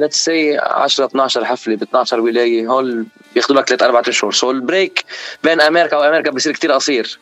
let's 0.00 0.24
say 0.24 0.58
10 0.58 1.04
12 1.04 1.44
حفلة 1.44 1.76
ب 1.76 1.82
12 1.82 2.20
ولاية 2.20 2.66
هول 2.66 3.06
بياخذوا 3.34 3.60
لك 3.60 3.68
ثلاث 3.68 3.82
أربع 3.82 4.02
أشهر. 4.08 4.32
so 4.32 4.50
ال 4.50 4.59
break 4.59 5.04
بين 5.44 5.60
أمريكا 5.60 5.96
وأمريكا 5.96 6.30
بصير 6.30 6.52
كتير 6.52 6.72
قصير. 6.72 7.18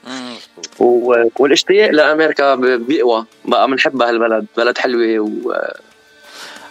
والاشتياق 0.78 1.90
لأمريكا 1.90 2.54
بيقوى. 2.54 3.24
بقى 3.44 3.66
بنحبها 3.66 4.08
هالبلد 4.08 4.46
بلد 4.56 4.78
حلوة 4.78 5.18
و 5.18 5.54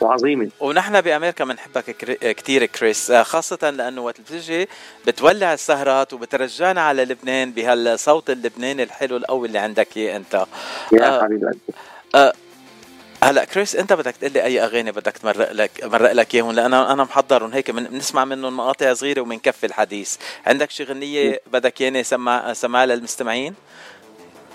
وعظيمة. 0.02 0.50
ونحن 0.60 1.02
بأمريكا 1.02 1.46
بنحبك 1.46 1.96
كثير 2.38 2.66
كريس 2.66 3.12
آه، 3.12 3.24
خاصة 3.24 3.70
لأنه 3.70 4.02
وقت 4.02 4.22
بتجي 4.22 4.68
بتولع 5.08 5.54
السهرات 5.54 6.14
وبترجعنا 6.14 6.82
على 6.82 7.06
لبنان 7.06 7.52
بهالصوت 7.52 8.30
اللبناني 8.30 8.84
الحلو 8.84 9.18
القوي 9.18 9.48
اللي 9.48 9.60
عندك 9.60 9.98
اياه 9.98 10.18
أنت. 10.18 10.46
يا 10.94 11.18
آه 11.18 11.24
حبيبي. 11.24 11.46
آه 12.16 12.34
هلأ 13.24 13.46
كريس 13.46 13.76
أنت 13.76 13.94
بدك 13.94 14.16
تقول 14.16 14.32
لي 14.34 14.44
أي 14.44 14.64
أغاني 14.64 14.92
بدك 14.92 15.18
تمرق 15.18 15.52
لك 15.52 15.72
مرق 15.84 16.12
لك 16.12 16.36
إياهم؟ 16.36 16.52
لأن 16.52 16.74
أنا 16.74 17.04
محضرهم 17.04 17.52
هيك 17.54 17.72
بنسمع 17.72 18.26
منهم 18.26 18.58
مقاطع 18.58 18.94
صغيرة 18.94 19.22
وبنكفي 19.22 19.66
الحديث. 19.66 20.16
عندك 20.46 20.72
شي 20.72 20.84
غنية 20.84 21.42
بدك 21.54 21.82
ياني 21.82 22.04
سمع 22.04 22.54
سمعها 22.54 22.86
للمستمعين؟ 22.86 23.56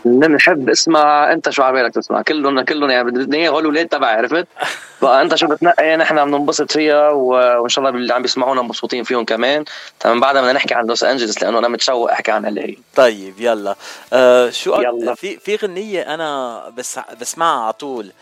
بنحب 0.04 0.70
اسمع 0.70 1.32
أنت 1.32 1.50
شو 1.50 1.62
عبالك 1.62 1.94
تسمع. 1.94 2.22
كلهم 2.22 2.60
كلهم 2.60 2.90
يعني 2.90 3.10
بدنا 3.10 3.36
إياه 3.36 3.50
هول 3.50 3.60
الاولاد 3.60 3.88
تبعي 3.88 4.16
عرفت؟ 4.16 4.46
فأنت 5.00 5.34
شو 5.34 5.46
بتنقي 5.46 5.96
نحن 5.96 6.24
بننبسط 6.24 6.72
فيها 6.72 7.08
وإن 7.08 7.68
شاء 7.68 7.84
الله 7.84 7.98
اللي 7.98 8.14
عم 8.14 8.22
بيسمعونا 8.22 8.62
مبسوطين 8.62 9.04
فيهم 9.04 9.24
كمان. 9.24 9.64
تمام 10.00 10.20
بعدها 10.20 10.42
بدنا 10.42 10.52
نحكي 10.52 10.74
عن 10.74 10.86
لوس 10.86 11.04
انجلوس 11.04 11.42
لأنه 11.42 11.58
أنا 11.58 11.68
متشوق 11.68 12.10
أحكي 12.10 12.30
عن 12.30 12.58
هي 12.58 12.76
طيب 12.94 13.34
يلا. 13.38 13.76
آه 14.12 14.50
شو 14.50 14.80
يلا. 14.80 15.14
في 15.14 15.36
في 15.36 15.56
غنية 15.56 16.14
أنا 16.14 16.62
بس 16.76 17.00
بسمعها 17.20 17.64
على 17.64 17.72
طول. 17.72 18.12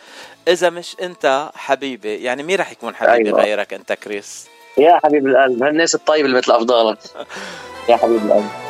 إذا 0.48 0.70
مش 0.70 0.96
أنت 1.02 1.50
حبيبي 1.54 2.16
يعني 2.16 2.42
مين 2.42 2.60
رح 2.60 2.72
يكون 2.72 2.94
حبيبي 2.94 3.28
أيوة. 3.28 3.42
غيرك 3.42 3.74
أنت 3.74 3.92
كريس؟ 3.92 4.46
يا 4.78 5.00
حبيب 5.04 5.26
القلب 5.26 5.62
هالناس 5.62 5.94
الطيبة 5.94 6.26
اللي 6.26 6.38
مثل 6.38 6.52
أفضالك. 6.52 6.98
يا 7.88 7.96
حبيب 7.96 8.26
القلب. 8.26 8.69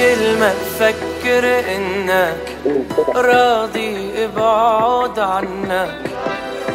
كل 0.00 0.38
ما 0.38 0.54
تفكر 0.54 1.44
إنك 1.76 2.56
راضي 3.14 4.24
ابعد 4.24 5.18
عنك 5.18 6.00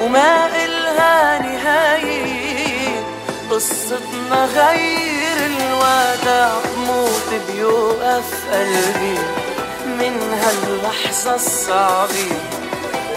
وما 0.02 0.50
إلها 0.66 1.40
نهاية. 1.40 3.04
قصتنا 3.52 4.46
غير 4.46 5.38
الوداع 5.46 6.54
موت 6.88 7.30
بيوقف 7.48 8.30
قلبي 8.52 9.18
من 9.86 10.40
هاللحظة 10.42 11.36
الصعبة. 11.36 12.32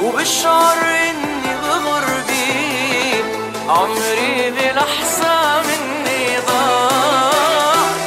وبشعر 0.03 0.79
إني 1.11 1.53
بغربي 1.63 3.25
عمري 3.69 4.51
بلحظة 4.51 5.63
مني 5.63 6.39
ضاع 6.47 6.89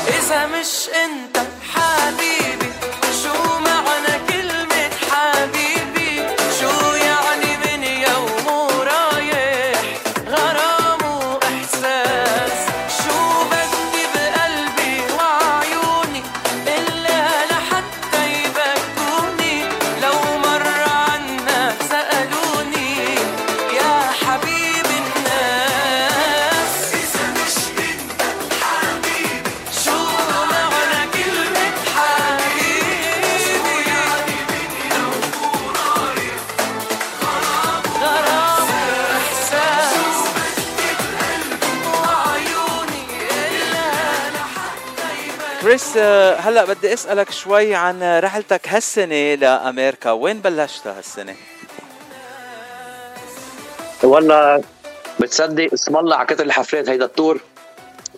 إذا 0.08 0.46
مش 0.46 0.90
آه، 45.98 46.36
هلا 46.36 46.66
بدي 46.66 46.94
اسألك 46.94 47.32
شوي 47.32 47.76
عن 47.76 48.20
رحلتك 48.20 48.68
هالسنة 48.70 49.36
لأمريكا. 49.36 50.12
وين 50.12 50.40
بلشتها 50.40 50.98
هالسنة؟ 50.98 51.36
والله 54.04 54.64
بتصدق 55.20 55.70
اسم 55.74 55.98
الله 55.98 56.16
على 56.16 56.28
كتر 56.28 56.44
الحفلات 56.44 56.90
هيدا 56.90 57.06
ال 57.06 57.13
tour 57.13 57.42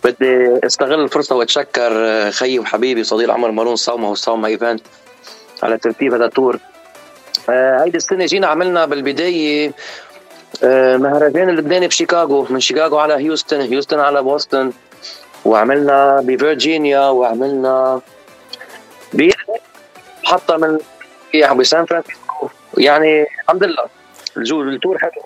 بدي 0.04 0.66
استغل 0.66 1.00
الفرصة 1.00 1.36
واتشكر 1.36 1.92
آه، 1.92 2.30
خيي 2.30 2.58
وحبيبي 2.58 3.04
صديق 3.04 3.30
عمر 3.30 3.50
مارون 3.50 3.76
صوما 3.76 4.08
و 4.08 4.16
Soma 4.16 4.48
Event 4.48 4.82
على 5.62 5.78
ترتيب 5.78 6.14
هذا 6.14 6.24
ال 6.24 6.31
tour 6.31 6.58
آه، 7.50 7.84
هيدي 7.84 7.96
السنة 7.96 8.26
جينا 8.26 8.46
عملنا 8.46 8.86
بالبداية 8.86 9.72
مهرجان 10.96 11.48
اللبناني 11.48 11.88
بشيكاغو 11.88 12.46
من 12.50 12.60
شيكاغو 12.60 12.98
على 12.98 13.14
هيوستن 13.14 13.60
هيوستن 13.60 14.00
على 14.00 14.22
بوسطن. 14.22 14.72
وعملنا 15.44 16.20
بفرجينيا 16.24 17.08
وعملنا 17.08 18.00
ب 19.12 19.30
حتى 20.24 20.56
من 20.56 20.78
بسان 21.56 21.84
فرانسيسكو. 21.86 22.48
يعني 22.78 23.26
الحمد 23.44 23.64
لله. 23.64 23.86
ال 24.36 24.48
tour 24.48 24.98
حلو. 24.98 25.22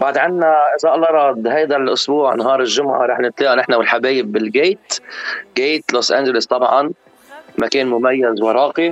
بعد 0.00 0.18
عنا 0.18 0.56
إذا 0.80 0.94
الله 0.94 1.06
راد 1.06 1.46
هيدا 1.46 1.76
الأسبوع 1.76 2.34
نهار 2.34 2.60
الجمعة 2.60 3.06
رح 3.06 3.20
نتلاقى 3.20 3.56
نحن 3.56 3.74
والحبايب 3.74 4.32
بالجيت. 4.32 5.00
جيت 5.56 5.92
لوس 5.92 6.12
أنجلوس 6.12 6.46
طبعا. 6.46 6.92
مكان 7.58 7.86
مميز 7.86 8.42
وراقي. 8.42 8.88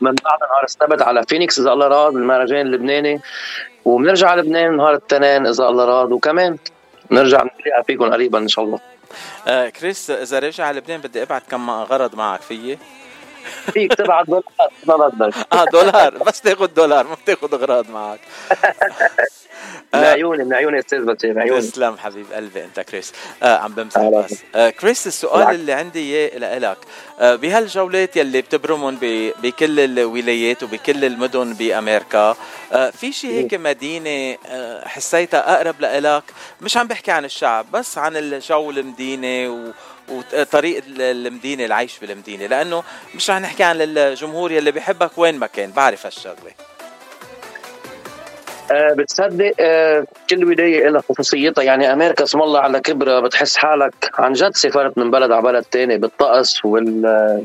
من 0.00 0.14
بعد 0.14 0.40
نهار 0.40 0.64
السبت 0.64 1.02
على 1.02 1.22
فينيكس 1.28 1.58
إذا 1.58 1.72
الله 1.72 1.88
راد 1.88 2.14
المهرجان 2.14 2.66
اللبناني. 2.66 3.20
وبنرجع 3.84 4.28
على 4.28 4.42
لبنان 4.42 4.76
نهار 4.76 4.94
الاثنين 4.94 5.46
إذا 5.46 5.68
الله 5.68 5.84
راد. 5.84 6.12
وكمان 6.12 6.56
نرجع 7.10 7.42
نتلاقى 7.42 7.84
فيكم 7.86 8.12
قريبا 8.12 8.38
إن 8.38 8.48
شاء 8.48 8.64
الله. 8.64 8.95
آه 9.48 9.68
كريس 9.68 10.10
إذا 10.10 10.38
راجع 10.38 10.66
على 10.66 10.78
لبنان 10.78 11.00
بدي 11.00 11.22
أبعت 11.22 11.42
كم 11.50 11.70
غرض 11.70 12.14
معك 12.14 12.40
فيي؟ 12.42 12.78
فيك 13.72 13.94
تبعت 13.94 14.26
دولار 14.26 14.42
ما 14.86 14.96
بدك 15.08 15.34
آه 15.52 15.64
دولار. 15.64 16.18
بس 16.18 16.40
تاخذ 16.40 16.66
دولار 16.66 17.06
ما 17.06 17.14
بتاخذ 17.14 17.54
اغراض 17.54 17.90
معك. 17.90 18.20
من 19.98 20.04
عيوني 20.04 20.44
من 20.44 20.54
عيوني 20.54 20.78
أستاذ 20.78 21.04
بيتي 21.04 21.26
عيوني. 21.26 21.60
تسلم 21.60 21.98
حبيب 21.98 22.32
قلبي 22.32 22.64
أنت 22.64 22.80
كريس. 22.80 23.12
آه 23.42 23.56
عم 23.58 23.72
بمزح 23.74 24.00
بس. 24.00 24.34
آه 24.54 24.70
كريس 24.70 25.06
السؤال 25.06 25.54
اللي 25.54 25.72
عندي 25.72 25.98
إياه 26.28 26.58
لك 26.58 26.78
آه 27.20 27.34
بهالجولات 27.34 28.16
يلي 28.16 28.40
بتبرمهم 28.40 28.98
بكل 29.42 29.80
الولايات 29.80 30.62
وبكل 30.62 31.04
المدن 31.04 31.54
بأمريكا 31.54 32.36
آه 32.72 32.90
في 32.90 33.12
شيء 33.12 33.30
هيك 33.30 33.54
مدينة 33.54 34.38
آه 34.46 34.88
حسيتها 34.88 35.54
أقرب 35.56 35.80
لإلك؟ 35.80 36.22
مش 36.60 36.76
عم 36.76 36.86
بحكي 36.86 37.10
عن 37.10 37.24
الشعب 37.24 37.66
بس 37.72 37.98
عن 37.98 38.16
الجو 38.16 38.70
المدينة 38.70 39.48
و 39.50 39.72
وطريقة 40.08 40.82
المدينة 40.88 41.64
العيش 41.64 41.98
بالمدينة 41.98 42.46
لأنه 42.46 42.82
مش 43.14 43.30
رح 43.30 43.38
نحكي 43.40 43.62
عن 43.62 43.76
الجمهور 43.80 44.52
يلي 44.52 44.70
بيحبك 44.72 45.18
وين 45.18 45.38
ما 45.38 45.46
كان. 45.46 45.70
بعرف 45.70 46.06
هالشغلة. 46.06 46.52
أه 48.72 48.92
بتصدق 48.94 49.52
أه 49.60 50.06
كل 50.30 50.44
ولاية 50.44 50.88
لها 50.88 51.02
خصوصيتها. 51.08 51.64
يعني 51.64 51.92
أمريكا 51.92 52.24
اسم 52.24 52.42
الله 52.42 52.60
على 52.60 52.80
كبرها 52.80 53.20
بتحس 53.20 53.56
حالك 53.56 53.94
عن 54.14 54.32
جد 54.32 54.56
سافرت 54.56 54.98
من 54.98 55.10
بلد 55.10 55.30
على 55.30 55.42
بلد 55.42 55.64
تاني 55.64 55.98
بالطقس 55.98 56.64
وال 56.64 57.44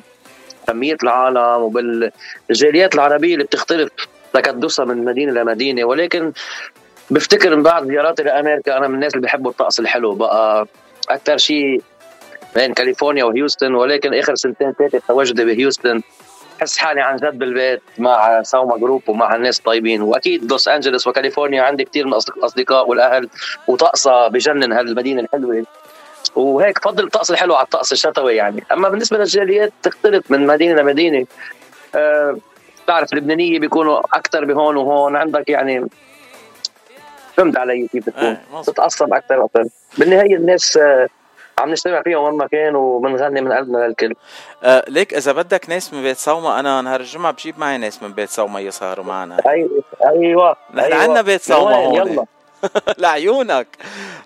كمية 0.67 0.97
العالم 1.03 1.61
وبالجاليات 1.61 2.95
العربية 2.95 3.33
اللي 3.33 3.43
بتختلف 3.45 3.89
تكدسها 4.33 4.85
من 4.85 5.05
مدينة 5.05 5.31
لمدينة. 5.31 5.83
ولكن 5.85 6.31
بفتكر 7.09 7.55
من 7.55 7.63
بعد 7.63 7.87
زياراتي 7.87 8.23
لأمريكا 8.23 8.77
أنا 8.77 8.87
من 8.87 8.95
الناس 8.95 9.15
اللي 9.15 9.27
بحبوا 9.27 9.51
الطقس 9.51 9.79
الحلو. 9.79 10.15
بقى 10.15 10.67
أكثر 11.09 11.37
شيء 11.37 11.81
بين 12.55 12.73
كاليفورنيا 12.73 13.23
وهيوستن 13.23 13.75
ولكن 13.75 14.13
آخر 14.13 14.35
سنتين 14.35 14.73
ثلاثة 14.73 15.01
تواجدي 15.07 15.45
بهيوستن. 15.45 16.01
بحس 16.61 16.77
حالي 16.77 17.01
عن 17.01 17.15
جد 17.15 17.39
بالبيت 17.39 17.81
مع 17.97 18.43
Soma 18.43 18.77
Group 18.77 19.09
ومع 19.09 19.35
الناس 19.35 19.59
الطيبين 19.59 20.01
وأكيد 20.01 20.51
لوس 20.51 20.67
انجلوس 20.67 21.07
وكاليفورنيا 21.07 21.63
عندي 21.63 21.85
كثير 21.85 22.07
من 22.07 22.13
الاصدقاء 22.13 22.89
والأهل 22.89 23.29
وطقسها 23.67 24.27
بجنن 24.27 24.73
هالمدينة 24.73 25.21
الحلوة. 25.21 25.65
وهيك 26.35 26.83
فضل 26.83 27.03
الطقس 27.03 27.31
الحلو 27.31 27.55
على 27.55 27.63
الطقس 27.63 27.91
الشتوي 27.91 28.35
يعني. 28.35 28.63
أما 28.71 28.89
بالنسبة 28.89 29.17
للجاليات 29.17 29.73
تختلف 29.83 30.31
من 30.31 30.47
مدينة 30.47 30.81
لمدينة. 30.81 31.25
أه 31.95 32.37
بتعرف 32.83 33.13
اللبنانية 33.13 33.59
بيكونوا 33.59 33.99
أكثر 33.99 34.45
بهون 34.45 34.77
وهون. 34.77 35.15
عندك 35.15 35.49
يعني 35.49 35.87
فهمت 37.37 37.57
علي 37.57 37.87
كيف 37.87 38.05
بتكون؟ 38.09 38.37
تتعصب 38.67 39.13
أكثر 39.13 39.39
وأكثر 39.39 39.65
بالنهاية 39.97 40.35
الناس 40.35 40.77
أه 40.77 41.07
عم 41.61 41.69
نجتمع 41.69 42.01
فيها 42.01 42.17
وين 42.17 42.37
ما 42.37 42.47
كان 42.47 42.75
وبنغني 42.75 43.41
من 43.41 43.53
قلبنا 43.53 43.77
للكل. 43.77 44.13
آه 44.63 44.85
ليك 44.87 45.13
إذا 45.13 45.31
بدك 45.31 45.69
ناس 45.69 45.93
من 45.93 46.01
بيت 46.01 46.17
صوما 46.17 46.59
أنا 46.59 46.81
نهار 46.81 46.99
الجمعة 46.99 47.33
بجيب 47.33 47.59
معي 47.59 47.77
ناس 47.77 48.03
من 48.03 48.13
بيت 48.13 48.29
صوما 48.29 48.59
يسهروا 48.59 49.05
معنا. 49.05 49.37
أيوه 49.47 49.83
أيوه. 50.07 50.55
نحن 50.73 50.91
أيوة. 50.91 51.03
عندنا 51.03 51.21
بيت 51.21 51.41
صوما 51.41 51.75
هون. 51.75 51.95
يلا. 51.95 52.25
لعيونك. 52.97 53.67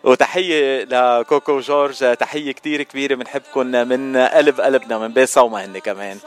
وتحية 0.04 0.84
لكوكو 0.84 1.60
جورج 1.60 2.16
تحية 2.16 2.52
كتير 2.52 2.84
كبيرة 2.84 3.16
بنحبكم 3.16 3.68
من 3.68 4.18
قلب 4.18 4.62
قلبنا 4.62 4.98
من 4.98 5.08
بيت 5.08 5.30
صوما 5.30 5.66
هن 5.66 5.78
كمان. 5.80 6.18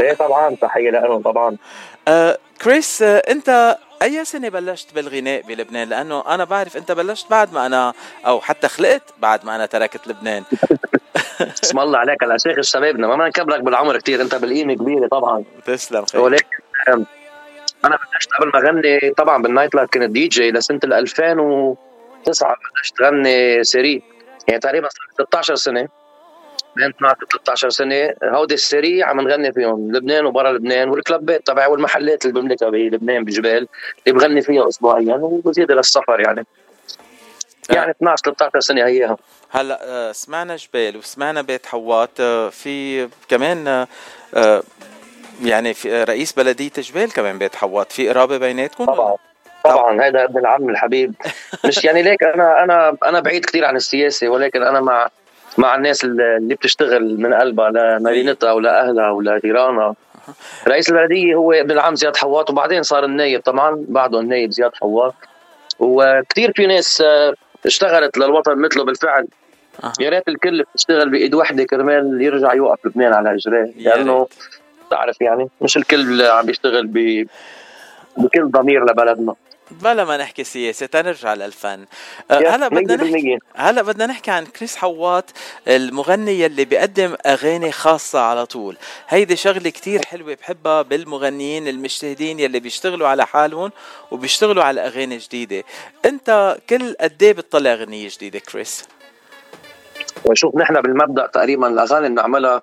إيه 0.00 0.12
طبعا 0.12 0.54
تحية 0.54 0.90
لهم 0.90 1.22
طبعا. 1.22 1.56
آه 2.08 2.38
كريس 2.62 3.02
آه 3.02 3.18
أنت 3.18 3.78
أي 4.02 4.24
سنة 4.24 4.48
بلشت 4.48 4.94
بالغناء 4.94 5.42
بلبنان؟ 5.42 5.88
لأنه 5.88 6.24
أنا 6.34 6.44
بعرف 6.44 6.76
أنت 6.76 6.92
بلشت 6.92 7.30
بعد 7.30 7.52
ما 7.52 7.66
أنا 7.66 7.92
أو 8.26 8.40
حتى 8.40 8.68
خلقت 8.68 9.02
بعد 9.18 9.44
ما 9.44 9.56
أنا 9.56 9.66
تركت 9.66 10.08
لبنان. 10.08 10.44
اسم 11.64 11.78
الله 11.78 11.98
عليك 11.98 12.22
على 12.22 12.38
شيخ 12.38 12.60
شبابنا 12.60 13.06
ما 13.06 13.14
بدنا 13.14 13.28
نكبرك 13.28 13.60
بالعمر 13.60 13.96
كثير 13.98 14.22
أنت 14.22 14.34
بالقيمة 14.34 14.74
كبيرة 14.74 15.06
طبعا. 15.08 15.44
تسلم 15.66 16.04
خير. 16.04 16.20
ولكن 16.20 16.46
أنا 17.84 17.98
بلشت 18.14 18.32
قبل 18.32 18.48
ما 18.54 18.58
أغني 18.58 19.10
طبعا 19.16 19.42
بال 19.42 19.51
night 19.51 19.74
life 19.74 19.90
كنت 19.90 20.02
دي 20.10 20.28
جي 20.28 20.50
لسنة 20.50 20.80
2009 20.84 22.56
بلشت 22.76 23.02
غني 23.02 23.64
serious. 23.64 24.02
يعني 24.48 24.60
تقريبا 24.60 24.88
16 25.20 25.54
سنة. 25.54 25.88
بين 26.78 26.88
12 26.88 27.16
13 27.30 27.70
سنة. 27.70 28.14
هودي 28.24 28.54
ال 28.54 28.60
serious 28.60 29.02
عم 29.02 29.20
نغني 29.20 29.52
فيهم 29.52 29.92
لبنان 29.92 30.26
وبرا 30.26 30.52
لبنان 30.52 30.88
وال 30.88 31.05
clubات 31.05 31.46
تبعي 31.46 31.66
والمحلات 31.66 32.26
اللي 32.26 32.40
بملكها 32.40 32.70
بلبنان 32.70 33.24
بجبال 33.24 33.68
اللي 34.06 34.18
بغني 34.18 34.42
فيها 34.42 34.68
اسبوعيا 34.68 35.14
وبزيد 35.14 35.72
للسفر 35.72 36.20
يعني. 36.20 36.46
يعني 37.70 37.90
12 37.90 38.22
13 38.22 38.60
سنة 38.60 38.86
هيها 38.86 39.16
هلأ 39.50 39.78
آه، 39.82 40.12
سمعنا 40.12 40.56
جبال 40.56 40.96
وسمعنا 40.96 41.42
بيت 41.42 41.66
حوات 41.66 42.20
آه، 42.20 42.48
في 42.48 43.08
كمان 43.28 43.86
آه، 44.34 44.62
يعني 45.42 45.74
في 45.74 46.04
رئيس 46.04 46.32
بلدية 46.32 46.70
جبال 46.78 47.12
كمان 47.12 47.38
بيت 47.38 47.56
حوات 47.56 47.92
في 47.92 48.08
قرابة 48.08 48.38
بيناتكم؟ 48.38 48.84
طبعا 48.84 49.16
طبعا 49.64 50.02
هذا 50.02 50.24
ابن 50.24 50.38
العم 50.38 50.70
الحبيب. 50.70 51.14
مش 51.64 51.84
يعني 51.84 52.02
ليك 52.02 52.22
أنا 52.22 52.64
أنا 52.64 52.96
أنا 53.04 53.20
بعيد 53.20 53.44
كثير 53.44 53.64
عن 53.64 53.76
السياسة 53.76 54.28
ولكن 54.28 54.62
أنا 54.62 54.80
مع 54.80 55.08
مع 55.58 55.74
الناس 55.74 56.04
اللي 56.04 56.54
بتشتغل 56.54 57.20
من 57.20 57.34
قلبها 57.34 57.70
لمدينتها 57.70 58.52
ولاهلها 58.52 59.10
ولجيرانها 59.10 59.94
رئيس 60.68 60.90
البلدية 60.90 61.34
هو 61.34 61.52
ابن 61.52 61.70
العم 61.70 61.94
زياد 61.94 62.16
حواط 62.16 62.50
وبعدين 62.50 62.82
صار 62.82 63.04
النايب. 63.04 63.40
طبعا 63.42 63.84
بعده 63.88 64.20
النايب 64.20 64.50
زياد 64.50 64.70
حواط. 64.74 65.14
وكثير 65.78 66.52
في 66.56 66.66
ناس 66.66 67.00
آه، 67.00 67.34
اشتغلت 67.66 68.18
للوطن 68.18 68.58
مثله 68.58 68.84
بالفعل. 68.84 69.26
يا 70.00 70.10
ريت 70.10 70.28
الكل 70.28 70.62
بتشتغل 70.62 71.10
بإيد 71.10 71.34
وحدة 71.34 71.64
كرمال 71.64 72.22
يرجع 72.22 72.54
يوقف 72.54 72.86
لبنان 72.86 73.12
على 73.12 73.30
رجليه 73.30 73.72
لأنه 73.76 74.26
بتعرف 74.86 75.20
يعني 75.20 75.48
مش 75.60 75.76
الكل 75.76 76.22
عم 76.22 76.46
بيشتغل 76.46 76.86
بكل 76.86 78.50
ضمير 78.50 78.84
لبلدنا. 78.84 79.34
بلا 79.70 80.04
ما 80.04 80.16
نحكي 80.16 80.44
سياسة 80.44 80.86
تنرجع 80.86 81.34
للفن. 81.34 81.86
هلا 82.30 82.68
بدنا 82.68 83.04
نحكي 83.04 83.38
هلا 83.56 83.82
بدنا 83.82 84.06
نحكي 84.06 84.30
عن 84.30 84.46
كريس 84.46 84.76
حوات 84.76 85.30
المغني 85.68 86.40
يلي 86.40 86.64
بيقدم 86.64 87.16
أغاني 87.26 87.72
خاصة 87.72 88.20
على 88.20 88.46
طول. 88.46 88.76
هيدي 89.08 89.36
شغلة 89.36 89.70
كتير 89.70 90.04
حلوة 90.06 90.34
بحبها 90.34 90.82
بالمغنيين 90.82 91.68
المجتهدين 91.68 92.40
يلي 92.40 92.60
بيشتغلوا 92.60 93.08
على 93.08 93.26
حالهم 93.26 93.72
وبيشتغلوا 94.10 94.64
على 94.64 94.80
أغاني 94.80 95.18
جديدة. 95.18 95.64
أنت 96.04 96.58
كل 96.70 96.94
قد 97.00 97.22
إيه 97.22 97.32
بتطلع 97.32 97.72
أغنية 97.72 98.08
جديدة 98.08 98.38
كريس؟ 98.38 98.84
وشوف 100.24 100.56
نحن 100.56 100.80
بالمبدأ 100.80 101.26
تقريبا 101.26 101.68
الأغاني 101.68 102.06
اللي 102.06 102.08
بنعملها 102.08 102.62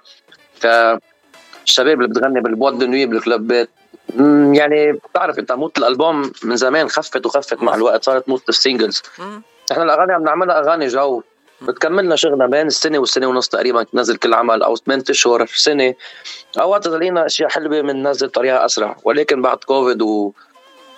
كشباب 1.66 2.02
اللي 2.02 2.08
بتغني 2.08 2.42
بالبواد 2.42 2.78
دنوي 2.78 3.06
بال 3.06 3.24
clubات 3.24 3.70
يعني 4.54 4.92
بتعرف 4.92 5.40
انت 5.40 5.52
مود 5.52 5.78
الألبوم 5.78 6.32
من 6.44 6.56
زمان 6.56 6.90
خفت 6.90 7.26
وخفت 7.26 7.64
مع 7.64 7.76
الوقت 7.76 8.04
صارت 8.04 8.30
مود 8.30 8.50
ال 8.50 8.55
singles. 8.55 9.02
إحنا 9.72 9.84
الأغاني 9.84 10.14
عم 10.14 10.24
نعملها 10.24 10.60
أغاني 10.60 10.88
جو. 10.88 11.22
بتكملنا 11.62 12.16
شغلنا 12.16 12.48
بين 12.48 12.68
السنة 12.68 13.00
والسنة 13.00 13.28
ونص 13.28 13.48
تقريبا 13.48 13.84
تنزل 13.84 14.18
كل 14.18 14.34
عمل 14.34 14.64
أو 14.64 14.76
8 14.76 15.04
أشهر 15.10 15.46
سنة. 15.46 15.94
أوقات 16.60 16.88
لقينا 16.88 17.26
أشياء 17.26 17.50
حلوة 17.50 17.82
بننزل 17.82 18.30
طريقة 18.30 18.66
أسرع. 18.66 18.98
ولكن 19.04 19.42
بعد 19.42 19.58
كوفيد 19.58 20.02
و 20.02 20.32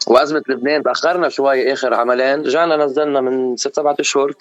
وأزمة 0.07 0.43
لبنان 0.47 0.83
تأخرنا 0.83 1.29
شوي 1.29 1.73
آخر 1.73 1.93
عملين. 1.93 2.41
رجعنا 2.45 2.85
نزلنا 2.85 3.21
من 3.21 3.57
ست 3.57 3.75
سبعة 3.75 3.95
أشهر. 3.99 4.33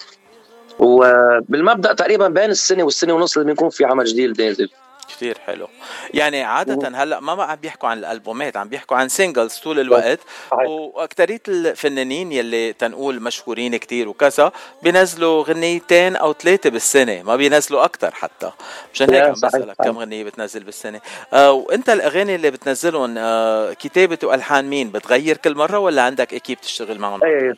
وبالمبدا 0.79 1.93
تقريبا 1.93 2.27
بين 2.27 2.49
السنة 2.49 2.83
والسنة 2.83 3.13
ونص 3.13 3.37
لازم 3.37 3.49
يكون 3.49 3.69
في 3.69 3.85
عمل 3.85 4.05
جديد 4.05 4.41
نازل. 4.41 4.69
كثير 5.07 5.37
حلو. 5.45 5.67
يعني 6.13 6.43
عادة 6.43 7.03
هلأ 7.03 7.19
ما 7.19 7.43
عم 7.43 7.55
بيحكوا 7.55 7.89
عن 7.89 7.97
الألبومات 7.97 8.57
عم 8.57 8.67
بيحكوا 8.67 8.97
عن 8.97 9.09
سينجلز 9.09 9.55
طول 9.55 9.79
الوقت. 9.79 10.19
واكثرية 10.51 11.41
الفنانين 11.47 12.31
يلي 12.31 12.73
تنقول 12.73 13.21
مشهورين 13.21 13.77
كثير 13.77 14.09
وكذا 14.09 14.51
بينزلوا 14.83 15.43
غنيتين 15.43 16.15
أو 16.15 16.33
ثلاثة 16.33 16.69
بالسنة 16.69 17.23
ما 17.23 17.35
بينزلوا 17.35 17.85
أكثر 17.85 18.11
حتى. 18.13 18.51
مشان 18.93 19.13
هيك 19.13 19.23
عم 19.23 19.31
بسألك 19.31 19.75
كم 19.83 19.97
غنية 19.97 20.23
بتنزل 20.23 20.63
بالسنة. 20.63 21.01
آه 21.33 21.51
وأنت 21.51 21.89
الأغاني 21.89 22.35
اللي 22.35 22.51
بتنزلهم 22.51 23.15
آه 23.17 23.73
كتابة 23.73 24.17
وألحان 24.23 24.65
مين؟ 24.69 24.89
بتغير 24.89 25.37
كل 25.37 25.55
مرة 25.55 25.79
ولا 25.79 26.01
عندك 26.01 26.33
إكيب 26.33 26.61
تشتغل 26.61 26.99
معهم؟ 26.99 27.23
إيه. 27.23 27.53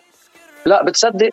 لا 0.65 0.83
بتصدق 0.83 1.29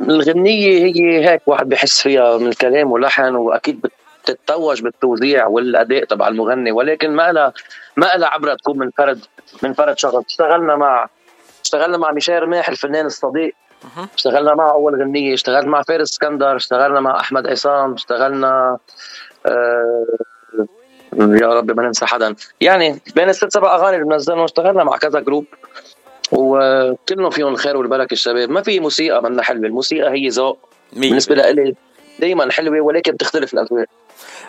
الغنية 0.00 0.84
هي 0.84 1.28
هيك 1.28 1.42
واحد 1.46 1.68
بحس 1.68 2.02
فيها 2.02 2.38
من 2.38 2.46
الكلام 2.46 2.92
ولحن 2.92 3.34
وأكيد 3.34 3.86
تتوج 4.24 4.82
بالتوزيع 4.82 5.46
والأداء 5.46 6.04
تبع 6.04 6.28
المغني 6.28 6.72
ولكن 6.72 7.10
ما 7.10 7.32
لها 7.32 7.52
ما 7.96 8.06
لها 8.16 8.28
عبرة 8.28 8.54
تكون 8.54 8.78
من 8.78 8.90
فرد 8.90 9.24
من 9.62 9.72
فرد 9.72 9.98
شخص. 9.98 10.14
اشتغلنا 10.14 10.76
مع 10.76 11.08
اشتغلنا 11.64 11.98
مع 11.98 12.12
ميشيل 12.12 12.42
رماح 12.42 12.68
الفنان 12.68 13.06
الصديق. 13.06 13.54
اشتغلنا 14.14 14.54
مع 14.54 14.70
أول 14.70 15.02
غنية 15.02 15.34
اشتغلت 15.34 15.66
مع 15.66 15.82
فارس 15.82 16.10
اسكندر 16.10 16.56
اشتغلنا 16.56 17.00
مع 17.00 17.20
أحمد 17.20 17.46
عصام 17.46 17.92
اشتغلنا 17.92 18.78
آه 19.46 20.06
يا 21.18 21.46
رب 21.46 21.76
ما 21.76 21.82
ننسى 21.82 22.06
حدا. 22.06 22.34
يعني 22.60 23.00
بين 23.14 23.28
الست 23.28 23.52
سبع 23.52 23.74
أغاني 23.74 23.96
اللي 23.96 24.06
بنزلهم 24.06 24.40
اشتغلنا 24.40 24.84
مع 24.84 24.96
كذا 24.96 25.20
جروب 25.20 25.44
وكلهم 26.32 27.30
فيهم 27.30 27.52
الخير 27.52 27.76
والبركة 27.76 28.12
الشباب. 28.12 28.50
ما 28.50 28.62
في 28.62 28.80
موسيقى 28.80 29.22
منا 29.22 29.42
حلوة 29.42 29.66
الموسيقى 29.66 30.10
هي 30.10 30.28
ذوق. 30.28 30.68
بالنسبة 30.92 31.34
لي 31.34 31.74
دائما 32.20 32.52
حلوة 32.52 32.80
ولكن 32.80 33.12
بتختلف 33.12 33.54
الأذواق. 33.54 33.86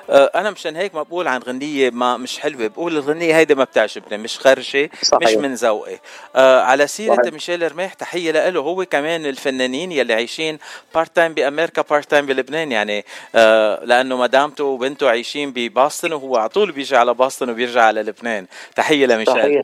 أنا 0.10 0.52
مشان 0.52 0.76
هيك 0.76 0.96
ما 0.96 1.04
بقول 1.04 1.28
عن 1.28 1.40
غنية 1.42 1.90
ما 1.90 2.18
مش 2.18 2.40
حلوة. 2.40 2.68
بقول 2.68 2.98
الغنية 2.98 3.38
هيدي 3.38 3.56
ما 3.56 3.64
بتعجبني 3.64 4.18
مش 4.18 4.40
صحيح. 4.40 4.90
مش 5.22 5.34
من 5.34 5.54
ذوقي. 5.54 6.00
آه 6.36 6.62
على 6.62 6.88
سيرة 6.88 7.16
صحيح. 7.16 7.34
ميشيل 7.34 7.72
رماح 7.72 7.94
تحية 7.94 8.50
له 8.50 8.60
هو 8.60 8.86
كمان 8.86 9.26
الفنانين 9.26 9.92
يلي 9.92 10.14
عايشين 10.14 10.58
part 10.96 11.16
time 11.16 11.34
بأمريكا 11.34 11.82
part 11.90 12.12
time 12.12 12.26
بلبنان. 12.26 12.72
يعني 12.72 13.06
آه 13.36 13.86
لأنه 13.86 14.18
مدامته 14.18 14.64
وبنته 14.64 15.10
عايشين 15.10 15.52
ب 15.52 15.61
Boston 15.61 16.14
وهو 16.14 16.38
على 16.38 16.50
طول 16.50 16.72
بيجي 16.72 16.96
على 16.96 17.14
Boston 17.14 17.50
وبيرجع 17.50 17.82
على 17.82 18.02
لبنان. 18.02 18.46
تحية 18.76 19.06
لميشيل. 19.06 19.34
صحيح 19.34 19.62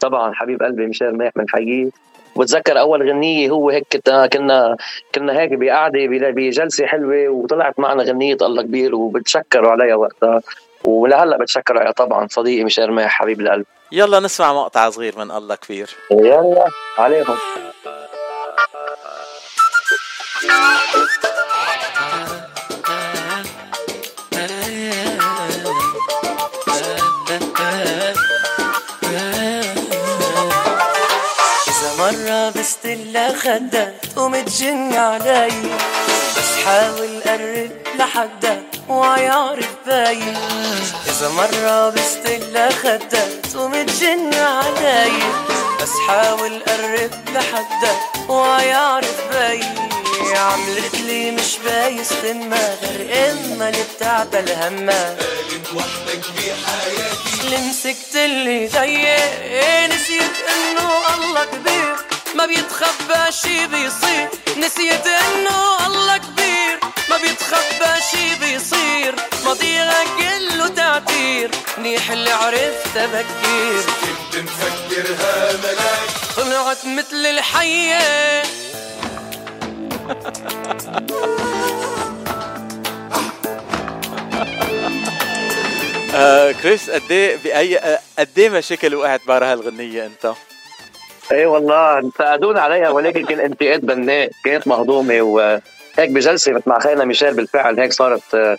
طبعا 0.00 0.34
حبيب 0.34 0.62
قلبي 0.62 0.86
ميشيل 0.86 1.08
رماح 1.08 1.30
بنحييه 1.36 1.90
وبتذكر 2.36 2.80
أول 2.80 3.10
غنية 3.10 3.50
هو 3.50 3.70
هيك 3.70 3.86
كنا 3.92 4.26
كنا 4.26 4.76
كنا 5.14 5.40
هيك 5.40 5.50
بقعدة 5.52 6.06
بجلسة 6.08 6.86
حلوة 6.86 7.28
وطلعت 7.28 7.80
معنا 7.80 8.02
غنية 8.02 8.36
الله 8.42 8.62
كبير 8.62 8.94
وبتشكروا 8.94 9.70
عليها 9.70 9.94
وقتها. 9.94 10.40
ولهلأ 10.84 11.36
بتشكر 11.36 11.78
عليها 11.78 11.92
طبعا 11.92 12.26
صديقي 12.30 12.64
ميش 12.64 12.78
رماح 12.78 13.10
حبيب 13.10 13.40
القلب. 13.40 13.66
يلا 13.92 14.20
نسمع 14.20 14.52
مقطع 14.52 14.90
صغير 14.90 15.18
من 15.18 15.30
الله 15.30 15.54
كبير. 15.54 15.90
يلا 16.10 16.64
عليهم. 16.98 17.36
بستلا 32.50 33.32
خدك 33.38 33.94
ومتجن 34.16 34.94
علي. 34.94 35.62
بس 36.36 36.64
حاول 36.64 37.20
قرب 37.26 37.70
لحدك 37.98 38.62
وعيارف 38.88 39.70
باين 39.86 40.36
إذا 41.08 41.28
مرة 41.28 41.90
بستلا 41.90 42.68
خدك 42.70 43.56
ومتجن 43.56 44.34
علي. 44.34 45.12
بس 45.82 45.92
حاول 46.08 46.62
قرب 46.68 47.10
لحدك 47.34 48.30
وعيارف 48.30 49.20
باين 49.32 49.74
عملت 50.36 50.94
لي 50.94 51.30
مش 51.30 51.58
بايس 51.64 52.08
تما 52.08 52.76
غير 52.82 53.30
إما 53.30 53.68
اللي 53.68 53.84
بتاعت 53.96 54.34
الهمة. 54.34 55.04
قالت 55.04 55.66
وحدك 55.76 56.24
بحياتي 56.36 57.44
اللي 57.44 57.56
اللي 58.16 58.68
ضيق 58.68 59.94
نسيت 59.94 60.36
إنه 60.48 60.90
الله 61.14 61.44
كبير. 61.44 62.13
ما 62.34 62.46
بيتخبى 62.46 63.32
شي 63.32 63.66
بيصير. 63.66 64.28
نسيت 64.58 65.06
إنه 65.06 65.86
الله 65.86 66.16
كبير. 66.16 66.78
ما 67.10 67.16
بيتخبى 67.16 68.00
شي 68.10 68.34
بيصير. 68.34 69.14
ماضيها 69.44 70.04
كله 70.18 70.68
تعتير 70.68 71.50
منيح 71.78 72.10
اللي 72.10 72.30
عرفت 72.30 72.98
بكير. 72.98 73.82
كنت 73.82 74.42
مفكرها 74.42 75.52
ملاك. 75.52 76.08
طلعت 76.36 76.86
مثل 76.86 77.26
الحية. 77.26 78.42
آه 86.16 86.52
كريس 86.52 86.90
قد 86.90 87.10
إيه 87.10 87.36
باي 87.36 87.98
قد 88.18 88.38
إيه 88.38 88.50
مشاكل 88.50 88.94
وقعت 88.94 89.20
برا 89.26 89.52
هالغنيه 89.52 90.06
أنت؟ 90.06 90.34
إيه 91.32 91.46
والله 91.46 91.98
انتقدونا 91.98 92.60
عليها 92.60 92.90
ولكن 92.90 93.24
كان 93.26 93.40
انتقاد 93.40 93.80
بناء 93.86 94.30
كانت 94.44 94.68
مهضومة 94.68 95.22
وهيك 95.22 95.60
بجلسة 96.10 96.62
مع 96.66 96.78
خينا 96.78 97.04
ميشيل 97.04 97.34
بالفعل 97.34 97.80
هيك 97.80 97.92
صارت 97.92 98.34
آه 98.34 98.56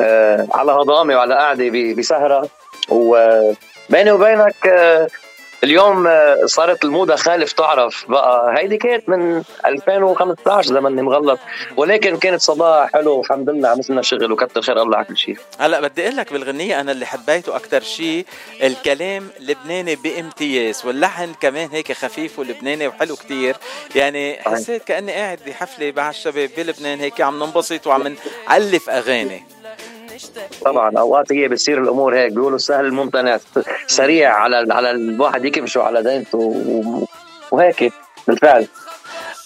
آه 0.00 0.46
على 0.54 0.72
هضامة 0.72 1.16
وعلى 1.16 1.34
قعدة 1.34 1.94
بسهرة. 1.94 2.48
وبيني 2.88 4.10
وبينك 4.10 4.66
آه 4.66 5.08
اليوم 5.64 6.06
آه، 6.06 6.36
صارت 6.46 6.84
الموضة 6.84 7.16
خالف 7.16 7.52
تعرف 7.52 8.04
بقى. 8.08 8.54
هيدي 8.58 8.76
كانت 8.76 9.08
من 9.08 9.42
2015 9.66 10.70
اذا 10.70 10.80
ماني 10.80 11.02
مغلط. 11.02 11.38
ولكن 11.76 12.16
كانت 12.16 12.40
صداع 12.40 12.86
حلو 12.86 13.16
والحمد 13.18 13.50
لله. 13.50 13.68
عملنا 13.68 14.02
شغل 14.02 14.32
وكتر 14.32 14.62
خير. 14.62 14.82
الله 14.82 14.96
على 14.96 15.06
كل 15.06 15.16
شيء 15.16 15.36
هلا 15.58 15.80
بدي 15.80 16.02
أقول 16.04 16.16
لك 16.16 16.32
بالغنية 16.32 16.80
أنا 16.80 16.92
اللي 16.92 17.06
حبيته 17.06 17.56
أكثر 17.56 17.80
شيء 17.80 18.26
الكلام 18.62 19.28
لبناني 19.40 19.96
بامتياز. 19.96 20.86
واللحن 20.86 21.32
كمان 21.40 21.68
هيك 21.72 21.92
خفيف 21.92 22.38
ولبناني 22.38 22.88
وحلو 22.88 23.16
كتير. 23.16 23.56
يعني 23.94 24.38
حسيت 24.42 24.84
كأني 24.84 25.12
قاعد 25.12 25.38
بحفلة 25.46 25.92
مع 25.96 26.10
الشباب 26.10 26.50
بلبنان 26.56 27.00
هيك 27.00 27.20
عم 27.20 27.44
ننبسط 27.44 27.86
وعم 27.86 28.16
نألف 28.48 28.90
أغاني. 28.90 29.44
طبعا 30.64 30.98
أوقات 30.98 31.32
هي 31.32 31.48
بتصير 31.48 31.82
الأمور 31.82 32.16
هيك 32.16 32.32
بيقولوا 32.32 32.58
سهل 32.58 32.84
الممتنع 32.84 33.38
سريع 33.86 34.34
على 34.34 34.74
على 34.74 34.90
الواحد 34.90 35.44
يكمشوا 35.44 35.82
على 35.82 36.02
دينته 36.02 37.06
وهيك 37.50 37.92
بالفعل. 38.26 38.66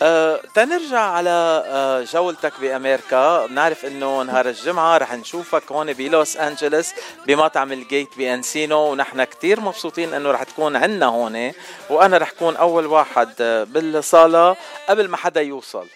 أه 0.02 0.40
تنرجع 0.54 1.00
على 1.00 1.64
أه 1.66 2.02
جولتك 2.02 2.52
بأمريكا. 2.60 3.46
بنعرف 3.46 3.84
إنه 3.84 4.22
نهار 4.22 4.48
الجمعة 4.48 4.98
رح 4.98 5.14
نشوفك 5.14 5.72
هون 5.72 5.92
بلوس 5.92 6.36
انجلوس 6.36 6.92
بمطعم 7.26 7.72
الجيت 7.72 8.08
بانسينو 8.18 8.78
ونحن 8.78 9.24
كتير 9.24 9.60
مبسوطين 9.60 10.14
إنه 10.14 10.30
رح 10.30 10.42
تكون 10.42 10.76
عنا 10.76 11.06
هون. 11.06 11.52
وأنا 11.90 12.18
رح 12.18 12.30
كون 12.30 12.56
أول 12.56 12.86
واحد 12.86 13.28
بالصالة 13.72 14.56
قبل 14.88 15.08
ما 15.08 15.16
حدا 15.16 15.40
يوصل. 15.40 15.86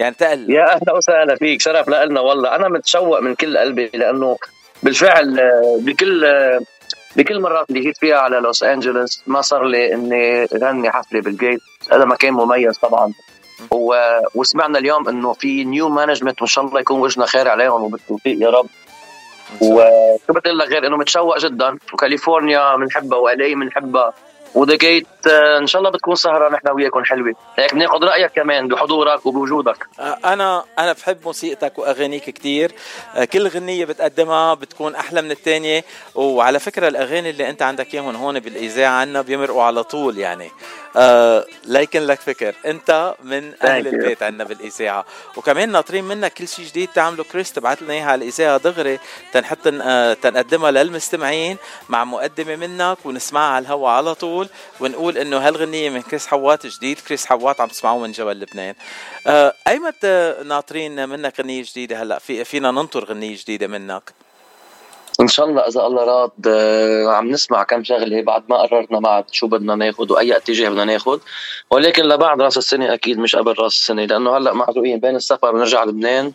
يعني 0.00 0.14
تقل. 0.14 0.50
يا 0.50 0.72
أهلا 0.72 0.92
وسهلا 0.96 1.36
فيك 1.36 1.60
شرف 1.60 1.88
لنا 1.88 2.20
والله. 2.20 2.54
أنا 2.56 2.68
متشوق 2.68 3.20
من 3.20 3.34
كل 3.34 3.58
قلبي 3.58 3.90
لأنه 3.94 4.36
بالفعل 4.82 5.40
بكل 5.80 6.26
بكل 7.16 7.40
مرات 7.40 7.68
اللي 7.70 7.80
جيت 7.80 7.96
فيها 7.96 8.16
على 8.16 8.36
لوس 8.36 8.62
أنجلوس 8.62 9.22
ما 9.26 9.40
صار 9.40 9.64
لي 9.64 9.94
إني 9.94 10.44
غني 10.44 10.90
حفلة 10.90 11.20
بالجيت. 11.20 11.60
هذا 11.92 12.04
مكان 12.04 12.32
مميز 12.32 12.78
طبعا. 12.78 13.12
و... 13.70 13.94
وسمعنا 14.34 14.78
اليوم 14.78 15.08
إنه 15.08 15.32
في 15.32 15.64
new 15.64 15.88
management 15.88 16.42
وإن 16.42 16.48
شاء 16.48 16.64
الله 16.64 16.80
يكون 16.80 17.00
وجهنا 17.00 17.26
خير 17.26 17.48
عليهم 17.48 17.82
وبالتوفيق 17.82 18.42
يا 18.42 18.50
رب. 18.50 18.66
وشو 19.60 20.32
بدي 20.32 20.50
لك 20.50 20.68
غير 20.68 20.86
إنه 20.86 20.96
متشوق 20.96 21.38
جدا؟ 21.38 21.78
وكاليفورنيا 21.92 22.76
بنحبها 22.76 23.18
و 23.18 23.30
LA 23.30 23.54
بنحبها 23.54 24.12
وذا 24.54 24.76
جيت 24.76 25.06
إن 25.30 25.66
شاء 25.66 25.80
الله 25.80 25.90
بتكون 25.90 26.14
سهرة 26.14 26.48
نحن 26.48 26.68
وياكم 26.68 27.04
حلوة. 27.04 27.34
هيك 27.56 27.74
بناخذ 27.74 28.04
رأيك 28.04 28.32
كمان 28.32 28.68
بحضورك 28.68 29.26
وبوجودك. 29.26 29.86
آه، 30.00 30.18
أنا 30.24 30.64
أنا 30.78 30.92
بحب 30.92 31.18
موسيقتك 31.24 31.78
وأغانيك 31.78 32.30
كثير 32.30 32.72
آه، 33.14 33.24
كل 33.24 33.48
غنية 33.48 33.84
بتقدمها 33.84 34.54
بتكون 34.54 34.94
أحلى 34.94 35.22
من 35.22 35.30
الثانية 35.30 35.84
وعلى 36.14 36.58
فكرة 36.58 36.88
الأغاني 36.88 37.30
اللي 37.30 37.50
أنت 37.50 37.62
عندك 37.62 37.94
إياهم 37.94 38.16
هون 38.16 38.40
بالإذاعة 38.40 39.00
عنا 39.00 39.22
بيمرقوا 39.22 39.62
على 39.62 39.82
طول 39.82 40.18
يعني. 40.18 40.50
آه 40.96 41.44
ليكن 41.64 42.02
لك 42.02 42.20
فكر. 42.20 42.54
أنت 42.66 43.14
من 43.22 43.52
أهل 43.62 43.88
البيت 43.88 44.22
عندنا 44.22 44.44
بالإذاعة. 44.44 45.04
وكمان 45.36 45.72
ناطرين 45.72 46.04
منك 46.04 46.32
كل 46.32 46.48
شيء 46.48 46.64
جديد 46.64 46.88
تعمله. 46.94 47.24
كريس 47.24 47.52
تبعت 47.52 47.82
لنا 47.82 47.92
إياها 47.94 48.04
على 48.04 48.22
الإذاعة 48.22 48.56
دغري. 48.58 48.98
تنحط 49.32 49.58
آه 49.66 50.14
تنقدمها 50.14 50.70
للمستمعين 50.70 51.56
مع 51.88 52.04
مقدمة 52.04 52.56
منك 52.56 52.98
ونسمعها 53.04 53.52
على 53.54 53.62
الهواء 53.62 53.90
على 53.90 54.14
طول. 54.14 54.48
ونقول 54.80 55.17
إنه 55.18 55.38
هالغنية 55.38 55.90
من 55.90 56.02
كريس 56.02 56.26
حوات 56.26 56.66
جديد 56.66 56.98
كريس 57.00 57.26
حوات 57.26 57.60
عم 57.60 57.68
تسمعوه 57.68 57.98
من 57.98 58.12
جبل 58.12 58.40
لبنان. 58.40 58.74
آه 59.26 59.54
ايمت 59.68 60.06
ناطرين 60.44 61.08
منك 61.08 61.40
غنية 61.40 61.62
جديدة 61.62 62.02
هلا؟ 62.02 62.18
في 62.18 62.44
فينا 62.44 62.70
ننطر 62.70 63.04
غنية 63.04 63.36
جديدة 63.36 63.66
منك. 63.66 64.12
إن 65.20 65.28
شاء 65.28 65.46
الله 65.46 65.62
إذا 65.68 65.80
الله 65.80 66.04
راد 66.04 66.30
آه، 66.46 67.08
عم 67.08 67.30
نسمع 67.30 67.62
كم 67.62 67.84
شغلة 67.84 68.22
بعد 68.22 68.44
ما 68.48 68.56
قررنا 68.56 69.00
بعد 69.00 69.24
شو 69.32 69.46
بدنا 69.46 69.74
ناخذ 69.74 70.12
وأي 70.12 70.36
اتجاه 70.36 70.68
بدنا 70.68 70.84
ناخذ 70.84 71.18
ولكن 71.70 72.02
لبعد 72.02 72.42
رأس 72.42 72.58
السنة 72.58 72.94
أكيد 72.94 73.18
مش 73.18 73.36
قبل 73.36 73.54
رأس 73.58 73.72
السنة 73.72 74.04
لأنه 74.04 74.36
هلا 74.36 74.52
معزوقين 74.52 75.00
بين 75.00 75.16
السفر 75.16 75.52
بنرجع 75.52 75.84
لبنان 75.84 76.32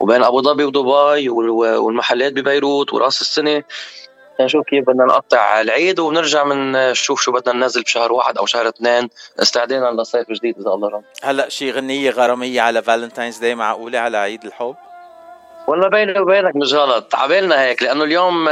وبين 0.00 0.22
أبو 0.22 0.42
ظبي 0.42 0.64
ودبي 0.64 1.28
والمحلات 1.28 2.32
ببيروت 2.32 2.92
ورأس 2.94 3.20
السنة. 3.20 3.62
نشوف 4.40 4.66
كيف 4.66 4.86
بدنا 4.86 5.04
نقطع 5.04 5.60
العيد 5.60 6.00
ونرجع 6.00 6.44
من 6.44 6.72
نشوف 6.72 7.20
شو 7.20 7.32
بدنا 7.32 7.54
ننزل 7.54 7.82
بشهر 7.82 8.12
واحد 8.12 8.38
أو 8.38 8.46
شهر 8.46 8.68
اثنين. 8.68 9.08
استعدادا 9.42 9.90
لصيف 9.90 10.30
جديد 10.30 10.58
إذا 10.58 10.70
الله 10.70 10.88
راد 10.88 11.02
هلا 11.22 11.48
شي 11.48 11.70
غنية 11.70 12.10
غرامية 12.10 12.60
على 12.60 12.82
Valentine's 12.82 13.38
Day 13.38 13.54
معقولة 13.54 13.98
على 13.98 14.16
عيد 14.16 14.44
الحب؟ 14.44 14.76
والله 15.66 15.88
بيني 15.88 16.20
وبينك 16.20 16.56
مش 16.56 16.74
غلط. 16.74 17.14
عبالنا 17.14 17.62
هيك 17.62 17.82
لأنه 17.82 18.04
اليوم 18.04 18.48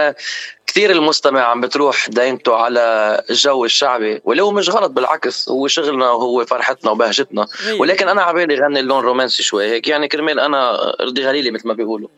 كثير 0.67 0.91
المستمع 0.91 1.41
عم 1.41 1.61
بتروح 1.61 2.09
دينته 2.09 2.57
على 2.57 3.23
الجو 3.31 3.65
الشعبي 3.65 4.21
ولو 4.25 4.51
مش 4.51 4.71
غلط 4.71 4.91
بالعكس 4.91 5.49
هو 5.49 5.69
شغلنا 5.69 6.11
وهو 6.11 6.45
فرحتنا 6.45 6.91
وبهجتنا. 6.91 7.47
ولكن 7.79 8.09
أنا 8.09 8.23
عبالي 8.23 8.55
غني 8.55 8.81
اللون 8.81 9.05
رومانسي 9.05 9.43
شوي 9.43 9.71
هيك 9.71 9.89
يعني 9.89 10.09
كرمال 10.09 10.41
أنا 10.41 10.93
ارضي 11.01 11.27
غليلي 11.27 11.51
مثل 11.51 11.69
ما 11.69 11.75
بيقولوا. 11.75 12.09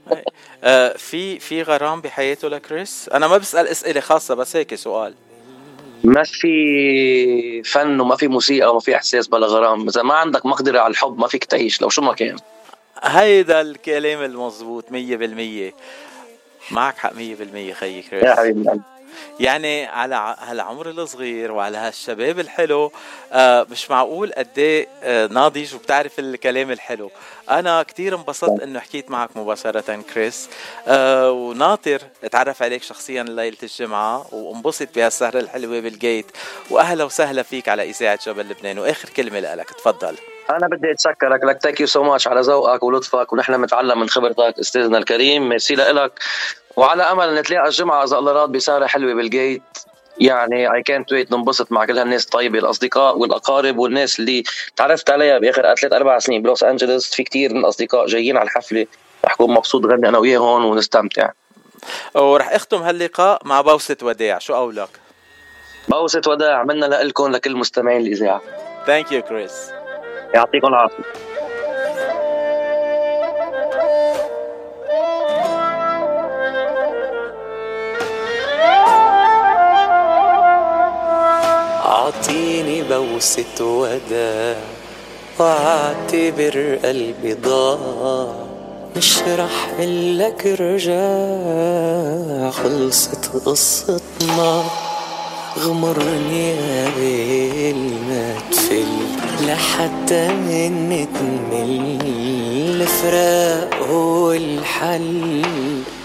آه 0.65 0.97
في 0.97 1.39
في 1.39 1.63
غرام 1.63 2.01
بحياته 2.01 2.49
لكريس؟ 2.49 3.11
أنا 3.15 3.29
ما 3.29 3.37
بسأل 3.37 3.69
أسئلة 3.69 4.01
خاصة 4.01 4.35
بس 4.35 4.57
هيك 4.57 4.75
سؤال. 4.75 5.15
ما 6.05 6.23
في 6.25 7.63
فن 7.63 8.01
وما 8.01 8.17
في 8.17 8.29
موسيقى 8.29 8.71
وما 8.71 8.81
في 8.81 8.97
إحساس 8.97 9.27
بلا 9.29 9.47
غرام. 9.47 9.89
إذا 9.89 10.03
ما 10.03 10.15
عندك 10.15 10.47
مقدرة 10.47 10.81
على 10.81 10.91
الحب 10.91 11.19
ما 11.19 11.27
فيك 11.27 11.45
تعيش 11.45 11.83
لو 11.83 11.89
شو 11.89 12.03
ما 12.03 12.13
كان. 12.13 12.37
هيدا 13.03 13.61
الكلام 13.61 14.23
المضبوط 14.23 14.93
مية 14.93 15.17
بالمية. 15.17 15.75
معك 16.71 16.99
حق 16.99 17.15
مية 17.15 17.35
بالمية 17.35 17.75
خيي 17.75 18.03
كريس. 18.03 18.25
يا 18.25 18.35
حبيبي. 18.35 18.81
يعني 19.41 19.87
على 19.87 20.37
هالعمر 20.39 20.91
الصغير 20.91 21.53
وعلى 21.53 21.79
هالشباب 21.79 22.39
الحلو 22.39 22.93
آه 23.33 23.67
مش 23.71 23.91
معقول 23.91 24.33
قد 24.33 24.59
إيه 24.59 24.89
آه 25.03 25.27
ناضج 25.27 25.75
وبتعرف 25.75 26.19
الكلام 26.19 26.71
الحلو. 26.71 27.11
أنا 27.51 27.83
كتير 27.83 28.17
انبسطت 28.17 28.63
إنه 28.63 28.81
حكيت 28.81 29.11
معك 29.11 29.37
مباشرة 29.37 30.03
كريس. 30.15 30.49
آه 30.89 31.31
وناطر 31.31 32.01
أتعرف 32.25 32.63
عليك 32.63 32.83
شخصيا 32.83 33.23
ليلة 33.23 33.57
الجمعة 33.63 34.35
وانبسط 34.35 34.89
بهالسهرة 34.95 35.39
الحلوة 35.39 35.81
بالجيت. 35.81 36.27
واهلا 36.71 37.05
وسهلا 37.05 37.43
فيك 37.43 37.69
على 37.69 37.91
إذاعة 37.91 38.19
جبل 38.27 38.49
لبنان. 38.49 38.79
وآخر 38.79 39.09
كلمة 39.09 39.41
لك 39.55 39.71
تفضل. 39.71 40.17
أنا 40.51 40.69
بدي 40.69 40.91
أتشكرك 40.93 41.45
لك. 41.45 41.63
thank 41.63 41.81
you 41.81 41.87
so 41.87 42.03
much 42.03 42.29
على 42.29 42.41
ذوقك 42.41 42.83
ولطفك 42.83 43.33
ونحن 43.33 43.57
بنتعلم 43.57 44.01
من 44.01 44.09
خبرتك 44.09 44.59
أستاذنا 44.61 44.99
الكريم. 44.99 45.49
ميرسي 45.49 45.75
لك 45.75 46.13
وعلى 46.77 47.03
أمل 47.03 47.35
نتلاقى 47.35 47.67
الجمعة 47.67 48.05
إذا 48.05 48.19
الله 48.19 48.33
راد 48.33 48.49
بسهره 48.53 48.87
حلوة 48.87 49.15
بالجيت. 49.15 49.63
يعني 50.19 50.75
اي 50.75 50.83
كانت 50.83 51.13
ويت 51.13 51.33
ننبسط 51.33 51.73
مع 51.73 51.85
كل 51.85 51.99
هالناس 51.99 52.25
الطيبة 52.25 52.59
الأصدقاء 52.59 53.19
والأقارب 53.19 53.79
والناس 53.79 54.19
اللي 54.19 54.43
تعرفت 54.77 55.11
عليها 55.11 55.39
بآخر 55.39 55.75
ثلاث 55.75 55.93
أربع 55.93 56.19
سنين 56.19 56.43
بلوس 56.43 56.65
انجلوس 56.65 57.15
في 57.15 57.23
كتير 57.23 57.55
من 57.55 57.61
الأصدقاء 57.61 58.07
جايين 58.07 58.37
على 58.37 58.47
الحفلة 58.47 58.87
رح 59.25 59.33
أكون 59.33 59.55
مبسوط 59.55 59.87
غني 59.87 60.09
أنا 60.09 60.19
وياهم 60.19 60.65
ونستمتع. 60.65 61.31
ورح 62.15 62.53
أختم 62.53 62.83
هاللقاء 62.83 63.41
مع 63.45 63.61
بوسة 63.61 63.97
وداع. 64.03 64.39
شو 64.39 64.55
قولك؟ 64.55 64.89
بوسة 65.89 66.23
وداع 66.27 66.65
منا 66.65 66.87
لكم 66.87 67.33
لكل 67.33 67.57
مستمعين 67.57 68.01
الإذاعة. 68.01 68.41
thank 68.87 69.13
you 69.13 69.23
كريس 69.23 69.71
يعطيكم 70.35 70.67
العافية. 70.67 71.05
أعطيني 82.05 82.83
بوسة 82.83 83.61
وداع 83.61 84.57
وأعتبر 85.39 86.79
قلبي 86.85 87.35
ضاع. 87.35 88.27
مش 88.97 89.19
رح 89.29 89.81
لك 90.21 90.47
رجاع 90.61 92.51
خلصت 92.51 93.31
قصتنا. 93.47 94.65
غمرني 95.59 96.53
قبل 96.53 97.77
ما 98.09 98.35
تفل 98.51 98.93
لحتى 99.47 100.29
من 100.29 101.07
تمل 101.15 101.99
الفراق 102.81 103.75
هو 103.91 104.33
الحل 104.33 105.43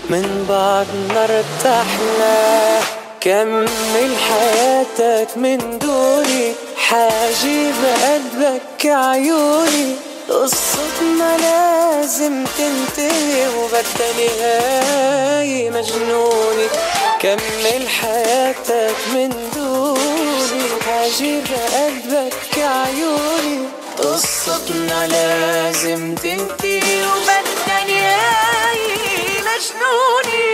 من 0.09 0.45
بعدنا 0.49 1.23
ارتحنا 1.23 2.98
كمل 3.21 4.15
حياتك 4.29 5.37
من 5.37 5.79
دوني؟ 5.79 6.53
حاجب 6.77 7.75
قلبك 8.03 8.85
عيوني. 8.85 9.95
قصتنا 10.29 11.37
لازم 11.37 12.43
تنتهي 12.57 13.47
وبدها 13.47 14.11
نهاية 14.17 15.69
مجنوني 15.69 16.67
كمل 17.21 17.89
حياتك 17.89 18.95
من 19.13 19.49
دوني؟ 19.55 20.63
حاجب 20.85 21.47
قلبك 21.73 22.57
عيوني. 22.57 23.59
قصتنا 23.97 25.07
لازم 25.07 26.15
تنتهي 26.15 27.03
وبدها 27.05 27.83
نهاية 27.87 29.39
مجنوني 29.41 30.49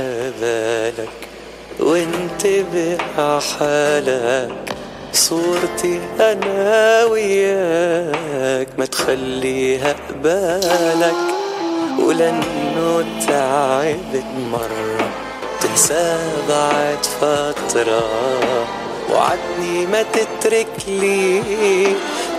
ريح 0.00 0.32
بالك 0.40 1.08
وانتبه 1.80 2.98
حالك 3.58 4.76
صورتي 5.12 6.00
أنا 6.20 7.04
وياك 7.04 8.68
ما 8.78 8.86
تخليها 8.86 9.94
قبالك 10.08 11.14
ولأنه 11.98 13.04
تعبت 13.28 14.24
مرة 14.52 15.08
تنسى 15.60 16.18
بعد 16.48 17.06
فترة. 17.20 18.04
وعدني 19.10 19.86
ما 19.86 20.02
تترك 20.02 20.68
لي 20.88 21.42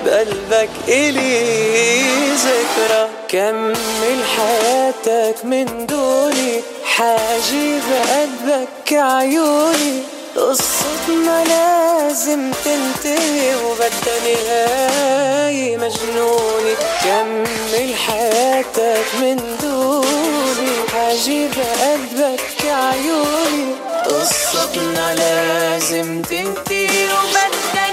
بقلبك 0.06 0.70
إلي 0.88 2.02
ذكرى. 2.34 3.08
كمل 3.28 4.24
حياتك 4.38 5.46
من 5.46 5.86
دوني. 5.86 6.75
حاجب 6.98 7.84
قلبك 8.12 8.94
عيوني. 8.94 10.04
قصتنا 10.36 11.44
لازم 11.44 12.52
تنتهي 12.66 13.56
وبدها 13.56 14.20
نهاية 14.24 15.78
مجنوني. 15.78 16.76
كمل 17.04 17.96
حياتك 17.96 19.06
من 19.22 19.58
دوني. 19.62 20.76
حاجب 20.94 21.54
قلبك 21.82 22.66
عيوني. 22.66 23.76
قصتنا 24.06 25.16
لازم 25.16 26.22
تنتهي 26.22 27.06
وبدها 27.06 27.85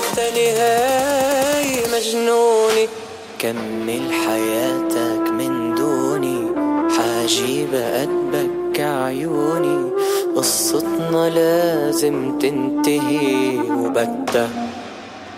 وبدها 0.00 0.30
نهاية 0.34 1.82
مجنونة 1.94 2.88
كمل 3.38 4.12
حياتك 4.12 5.30
من 5.30 5.74
دوني 5.74 6.40
حاجيب 6.96 7.74
قلبك 7.74 8.80
عيوني. 8.80 9.90
قصتنا 10.36 11.30
لازم 11.30 12.38
تنتهي 12.38 13.58
وبدها 13.58 14.48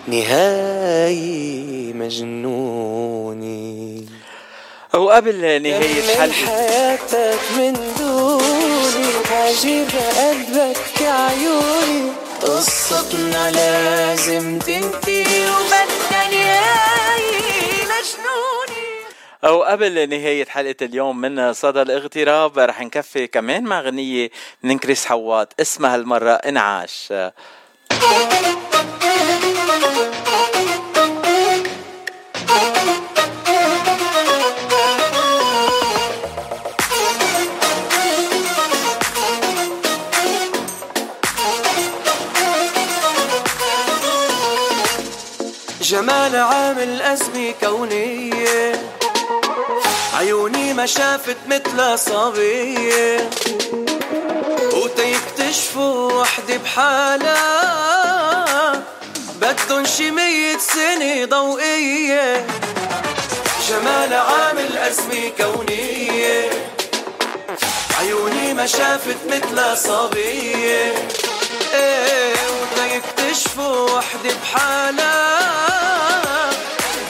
نهاية 0.07 1.93
مجنوني. 1.93 3.73
وقبل 4.93 5.41
نهاية 5.63 6.01
كمل 6.01 6.17
حلقة. 6.17 6.33
حياتك 6.33 7.39
من 7.57 7.73
دوني 7.99 9.07
حجيب 9.25 9.87
قلبك 10.17 11.01
عيوني. 11.01 12.22
قصتنا 12.43 13.51
لازم 13.51 14.59
تنتهي 14.59 15.49
وبدنا 15.49 16.29
نهاية. 16.31 17.83
مجنوني 17.83 18.93
أو 19.43 19.63
قبل 19.63 20.09
نهاية 20.09 20.45
حلقة 20.45 20.75
اليوم 20.81 21.21
من 21.21 21.53
صدى 21.53 21.81
الاغتراب 21.81 22.59
رح 22.59 22.81
نكفي 22.81 23.27
كمان 23.27 23.63
مع 23.63 23.81
غنية 23.81 24.29
من 24.63 24.79
كريس 24.79 25.05
حوات 25.05 25.53
اسمها 25.61 25.95
المرة 25.95 26.31
انعاش. 26.31 27.13
جمال 45.83 46.35
عامل 46.35 47.01
أزمة 47.01 47.53
كونية. 47.63 48.81
عيوني 50.13 50.73
ما 50.73 50.85
شافت 50.85 51.37
مثل 51.47 51.99
صبية. 51.99 53.29
وتيكتشفوا 54.73 56.13
وحدة 56.13 56.57
بحالها 56.57 57.63
بدن 59.41 59.85
شي 59.85 60.11
مية 60.11 60.57
سنة 60.57 61.25
ضوئية. 61.25 62.45
جمال 63.69 64.13
عامل 64.13 64.77
أزمة 64.77 65.31
كونية. 65.37 66.49
عيوني 67.99 68.53
ما 68.53 68.65
شافت 68.67 69.17
مثل 69.27 69.77
صبية. 69.77 70.93
إيه 71.73 72.33
وتيكتشفوا 73.33 73.97
وحدة 73.97 74.35
بحالها 74.41 75.39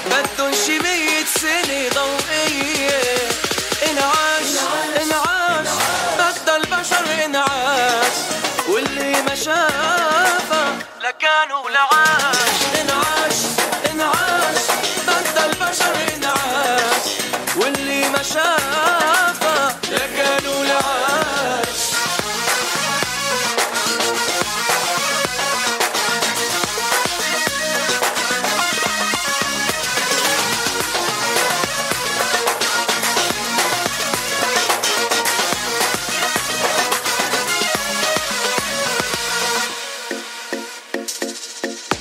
بدن 0.06 0.54
شي 0.66 0.80
مية 0.80 1.26
سنة 1.26 1.90
ضوئية. 1.96 3.02
انعاش 3.92 4.52
انعاش. 5.02 5.68
بدل 6.18 6.56
البشر 6.56 7.26
انعاش. 7.26 8.16
واللي 8.70 9.22
ما 9.22 9.36
شافها 9.36 10.78
لكان 11.02 11.52
ولا 11.66 11.80
عاش. 11.80 12.60
انعاش. 12.82 13.40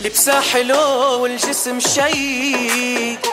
لبسها 0.05 0.41
حلو 0.41 1.23
والجسم 1.23 1.81
شيك. 1.81 3.27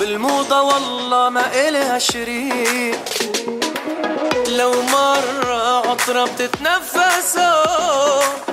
بالموضة 0.00 0.62
والله 0.62 1.28
ما 1.28 1.68
إلها 1.68 1.98
شريك. 1.98 2.98
لو 4.48 4.72
مرة 4.82 5.90
عطرة 5.90 6.24
بتتنفسه 6.24 7.64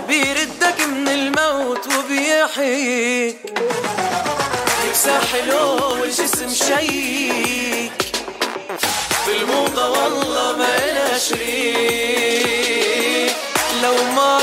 بيردك 0.07 0.82
من 0.88 1.07
الموت 1.07 1.88
وبيحييك 1.88 3.38
لبسها 4.88 5.22
حلو 5.34 5.78
والجسم 6.02 6.49
شيك. 6.49 7.91
بالموضة 9.28 9.90
والله 9.90 10.57
ما 10.57 10.78
إلها 10.78 11.18
شريك. 11.18 12.61
لو 13.84 13.95
مرة 14.15 14.40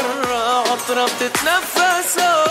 عطرة 0.88 1.04
بتتنفسه 1.04 2.44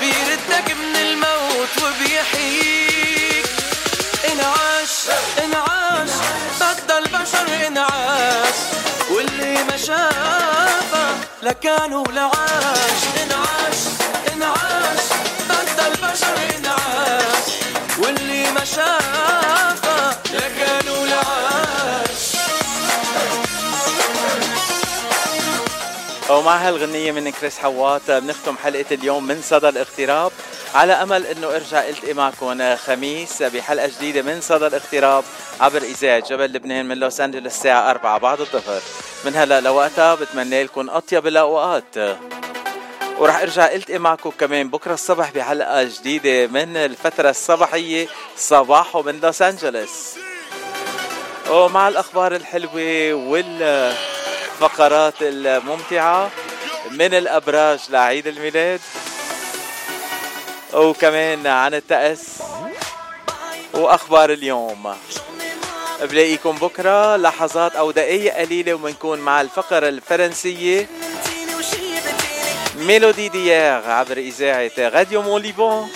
بيردك 0.00 0.76
من 0.76 0.96
الموت 0.96 1.68
وبيحييك. 1.82 3.46
انعاش 4.32 4.94
انعاش 5.44 6.10
بدل 6.60 6.98
البشر 6.98 7.66
انعاش. 7.66 8.54
واللي 9.10 9.64
ما 9.64 9.76
شافها 9.76 11.14
لكان 11.42 11.92
ولا 11.92 12.22
عاش. 12.22 13.02
انعاش 13.22 13.80
انعاش 14.34 15.04
بدل 15.48 15.86
البشر 15.86 16.36
انعاش. 16.58 17.48
واللي 17.98 18.50
ما 18.50 18.64
شافها 18.64 19.61
ومع 26.32 26.56
هالغنية 26.56 27.12
من 27.12 27.30
كريس 27.30 27.58
حوات 27.58 28.10
بنختم 28.10 28.56
حلقة 28.56 28.84
اليوم 28.92 29.26
من 29.26 29.42
صدى 29.42 29.68
الاغتراب. 29.68 30.32
على 30.74 30.92
أمل 30.92 31.26
أنه 31.26 31.46
أرجع 31.46 31.88
ألتقي 31.88 32.14
معكم 32.14 32.76
خميس 32.76 33.42
بحلقة 33.42 33.86
جديدة 33.86 34.22
من 34.22 34.40
صدى 34.40 34.66
الاغتراب 34.66 35.24
عبر 35.60 35.82
إذاعة 35.82 36.28
جبل 36.28 36.44
لبنان 36.44 36.86
من 36.88 36.96
لوس 36.98 37.20
أنجلوس 37.20 37.46
الساعة 37.46 37.90
4 37.90 38.18
بعد 38.18 38.40
الظهر. 38.40 38.80
من 39.24 39.36
هلا 39.36 39.60
لوقتها 39.60 40.14
بتمنى 40.14 40.62
لكم 40.62 40.90
أطيب 40.90 41.26
الأوقات. 41.26 41.96
ورح 43.18 43.42
أرجع 43.42 43.72
التقي 43.72 43.98
معكم 43.98 44.30
كمان 44.30 44.70
بكرة 44.70 44.94
الصبح 44.94 45.30
بحلقة 45.30 45.82
جديدة 45.82 46.46
من 46.46 46.76
الفترة 46.76 47.30
الصباحية 47.30 48.08
صباحو 48.36 49.02
من 49.02 49.20
لوس 49.20 49.42
أنجلوس. 49.42 50.14
ومع 51.50 51.88
الأخبار 51.88 52.34
الحلوة 52.36 53.14
والفقرات 54.62 55.14
الممتعة 55.20 56.30
من 56.90 57.14
الأبراج 57.14 57.80
لعيد 57.90 58.26
الميلاد 58.26 58.80
وكمان 60.74 61.46
عن 61.46 61.74
الطقس 61.74 62.38
وأخبار 63.74 64.32
اليوم. 64.32 64.94
بلاقيكم 66.02 66.52
بكرة 66.52 67.16
لحظات 67.16 67.76
أو 67.76 67.90
دقائق 67.90 68.34
قليلة 68.34 68.74
وبنكون 68.74 69.18
مع 69.18 69.40
الفقرة 69.40 69.88
الفرنسية. 69.88 70.88
Mélodie 72.76 73.28
d'hier 73.28 73.90
عبر 73.90 74.16
إذاعة 74.16 74.70
Radio 74.78 75.22
Mont 75.22 75.42
Liban 75.42 75.90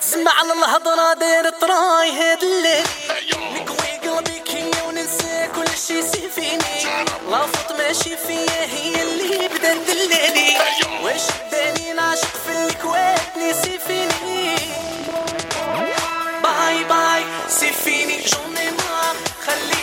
تسمع 0.00 0.30
على 0.38 0.52
الهضرة 0.52 1.12
داير 1.14 1.50
طراي 1.50 2.10
هاد 2.12 2.42
الليل 2.42 2.86
نقوي 3.54 4.10
قلبي 4.16 4.38
كي 4.38 4.70
وننسى 4.86 5.48
كل 5.56 5.68
شي 5.86 6.02
سي 6.02 6.28
فيني 6.34 7.06
لافط 7.30 7.72
ماشي 7.78 8.16
فيا 8.16 8.64
هي 8.64 9.02
اللي 9.02 9.48
بدأت 9.48 9.76
دلالي 9.76 10.56
واش 11.04 11.22
داني 11.52 11.92
نعشق 11.92 12.36
في 12.46 12.66
الكوات 12.66 13.36
نسي 13.38 13.78
فيني 13.86 14.56
باي 16.42 16.84
باي 16.84 17.24
سي 17.48 17.72
فيني 17.72 18.16
جوني 18.22 18.70
مار 18.70 19.16
خليني 19.46 19.79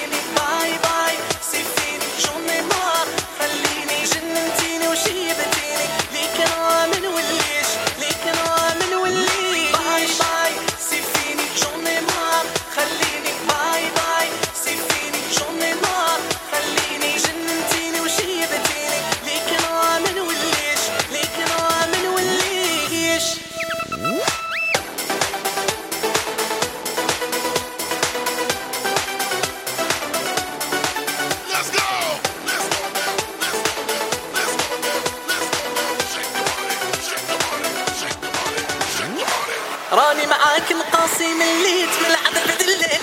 راسي 41.07 41.33
مليت 41.33 41.89
من 41.89 42.05
العذاب 42.05 42.57
دلالي 42.57 42.99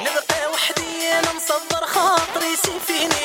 نبقى 0.00 0.50
وحدي 0.52 1.12
أنا 1.12 1.32
مصبر 1.32 1.86
خاطري. 1.86 2.56
سيفيني. 2.56 3.19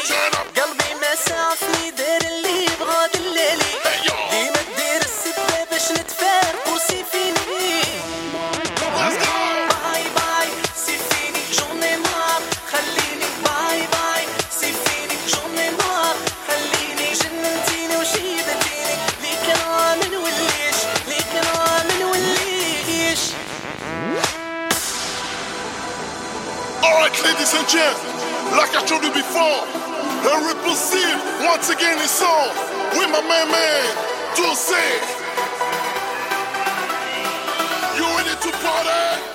again, 27.65 27.95
like 28.57 28.75
I 28.77 28.83
told 28.85 29.03
you 29.03 29.11
before. 29.11 29.65
The 30.21 30.33
repulsive 30.53 31.17
once 31.45 31.69
again 31.69 31.97
is 31.97 32.21
on 32.21 32.49
with 32.97 33.09
my 33.09 33.21
main 33.21 33.49
man 33.49 33.85
to 34.37 34.55
say. 34.55 34.89
You 37.97 38.05
ready 38.17 38.35
to 38.41 38.51
party? 38.61 39.34